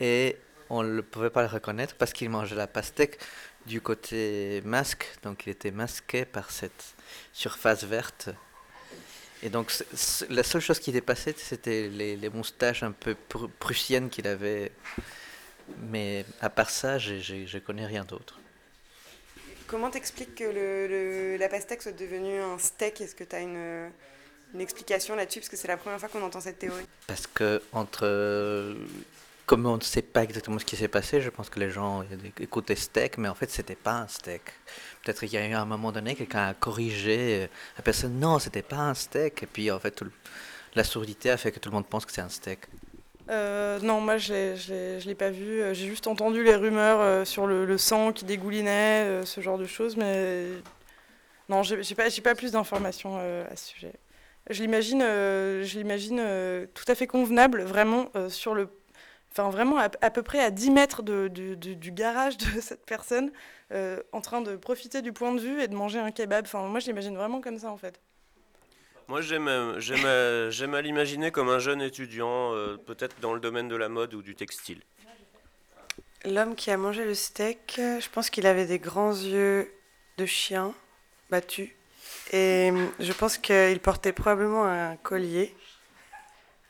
Et 0.00 0.36
on 0.70 0.82
ne 0.82 1.00
pouvait 1.00 1.30
pas 1.30 1.42
le 1.42 1.48
reconnaître 1.48 1.94
parce 1.96 2.12
qu'il 2.12 2.30
mangeait 2.30 2.54
la 2.54 2.66
pastèque 2.66 3.18
du 3.66 3.80
côté 3.80 4.62
masque, 4.64 5.06
donc 5.22 5.46
il 5.46 5.50
était 5.50 5.70
masqué 5.70 6.24
par 6.24 6.50
cette 6.50 6.94
surface 7.32 7.84
verte 7.84 8.30
et 9.42 9.50
donc, 9.50 9.72
la 10.30 10.42
seule 10.42 10.60
chose 10.60 10.78
qui 10.78 10.92
dépassait, 10.92 11.34
c'était 11.36 11.88
les, 11.88 12.30
moustaches 12.30 12.82
un 12.82 12.92
peu 12.92 13.16
prussiennes 13.58 14.10
qu'il 14.10 14.26
avait. 14.26 14.72
Mais 15.90 16.24
à 16.40 16.50
part 16.50 16.70
ça, 16.70 16.98
je 16.98 17.12
ne 17.14 17.58
connais 17.60 17.86
rien 17.86 18.04
d'autre. 18.04 18.40
Comment 19.66 19.90
t'expliques 19.90 20.34
que 20.34 20.44
le, 20.44 21.36
la 21.36 21.48
pastèque 21.48 21.82
soit 21.82 21.92
devenue 21.92 22.40
un 22.40 22.58
steak? 22.58 23.02
Est-ce 23.02 23.14
que 23.14 23.24
tu 23.24 23.36
as 23.36 23.40
une, 23.40 23.90
une, 24.54 24.60
explication 24.60 25.14
là-dessus? 25.14 25.40
Parce 25.40 25.50
que 25.50 25.58
c'est 25.58 25.68
la 25.68 25.76
première 25.76 26.00
fois 26.00 26.08
qu'on 26.08 26.22
entend 26.22 26.40
cette 26.40 26.58
théorie. 26.58 26.86
Parce 27.06 27.26
que 27.26 27.62
entre 27.72 28.74
comme 29.48 29.64
on 29.64 29.78
ne 29.78 29.82
sait 29.82 30.02
pas 30.02 30.22
exactement 30.22 30.58
ce 30.58 30.64
qui 30.66 30.76
s'est 30.76 30.88
passé, 30.88 31.22
je 31.22 31.30
pense 31.30 31.48
que 31.48 31.58
les 31.58 31.70
gens 31.70 32.04
écoutaient 32.38 32.76
steak, 32.76 33.16
mais 33.16 33.28
en 33.28 33.34
fait, 33.34 33.50
c'était 33.50 33.74
pas 33.74 34.02
un 34.02 34.06
steak. 34.06 34.42
Peut-être 35.08 35.20
qu'il 35.20 35.32
y 35.32 35.42
a 35.42 35.48
eu 35.48 35.54
un 35.54 35.64
moment 35.64 35.90
donné, 35.90 36.14
quelqu'un 36.14 36.48
a 36.48 36.52
corrigé 36.52 37.44
euh, 37.44 37.46
la 37.78 37.82
personne, 37.82 38.20
non, 38.20 38.38
c'était 38.38 38.60
pas 38.60 38.76
un 38.76 38.92
steak. 38.92 39.42
Et 39.42 39.46
puis, 39.46 39.70
en 39.70 39.78
fait, 39.78 40.04
la 40.74 40.84
sourdité 40.84 41.30
a 41.30 41.38
fait 41.38 41.50
que 41.50 41.58
tout 41.58 41.70
le 41.70 41.76
monde 41.76 41.86
pense 41.86 42.04
que 42.04 42.12
c'est 42.12 42.20
un 42.20 42.28
steak. 42.28 42.66
Euh, 43.30 43.78
non, 43.80 44.02
moi 44.02 44.18
je 44.18 44.34
ne 44.34 45.06
l'ai 45.06 45.14
pas 45.14 45.30
vu. 45.30 45.62
J'ai 45.72 45.86
juste 45.86 46.08
entendu 46.08 46.44
les 46.44 46.54
rumeurs 46.54 47.00
euh, 47.00 47.24
sur 47.24 47.46
le, 47.46 47.78
sang 47.78 48.12
qui 48.12 48.26
dégoulinait, 48.26 49.24
ce 49.24 49.40
genre 49.40 49.56
de 49.56 49.64
choses, 49.64 49.96
mais 49.96 50.44
non, 51.48 51.62
j'ai 51.62 51.94
pas, 51.94 52.10
pas 52.22 52.34
plus 52.34 52.52
d'informations 52.52 53.16
à 53.16 53.56
ce 53.56 53.64
sujet. 53.64 53.94
Je 54.50 54.60
l'imagine, 54.60 55.00
je 55.00 55.78
l'imagine 55.78 56.22
tout 56.74 56.84
à 56.86 56.94
fait 56.94 57.06
convenable, 57.06 57.62
vraiment 57.62 58.10
sur 58.28 58.52
le 58.52 58.68
enfin 59.32 59.50
vraiment 59.50 59.78
à, 59.78 59.88
peu 59.88 60.22
près 60.22 60.40
à 60.40 60.50
10 60.50 60.70
mètres 60.70 61.02
du 61.02 61.92
garage 61.92 62.36
de 62.38 62.60
cette 62.60 62.84
personne, 62.86 63.30
euh, 63.72 64.00
en 64.12 64.20
train 64.20 64.40
de 64.40 64.56
profiter 64.56 65.02
du 65.02 65.12
point 65.12 65.34
de 65.34 65.40
vue 65.40 65.60
et 65.60 65.68
de 65.68 65.74
manger 65.74 65.98
un 65.98 66.10
kebab. 66.10 66.46
Enfin, 66.46 66.62
moi, 66.62 66.80
je 66.80 66.86
l'imagine 66.86 67.16
vraiment 67.16 67.40
comme 67.40 67.58
ça, 67.58 67.70
en 67.70 67.76
fait. 67.76 68.00
Moi, 69.08 69.20
j'aime, 69.20 69.78
j'aime, 69.78 70.74
à 70.74 70.82
l'imaginer 70.82 71.30
comme 71.30 71.48
un 71.48 71.58
jeune 71.58 71.80
étudiant, 71.80 72.54
euh, 72.54 72.76
peut-être 72.76 73.20
dans 73.20 73.32
le 73.32 73.40
domaine 73.40 73.68
de 73.68 73.76
la 73.76 73.88
mode 73.88 74.14
ou 74.14 74.22
du 74.22 74.34
textile. 74.34 74.82
L'homme 76.24 76.56
qui 76.56 76.70
a 76.70 76.76
mangé 76.76 77.04
le 77.04 77.14
steak, 77.14 77.74
je 77.76 78.08
pense 78.10 78.28
qu'il 78.28 78.46
avait 78.46 78.66
des 78.66 78.78
grands 78.78 79.12
yeux 79.12 79.72
de 80.18 80.26
chien 80.26 80.74
battus. 81.30 81.70
Et 82.32 82.72
je 82.98 83.12
pense 83.12 83.38
qu'il 83.38 83.80
portait 83.80 84.12
probablement 84.12 84.64
un 84.64 84.96
collier 84.96 85.54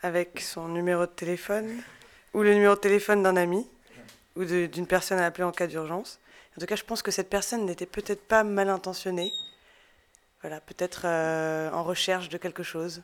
avec 0.03 0.41
son 0.41 0.69
numéro 0.69 1.07
de 1.07 1.11
téléphone 1.11 1.83
ou 2.35 2.43
le 2.43 2.55
numéro 2.55 2.75
de 2.75 2.81
téléphone 2.81 3.23
d'un 3.23 3.37
ami 3.37 3.67
ou 4.37 4.45
d'une 4.45 4.87
personne 4.87 5.19
à 5.19 5.27
appeler 5.27 5.45
en 5.45 5.53
cas 5.53 5.67
d'urgence. 5.67 6.21
En 6.57 6.61
tout 6.61 6.67
cas, 6.67 6.77
je 6.77 6.85
pense 6.85 7.03
que 7.03 7.11
cette 7.11 7.31
personne 7.31 7.67
n'était 7.67 7.87
peut-être 7.87 8.23
pas 8.27 8.45
mal 8.45 8.69
intentionnée. 8.69 9.33
Voilà, 10.41 10.61
peut-être 10.61 11.03
euh, 11.05 11.71
en 11.73 11.83
recherche 11.83 12.29
de 12.29 12.39
quelque 12.39 12.63
chose. 12.63 13.03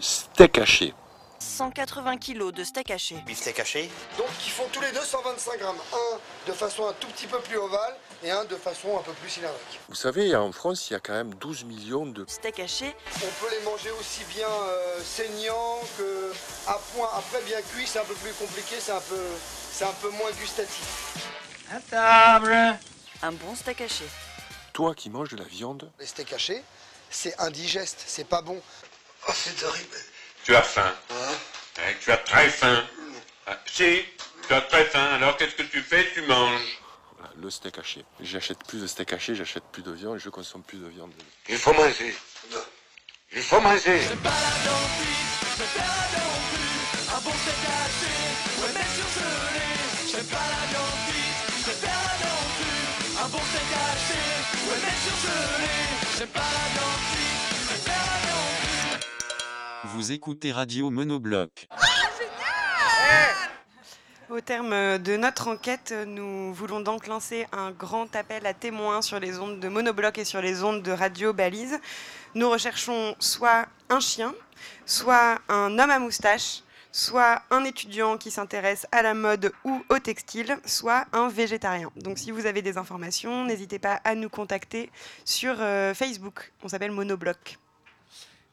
Steak 0.00 0.58
haché. 0.58 0.94
180 1.38 2.16
kg 2.18 2.52
de 2.52 2.64
steak 2.64 2.90
haché. 2.90 3.16
Steak 3.34 3.60
haché. 3.60 3.90
Donc 4.16 4.28
ils 4.44 4.50
font 4.50 4.66
tous 4.72 4.80
les 4.80 4.92
deux 4.92 5.00
125 5.00 5.58
grammes. 5.58 5.76
Un 5.92 6.18
de 6.48 6.52
façon 6.52 6.86
un 6.86 6.92
tout 6.94 7.08
petit 7.08 7.26
peu 7.26 7.38
plus 7.40 7.56
ovale 7.56 7.96
et 8.22 8.30
un 8.30 8.44
de 8.44 8.56
façon 8.56 8.98
un 8.98 9.02
peu 9.02 9.12
plus 9.12 9.30
cylindrique. 9.30 9.80
Vous 9.88 9.94
savez, 9.94 10.34
en 10.34 10.50
France, 10.52 10.90
il 10.90 10.94
y 10.94 10.96
a 10.96 11.00
quand 11.00 11.12
même 11.12 11.34
12 11.34 11.64
millions 11.64 12.06
de 12.06 12.24
steak 12.28 12.60
haché. 12.60 12.94
On 13.16 13.44
peut 13.44 13.50
les 13.50 13.64
manger 13.64 13.90
aussi 13.92 14.24
bien 14.34 14.48
euh, 14.48 15.00
saignants 15.02 15.80
que 15.96 16.32
à 16.66 16.80
point. 16.94 17.08
Après 17.16 17.42
bien 17.42 17.60
cuit, 17.62 17.86
c'est 17.86 18.00
un 18.00 18.04
peu 18.04 18.14
plus 18.14 18.32
compliqué, 18.32 18.76
c'est 18.80 18.92
un 18.92 19.00
peu, 19.00 19.20
c'est 19.72 19.84
un 19.84 19.94
peu 20.02 20.10
moins 20.10 20.30
gustatif. 20.32 21.16
À 21.70 21.80
table. 21.80 22.78
Un 23.22 23.32
bon 23.32 23.54
steak 23.54 23.80
haché. 23.80 24.04
Toi 24.72 24.94
qui 24.94 25.10
manges 25.10 25.30
de 25.30 25.36
la 25.36 25.44
viande. 25.44 25.90
Les 25.98 26.06
steaks 26.06 26.32
hachés, 26.32 26.62
c'est 27.10 27.38
indigeste, 27.40 28.02
c'est 28.06 28.26
pas 28.28 28.42
bon. 28.42 28.60
Oh, 29.28 29.32
c'est 29.34 29.62
horrible. 29.64 29.96
Tu 30.48 30.56
as 30.56 30.62
faim. 30.62 30.94
Hein? 31.10 31.34
Tu 32.00 32.10
as 32.10 32.16
très 32.16 32.48
faim. 32.48 32.82
Ah, 33.46 33.58
si, 33.66 34.02
tu 34.46 34.54
as 34.54 34.62
très 34.62 34.86
faim. 34.86 35.04
Alors 35.16 35.36
qu'est-ce 35.36 35.54
que 35.54 35.62
tu 35.62 35.82
fais? 35.82 36.10
Tu 36.14 36.22
manges. 36.22 36.80
Voilà, 37.18 37.34
le 37.36 37.50
steak 37.50 37.76
haché. 37.76 38.02
J'achète 38.18 38.56
plus 38.66 38.80
de 38.80 38.86
steak 38.86 39.12
haché, 39.12 39.34
j'achète 39.34 39.64
plus 39.70 39.82
de 39.82 39.92
viande 39.92 40.16
et 40.16 40.18
je 40.18 40.30
consomme 40.30 40.62
plus 40.62 40.78
de 40.78 40.86
viande. 40.86 41.12
Il 41.50 41.58
faut 41.58 41.74
manger. 41.74 42.16
Il 43.30 43.42
faut 43.42 43.60
manger. 43.60 44.00
Un 47.10 47.20
bon 47.20 47.34
steak 47.42 47.64
haché, 47.68 48.14
ouais 48.62 48.72
mais 48.72 48.88
surgelé 48.96 49.68
J'aime 50.10 50.24
pas 50.28 50.48
la 50.48 50.60
préfère 51.62 52.00
la 52.08 52.14
viande 52.20 52.48
crue 52.56 53.22
Un 53.22 53.28
bon 53.28 53.42
steak 53.50 53.70
haché, 53.84 54.22
ouais 54.66 54.78
mais 54.82 54.96
surgelé 55.04 55.76
J'aime 56.16 56.28
pas 56.28 56.40
la 56.40 57.37
Vous 59.98 60.12
écoutez 60.12 60.52
Radio 60.52 60.90
Monobloc. 60.90 61.66
Au 64.30 64.40
terme 64.40 64.98
de 64.98 65.16
notre 65.16 65.48
enquête, 65.48 65.92
nous 66.06 66.54
voulons 66.54 66.78
donc 66.78 67.08
lancer 67.08 67.48
un 67.50 67.72
grand 67.72 68.14
appel 68.14 68.46
à 68.46 68.54
témoins 68.54 69.02
sur 69.02 69.18
les 69.18 69.40
ondes 69.40 69.58
de 69.58 69.66
Monobloc 69.66 70.16
et 70.18 70.24
sur 70.24 70.40
les 70.40 70.62
ondes 70.62 70.84
de 70.84 70.92
Radio 70.92 71.32
Balise. 71.32 71.80
Nous 72.36 72.48
recherchons 72.48 73.16
soit 73.18 73.66
un 73.88 73.98
chien, 73.98 74.36
soit 74.86 75.40
un 75.48 75.76
homme 75.80 75.90
à 75.90 75.98
moustache, 75.98 76.62
soit 76.92 77.42
un 77.50 77.64
étudiant 77.64 78.18
qui 78.18 78.30
s'intéresse 78.30 78.86
à 78.92 79.02
la 79.02 79.14
mode 79.14 79.50
ou 79.64 79.82
au 79.88 79.98
textile, 79.98 80.58
soit 80.64 81.06
un 81.12 81.26
végétarien. 81.26 81.90
Donc 81.96 82.20
si 82.20 82.30
vous 82.30 82.46
avez 82.46 82.62
des 82.62 82.78
informations, 82.78 83.44
n'hésitez 83.44 83.80
pas 83.80 83.94
à 84.04 84.14
nous 84.14 84.28
contacter 84.28 84.92
sur 85.24 85.56
euh, 85.58 85.92
Facebook. 85.92 86.52
On 86.62 86.68
s'appelle 86.68 86.92
Monobloc. 86.92 87.58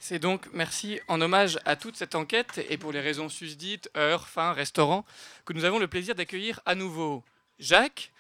C'est 0.08 0.20
donc 0.20 0.46
merci 0.54 1.00
en 1.08 1.20
hommage 1.20 1.58
à 1.66 1.76
toute 1.76 1.96
cette 1.96 2.14
enquête 2.14 2.64
et 2.70 2.78
pour 2.78 2.92
les 2.92 3.00
raisons 3.00 3.28
susdites, 3.28 3.90
heure, 3.98 4.28
fin, 4.28 4.54
restaurant, 4.54 5.04
que 5.46 5.54
nous 5.54 5.66
avons 5.66 5.80
le 5.80 5.88
plaisir 5.88 6.14
d'accueillir 6.14 6.60
à 6.68 6.76
nouveau 6.76 7.24
Jacques, 7.58 8.12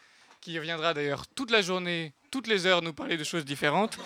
qui 0.42 0.58
reviendra 0.58 0.96
d'ailleurs 0.96 1.28
toute 1.28 1.52
la 1.52 1.62
journée, 1.62 2.12
toutes 2.36 2.48
les 2.48 2.66
heures 2.66 2.82
nous 2.82 2.92
parler 2.92 3.16
de 3.16 3.24
choses 3.24 3.46
différentes, 3.46 3.98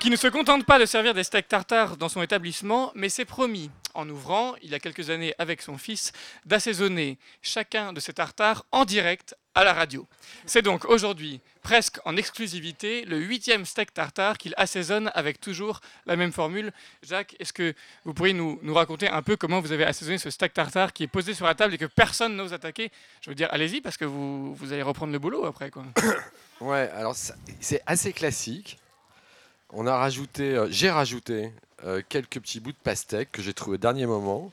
qui 0.00 0.10
ne 0.10 0.16
se 0.16 0.28
contente 0.28 0.66
pas 0.66 0.78
de 0.78 0.84
servir 0.84 1.14
des 1.14 1.24
steaks 1.24 1.48
tartares 1.48 1.96
dans 1.96 2.10
son 2.10 2.20
établissement, 2.20 2.92
mais 2.94 3.08
s'est 3.08 3.24
promis, 3.24 3.70
en 3.94 4.06
ouvrant, 4.06 4.54
il 4.60 4.68
y 4.68 4.74
a 4.74 4.78
quelques 4.78 5.08
années 5.08 5.32
avec 5.38 5.62
son 5.62 5.78
fils, 5.78 6.12
d'assaisonner 6.44 7.16
chacun 7.40 7.94
de 7.94 8.00
ces 8.00 8.12
tartares 8.12 8.66
en 8.70 8.84
direct 8.84 9.34
à 9.54 9.64
la 9.64 9.72
radio. 9.72 10.06
C'est 10.44 10.60
donc 10.60 10.84
aujourd'hui, 10.84 11.40
presque 11.62 12.00
en 12.04 12.18
exclusivité, 12.18 13.06
le 13.06 13.16
huitième 13.16 13.64
steak 13.64 13.94
tartare 13.94 14.36
qu'il 14.36 14.52
assaisonne 14.58 15.10
avec 15.14 15.40
toujours 15.40 15.80
la 16.04 16.16
même 16.16 16.32
formule. 16.32 16.72
Jacques, 17.02 17.34
est-ce 17.38 17.54
que 17.54 17.72
vous 18.04 18.12
pourriez 18.12 18.34
nous, 18.34 18.60
raconter 18.74 19.08
un 19.08 19.22
peu 19.22 19.36
comment 19.36 19.60
vous 19.60 19.72
avez 19.72 19.86
assaisonné 19.86 20.18
ce 20.18 20.28
steak 20.28 20.52
tartare 20.52 20.92
qui 20.92 21.04
est 21.04 21.06
posé 21.08 21.32
sur 21.32 21.46
la 21.46 21.54
table 21.54 21.72
et 21.72 21.78
que 21.78 21.86
personne 21.86 22.36
n'ose 22.36 22.52
attaquer? 22.52 22.92
Je 23.22 23.30
veux 23.30 23.34
dire, 23.34 23.48
allez-y 23.50 23.80
parce 23.80 23.96
que 23.96 24.04
vous, 24.04 24.54
vous 24.54 24.72
allez 24.74 24.82
reprendre 24.82 25.14
le 25.14 25.18
boulot 25.18 25.46
après. 25.46 25.70
Quoi. 25.70 25.86
Ouais, 26.60 26.90
alors 26.94 27.14
c'est 27.60 27.82
assez 27.86 28.12
classique. 28.12 28.78
On 29.72 29.86
a 29.86 29.96
rajouté, 29.96 30.56
euh, 30.56 30.66
j'ai 30.70 30.90
rajouté 30.90 31.52
euh, 31.84 32.02
quelques 32.08 32.40
petits 32.40 32.60
bouts 32.60 32.72
de 32.72 32.76
pastèque 32.82 33.30
que 33.30 33.42
j'ai 33.42 33.54
trouvé 33.54 33.76
au 33.76 33.78
dernier 33.78 34.06
moment. 34.06 34.52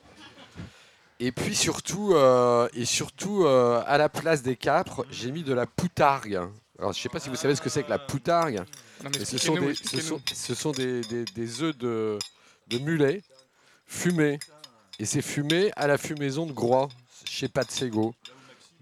Et 1.20 1.32
puis 1.32 1.56
surtout, 1.56 2.14
euh, 2.14 2.68
et 2.74 2.84
surtout 2.84 3.44
à 3.46 3.98
la 3.98 4.08
place 4.08 4.42
des 4.42 4.54
capres, 4.54 5.04
j'ai 5.10 5.32
mis 5.32 5.42
de 5.42 5.52
la 5.52 5.66
poutargue. 5.66 6.40
Alors 6.78 6.92
je 6.92 7.00
sais 7.00 7.08
pas 7.08 7.18
si 7.18 7.28
vous 7.28 7.34
savez 7.34 7.56
ce 7.56 7.60
que 7.60 7.68
c'est 7.68 7.82
que 7.82 7.90
la 7.90 7.98
poutargue. 7.98 8.62
Non, 9.02 9.10
mais 9.12 9.24
ce, 9.24 9.36
sont 9.36 9.56
des, 9.56 9.74
ce, 9.74 10.00
sont, 10.00 10.20
ce 10.32 10.54
sont 10.54 10.70
des, 10.70 11.00
des, 11.02 11.24
des 11.24 11.62
œufs 11.62 11.76
de, 11.76 12.18
de 12.68 12.78
mulet 12.78 13.22
fumés. 13.86 14.38
Et 15.00 15.04
c'est 15.04 15.22
fumé 15.22 15.72
à 15.76 15.86
la 15.86 15.98
fumaison 15.98 16.46
de 16.46 16.52
Groix, 16.52 16.88
chez 17.24 17.48
Patsego. 17.48 18.14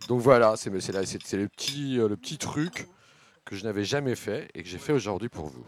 Donc 0.09 0.21
voilà, 0.21 0.55
c'est 0.57 0.71
le, 0.71 1.49
petit, 1.49 1.97
le 1.97 2.17
petit 2.17 2.39
truc 2.39 2.87
que 3.47 3.57
je 3.57 3.65
n'avais 3.65 3.85
jamais 3.85 4.15
fait 4.15 4.51
et 4.55 4.63
que 4.63 4.69
j'ai 4.69 4.79
fait 4.79 4.93
aujourd'hui 4.93 5.31
pour 5.31 5.47
vous. 5.47 5.65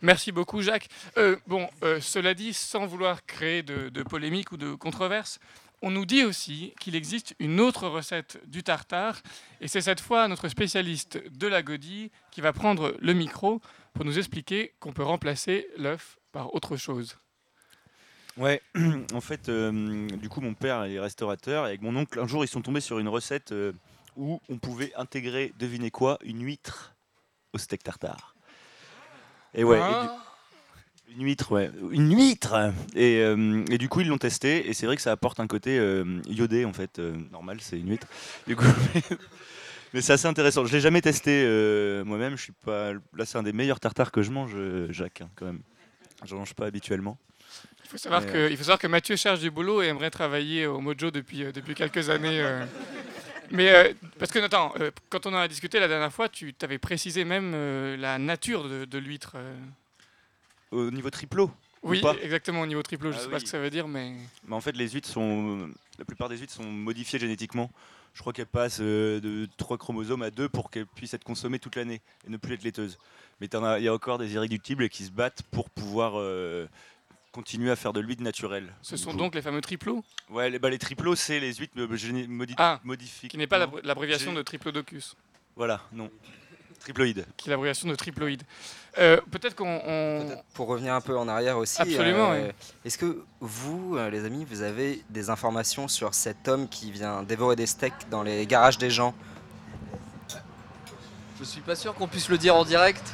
Merci 0.00 0.32
beaucoup, 0.32 0.62
Jacques. 0.62 0.88
Euh, 1.18 1.36
bon, 1.46 1.68
euh, 1.82 2.00
cela 2.00 2.32
dit, 2.32 2.54
sans 2.54 2.86
vouloir 2.86 3.26
créer 3.26 3.62
de, 3.62 3.90
de 3.90 4.02
polémique 4.02 4.52
ou 4.52 4.56
de 4.56 4.74
controverse, 4.74 5.40
on 5.82 5.90
nous 5.90 6.06
dit 6.06 6.24
aussi 6.24 6.72
qu'il 6.80 6.96
existe 6.96 7.34
une 7.38 7.60
autre 7.60 7.86
recette 7.86 8.40
du 8.46 8.62
tartare, 8.62 9.20
et 9.60 9.68
c'est 9.68 9.80
cette 9.80 10.00
fois 10.00 10.26
notre 10.28 10.48
spécialiste 10.48 11.20
de 11.36 11.46
la 11.46 11.62
godille 11.62 12.10
qui 12.30 12.40
va 12.40 12.52
prendre 12.52 12.96
le 13.00 13.12
micro 13.12 13.60
pour 13.92 14.04
nous 14.04 14.18
expliquer 14.18 14.72
qu'on 14.80 14.92
peut 14.92 15.04
remplacer 15.04 15.68
l'œuf 15.76 16.18
par 16.32 16.54
autre 16.54 16.76
chose. 16.76 17.16
Ouais, 18.36 18.62
en 19.14 19.20
fait, 19.20 19.48
euh, 19.48 20.06
du 20.08 20.28
coup, 20.28 20.40
mon 20.40 20.54
père 20.54 20.84
est 20.84 20.98
restaurateur, 21.00 21.64
et 21.66 21.68
avec 21.68 21.82
mon 21.82 21.94
oncle, 21.96 22.20
un 22.20 22.26
jour, 22.26 22.44
ils 22.44 22.48
sont 22.48 22.62
tombés 22.62 22.80
sur 22.80 22.98
une 22.98 23.08
recette 23.08 23.52
euh, 23.52 23.72
où 24.16 24.40
on 24.48 24.58
pouvait 24.58 24.92
intégrer, 24.94 25.52
devinez 25.58 25.90
quoi, 25.90 26.18
une 26.22 26.44
huître 26.44 26.94
au 27.52 27.58
steak 27.58 27.82
tartare. 27.82 28.34
Et 29.54 29.64
ouais. 29.64 29.78
et 29.78 29.80
du- 29.80 31.16
une 31.16 31.24
huître, 31.24 31.52
ouais. 31.52 31.70
Une 31.90 32.14
huître 32.14 32.54
et, 32.94 33.22
euh, 33.22 33.64
et 33.70 33.78
du 33.78 33.88
coup, 33.88 34.00
ils 34.02 34.08
l'ont 34.08 34.18
testé, 34.18 34.68
et 34.68 34.74
c'est 34.74 34.84
vrai 34.86 34.94
que 34.94 35.02
ça 35.02 35.10
apporte 35.10 35.40
un 35.40 35.46
côté 35.46 35.78
euh, 35.78 36.20
iodé, 36.26 36.64
en 36.66 36.72
fait. 36.74 36.98
euh, 36.98 37.16
normal, 37.32 37.58
c'est 37.60 37.78
une 37.78 37.88
huître. 37.88 38.06
Du 38.46 38.54
coup, 38.56 38.64
mais 39.94 40.02
c'est 40.02 40.12
assez 40.12 40.26
intéressant. 40.26 40.66
Je 40.66 40.72
l'ai 40.72 40.80
jamais 40.80 41.00
testé 41.00 41.44
moi-même. 42.04 42.36
Je 42.36 42.42
suis 42.42 42.52
pas. 42.52 42.92
Là, 42.92 43.24
c'est 43.24 43.38
un 43.38 43.42
des 43.42 43.54
meilleurs 43.54 43.80
tartares 43.80 44.12
que 44.12 44.22
je 44.22 44.30
mange, 44.30 44.54
Jacques, 44.90 45.22
hein, 45.22 45.30
quand 45.34 45.46
même. 45.46 45.60
Je 46.24 46.34
mange 46.34 46.54
pas 46.54 46.66
habituellement. 46.66 47.16
Il 47.84 47.88
faut, 47.92 47.96
savoir 47.98 48.20
Mais, 48.20 48.32
que, 48.32 48.50
il 48.50 48.56
faut 48.58 48.64
savoir 48.64 48.78
que 48.78 48.86
Mathieu 48.86 49.16
cherche 49.16 49.40
du 49.40 49.50
boulot 49.50 49.80
et 49.80 49.86
aimerait 49.86 50.10
travailler 50.10 50.66
au 50.66 50.78
Mojo 50.78 51.10
depuis, 51.10 51.50
depuis 51.52 51.74
quelques 51.74 52.10
années. 52.10 52.44
Mais 53.50 53.70
euh, 53.70 53.92
parce 54.18 54.30
que, 54.30 54.38
attends, 54.38 54.74
euh, 54.80 54.90
quand 55.10 55.26
on 55.26 55.34
en 55.34 55.38
a 55.38 55.48
discuté 55.48 55.80
la 55.80 55.88
dernière 55.88 56.12
fois, 56.12 56.28
tu 56.28 56.52
t'avais 56.54 56.78
précisé 56.78 57.24
même 57.24 57.52
euh, 57.54 57.96
la 57.96 58.18
nature 58.18 58.68
de, 58.68 58.84
de 58.84 58.98
l'huître. 58.98 59.36
Au 60.70 60.90
niveau 60.90 61.10
triplo 61.10 61.50
ou 61.82 61.90
Oui, 61.90 62.00
pas? 62.00 62.14
exactement, 62.22 62.60
au 62.60 62.66
niveau 62.66 62.82
triplo. 62.82 63.10
Je 63.12 63.16
Ah 63.18 63.20
sais 63.20 63.30
pas 63.30 63.38
ce 63.38 63.44
que 63.44 63.50
ça 63.50 63.58
veut 63.58 63.70
dire, 63.70 63.88
mais. 63.88 64.12
Mais 64.46 64.54
en 64.54 64.60
fait, 64.60 64.76
les 64.76 64.88
huîtres 64.90 65.08
sont. 65.08 65.70
La 65.98 66.04
plupart 66.04 66.28
des 66.28 66.36
huîtres 66.36 66.52
sont 66.52 66.64
modifiées 66.64 67.18
génétiquement. 67.18 67.70
Je 68.14 68.20
crois 68.20 68.32
qu'elles 68.32 68.46
passent 68.46 68.80
de 68.80 69.48
3 69.58 69.78
chromosomes 69.78 70.22
à 70.22 70.30
2 70.30 70.48
pour 70.48 70.70
qu'elles 70.70 70.86
puissent 70.86 71.14
être 71.14 71.24
consommées 71.24 71.58
toute 71.58 71.76
l'année 71.76 72.00
et 72.26 72.30
ne 72.30 72.36
plus 72.36 72.54
être 72.54 72.64
laiteuses. 72.64 72.98
Mais 73.40 73.46
il 73.46 73.82
y 73.84 73.88
a 73.88 73.94
encore 73.94 74.18
des 74.18 74.32
irréductibles 74.34 74.88
qui 74.88 75.04
se 75.04 75.10
battent 75.12 75.42
pour 75.52 75.70
pouvoir 75.70 76.14
continuer 77.38 77.70
à 77.70 77.76
faire 77.76 77.92
de 77.92 78.00
l'huître 78.00 78.22
naturelle. 78.24 78.74
Ce 78.82 78.96
sont 78.96 79.14
donc 79.14 79.32
les 79.36 79.42
fameux 79.42 79.60
triplos 79.60 80.02
Ouais, 80.28 80.50
les, 80.50 80.58
bah, 80.58 80.70
les 80.70 80.78
triplos, 80.78 81.14
c'est 81.14 81.38
les 81.38 81.54
huîtres 81.54 81.74
euh, 81.78 81.96
géné- 81.96 82.26
modi- 82.26 82.56
Ah, 82.58 82.80
modifiées. 82.82 83.28
qui 83.28 83.38
n'est 83.38 83.46
pas 83.46 83.58
l'abr- 83.60 83.80
l'abréviation 83.84 84.32
de 84.32 84.42
triplodocus. 84.42 85.14
Voilà, 85.54 85.80
non. 85.92 86.10
Triploïde. 86.80 87.24
Qui 87.36 87.48
est 87.48 87.50
l'abréviation 87.52 87.86
de 87.88 87.94
triploïde. 87.94 88.42
Euh, 88.98 89.20
Peut-être 89.30 89.54
qu'on. 89.54 89.80
on- 89.86 90.42
Pour 90.54 90.66
revenir 90.66 90.92
un 90.94 91.00
peu 91.00 91.16
en 91.16 91.28
arrière 91.28 91.58
aussi, 91.58 91.80
Absolument, 91.80 92.32
euh, 92.32 92.50
est-ce 92.84 92.98
que 92.98 93.22
vous, 93.40 93.96
les 94.10 94.24
amis, 94.24 94.44
vous 94.44 94.62
avez 94.62 95.04
des 95.08 95.30
informations 95.30 95.86
sur 95.86 96.14
cet 96.14 96.48
homme 96.48 96.68
qui 96.68 96.90
vient 96.90 97.22
dévorer 97.22 97.54
des 97.54 97.66
steaks 97.66 98.08
dans 98.10 98.24
les 98.24 98.46
garages 98.48 98.78
des 98.78 98.90
gens? 98.90 99.14
Je 101.38 101.44
suis 101.44 101.60
pas 101.60 101.76
sûr 101.76 101.94
qu'on 101.94 102.08
puisse 102.08 102.28
le 102.28 102.36
dire 102.38 102.56
en 102.56 102.64
direct. 102.64 103.12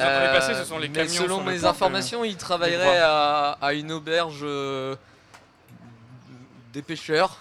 Ce 0.00 0.04
que 0.04 0.10
vous 0.10 0.16
entendez 0.16 0.38
passer, 0.38 0.54
ce 0.54 0.64
sont 0.64 0.78
les 0.78 0.88
mais 0.88 0.94
camions 0.94 1.22
Selon 1.22 1.42
mes 1.44 1.64
informations, 1.64 2.24
il 2.24 2.36
travaillerait 2.36 2.98
à, 2.98 3.58
à 3.60 3.72
une 3.74 3.92
auberge 3.92 4.40
euh, 4.42 4.96
des 6.72 6.82
pêcheurs, 6.82 7.38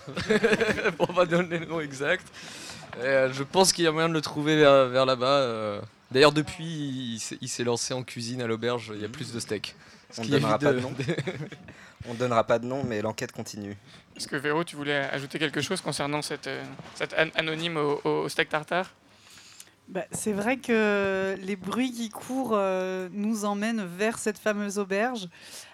pour 0.97 1.14
pas 1.14 1.26
donner 1.26 1.60
le 1.60 1.66
nom 1.66 1.80
exact. 1.80 2.26
Et, 2.97 3.05
euh, 3.05 3.32
je 3.34 3.43
pense 3.43 3.72
qu'il 3.72 3.84
y 3.86 3.88
a 3.88 3.91
moyen 3.91 4.10
de 4.10 4.14
le 4.14 4.22
trouver 4.22 4.57
vers, 4.57 4.88
vers 4.88 5.05
là-bas. 5.05 5.26
euh. 5.28 5.82
D'ailleurs, 6.12 6.32
depuis, 6.32 6.66
il 6.66 7.20
s'est- 7.20 7.38
il 7.39 7.47
s'est 7.47 7.64
lancé 7.64 7.93
en 7.93 8.01
cuisine 8.03 8.41
à 8.41 8.47
l'auberge. 8.47 8.91
Il 8.95 9.01
y 9.01 9.05
a 9.05 9.10
plus 9.10 9.32
de 9.32 9.39
steak. 9.39 9.76
Ce 10.12 10.22
On 10.22 10.24
ne 10.24 10.30
donnera 10.30 10.57
pas 10.57 10.74
de 10.74 10.80
nom. 10.80 10.93
On 12.10 12.14
donnera 12.16 12.43
pas 12.45 12.57
de 12.57 12.66
nom, 12.66 12.84
mais 12.84 13.01
l'enquête 13.01 13.32
continue. 13.32 13.78
Est-ce 14.18 14.28
que 14.28 14.38
Véro, 14.38 14.64
tu 14.64 14.76
voulais 14.76 15.01
ajouter 15.12 15.38
quelque 15.38 15.62
chose 15.62 15.82
concernant 15.82 16.22
cette, 16.24 16.47
euh, 16.47 16.64
cette 16.95 17.14
an- 17.14 17.30
anonyme 17.36 17.78
au, 17.78 18.01
au 18.03 18.28
steak 18.30 18.49
tartare? 18.49 18.89
Bah, 19.90 20.06
c'est 20.12 20.34
vrai 20.34 20.58
que 20.58 21.36
les 21.42 21.56
bruits 21.56 21.92
qui 21.92 22.10
courent 22.10 22.54
euh, 22.54 23.10
nous 23.12 23.44
emmènent 23.44 23.84
vers 23.84 24.20
cette 24.20 24.38
fameuse 24.38 24.78
auberge. 24.78 25.28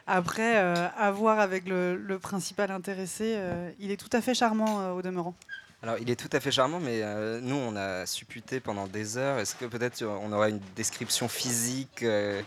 Après, 0.07 0.57
euh, 0.57 0.87
à 0.97 1.11
voir 1.11 1.39
avec 1.39 1.67
le, 1.67 1.97
le 1.97 2.17
principal 2.17 2.71
intéressé, 2.71 3.33
euh, 3.35 3.69
il 3.77 3.91
est 3.91 3.97
tout 3.97 4.09
à 4.13 4.21
fait 4.21 4.33
charmant 4.33 4.79
euh, 4.79 4.91
au 4.91 5.01
demeurant. 5.01 5.35
Alors, 5.83 5.97
il 5.99 6.09
est 6.09 6.15
tout 6.15 6.29
à 6.31 6.39
fait 6.39 6.51
charmant, 6.51 6.79
mais 6.79 7.01
euh, 7.03 7.41
nous, 7.41 7.57
on 7.57 7.75
a 7.75 8.05
supputé 8.05 8.61
pendant 8.61 8.87
des 8.87 9.17
heures. 9.17 9.37
Est-ce 9.39 9.53
que 9.53 9.65
peut-être 9.65 10.01
on 10.03 10.31
aura 10.31 10.47
une 10.49 10.61
description 10.77 11.27
physique 11.27 12.01
euh, 12.03 12.41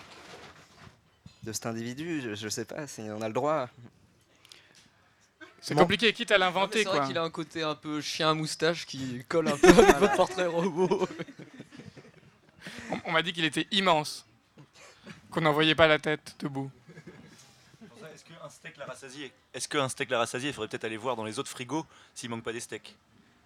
de 1.43 1.53
cet 1.53 1.66
individu? 1.66 2.23
Je 2.35 2.45
ne 2.45 2.51
sais 2.51 2.64
pas 2.64 2.87
si 2.87 3.03
on 3.03 3.21
a 3.21 3.29
le 3.29 3.35
droit. 3.35 3.69
C'est 5.61 5.75
compliqué, 5.75 6.12
quitte 6.12 6.31
à 6.31 6.39
l'inventer, 6.39 6.79
C'est 6.79 6.89
vrai 6.89 6.99
quoi. 6.99 7.07
qu'il 7.07 7.19
a 7.19 7.23
un 7.23 7.31
côté 7.31 7.62
un 7.62 7.75
peu 7.75 8.01
chien 8.01 8.31
à 8.31 8.35
moustache 8.35 8.87
qui 8.87 9.23
colle 9.29 9.49
un 9.49 9.57
peu 9.59 9.69
avec 9.69 9.97
votre 9.99 10.16
portrait 10.16 10.47
robot. 10.47 11.07
On, 12.91 12.99
on 13.07 13.12
m'a 13.12 13.23
dit 13.23 13.33
qu'il 13.33 13.45
était 13.45 13.66
immense, 13.71 14.27
qu'on 15.31 15.41
n'en 15.41 15.53
voyait 15.53 15.75
pas 15.75 15.87
la 15.87 15.99
tête 15.99 16.37
debout. 16.41 16.71
Est-ce 18.14 18.25
qu'un 18.25 18.49
steak 18.49 18.77
la 18.77 18.85
rassasié 18.87 19.33
Est-ce 19.55 19.69
qu'un 19.69 19.89
steak 19.89 20.11
la 20.11 20.19
rassasié 20.19 20.51
Il 20.51 20.53
faudrait 20.55 20.69
peut-être 20.69 20.85
aller 20.85 20.97
voir 20.97 21.16
dans 21.16 21.25
les 21.25 21.39
autres 21.39 21.51
frigos 21.51 21.87
s'il 22.14 22.31
manque 22.31 22.43
pas 22.43 22.53
des 22.53 22.61
steaks? 22.61 22.97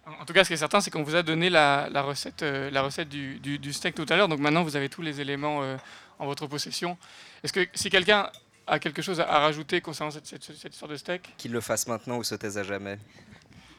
En 0.05 0.25
tout 0.25 0.33
cas, 0.33 0.43
ce 0.43 0.49
qui 0.49 0.53
est 0.53 0.57
certain, 0.57 0.81
c'est 0.81 0.91
qu'on 0.91 1.03
vous 1.03 1.15
a 1.15 1.23
donné 1.23 1.49
la, 1.49 1.87
la 1.89 2.01
recette, 2.01 2.43
euh, 2.43 2.69
la 2.71 2.81
recette 2.81 3.07
du, 3.07 3.39
du- 3.39 3.57
du 3.57 3.71
steak 3.71 3.95
tout 3.95 4.05
à 4.09 4.17
l'heure. 4.17 4.27
Donc 4.27 4.39
maintenant, 4.39 4.63
vous 4.63 4.75
avez 4.75 4.89
tous 4.89 5.01
les 5.01 5.21
éléments 5.21 5.63
euh, 5.63 5.77
en 6.19 6.25
votre 6.25 6.45
possession. 6.47 6.97
Est-ce 7.43 7.53
que 7.53 7.65
si 7.73 7.89
quelqu'un 7.89 8.29
a 8.67 8.79
quelque 8.79 9.01
chose 9.01 9.21
à, 9.21 9.29
à 9.31 9.39
rajouter 9.39 9.79
concernant 9.79 10.11
cette, 10.11 10.25
cette- 10.27 10.43
cette 10.43 10.73
histoire 10.73 10.91
de 10.91 10.97
steak? 10.97 11.33
Qu'il 11.37 11.53
le 11.53 11.61
fasse 11.61 11.87
maintenant 11.87 12.17
ou 12.17 12.23
se 12.25 12.35
taise 12.35 12.57
à 12.57 12.63
jamais. 12.63 12.99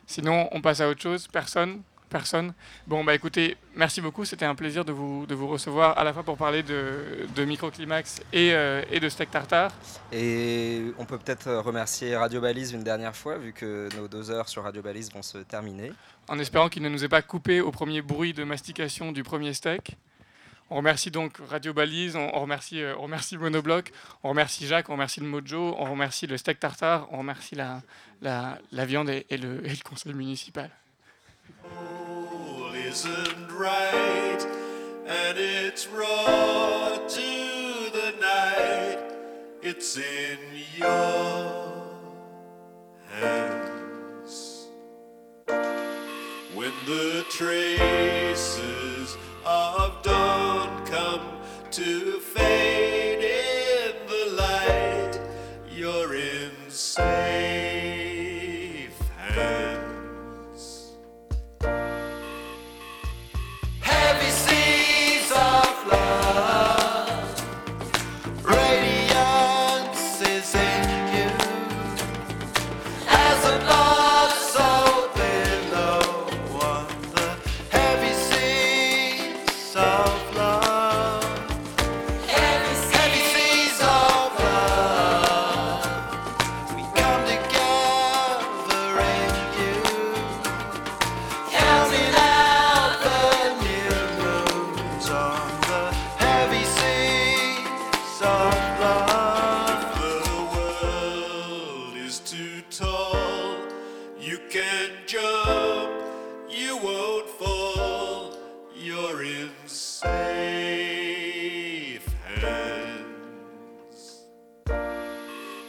Sinon, 0.07 0.49
on 0.53 0.63
passe 0.63 0.81
à 0.81 0.89
autre 0.89 1.03
chose. 1.03 1.29
Personne? 1.29 1.83
Personne 2.15 2.55
Bon, 2.87 3.03
bah 3.03 3.13
écoutez, 3.13 3.57
merci 3.75 4.01
beaucoup. 4.01 4.25
C'était 4.25 4.45
un 4.45 4.55
plaisir 4.55 4.85
de 4.85 4.93
vous, 4.93 5.27
de 5.27 5.35
vous 5.35 5.49
recevoir 5.49 5.99
à 5.99 6.05
la 6.05 6.13
fois 6.13 6.23
pour 6.23 6.37
parler 6.37 6.63
de, 6.63 7.27
de 7.35 7.45
Microclimax 7.45 8.21
et, 8.33 8.53
euh, 8.55 8.83
et 8.89 9.01
de 9.01 9.09
steak 9.09 9.33
tartare. 9.33 9.73
Et 10.13 10.93
on 10.99 11.07
peut 11.07 11.19
peut-être 11.19 11.53
remercier 11.53 12.15
Radio 12.17 12.41
Balise 12.41 12.71
une 12.71 12.85
dernière 12.85 13.17
fois, 13.17 13.37
vu 13.37 13.53
que 13.53 13.89
nos 13.97 14.07
deux 14.07 14.31
heures 14.31 14.49
sur 14.49 14.63
Radio 14.63 14.81
Balise 14.81 15.13
vont 15.13 15.23
se 15.23 15.39
terminer. 15.39 15.93
en 16.29 16.39
espérant 16.39 16.69
qu'il 16.69 16.85
ne 16.85 16.89
nous 16.89 17.05
ait 17.05 17.09
pas 17.09 17.21
coupé 17.21 17.61
au 17.61 17.73
premier 17.73 18.01
bruit 18.01 18.33
de 18.33 18.45
mastication 18.45 19.11
du 19.11 19.25
premier 19.25 19.53
steak. 19.53 19.97
On 20.71 20.77
remercie 20.77 21.11
donc 21.11 21.39
Radio 21.51 21.73
Balise, 21.75 22.15
on 22.15 22.31
remercie, 22.41 22.81
euh, 22.81 22.95
on 23.01 23.03
remercie 23.03 23.37
Monobloc, 23.37 23.91
on 24.23 24.29
remercie 24.29 24.69
Jacques, 24.69 24.89
on 24.89 24.93
remercie 24.93 25.19
le 25.19 25.27
Mojo, 25.27 25.75
on 25.81 25.91
remercie 25.91 26.29
le 26.29 26.37
steak 26.37 26.61
tartare, 26.61 27.09
on 27.11 27.19
remercie 27.19 27.57
la, 27.57 27.83
la, 28.23 28.59
la 28.71 28.85
viande 28.87 29.11
et, 29.11 29.27
et 29.31 29.37
le, 29.37 29.67
et 29.67 29.71
le 29.71 29.83
conseil 29.83 30.15
municipal. 30.15 30.71
Soul 31.63 32.75
isn't 32.75 33.53
right, 33.53 34.47
and 35.07 35.39
it's 35.39 35.87
raw 35.89 36.97
to 36.97 37.91
the 37.93 38.15
night. 38.21 38.99
It's 39.63 39.97
in 39.97 40.39
your 40.77 41.83
hands. 43.11 44.69
When 46.55 46.73
the 46.87 47.25
traces 47.31 49.17
of 49.45 50.03
dawn 50.03 50.87
come 50.87 51.41
to 51.73 52.21
fade 52.21 52.84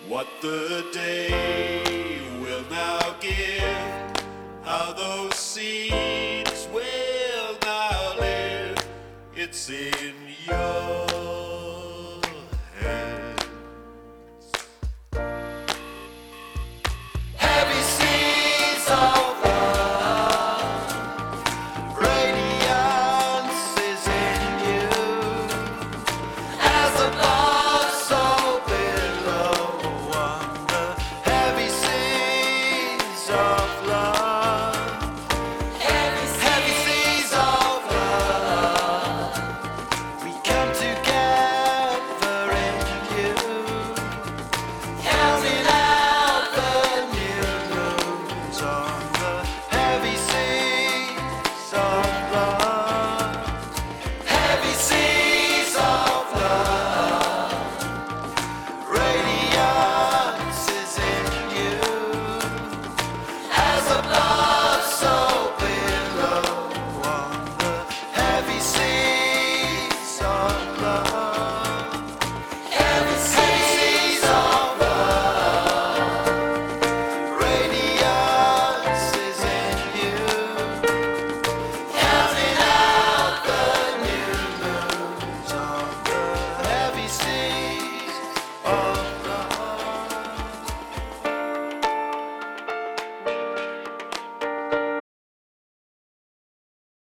What 0.07 0.27
the 0.39 0.85
day 0.93 2.19
will 2.39 2.63
now 2.69 3.15
give 3.19 4.23
how 4.63 4.93
those 4.93 5.33
seeds 5.33 6.67
will 6.71 7.57
now 7.63 8.13
live. 8.19 8.77
It's 9.35 9.67
in 9.71 10.13
your 10.47 11.04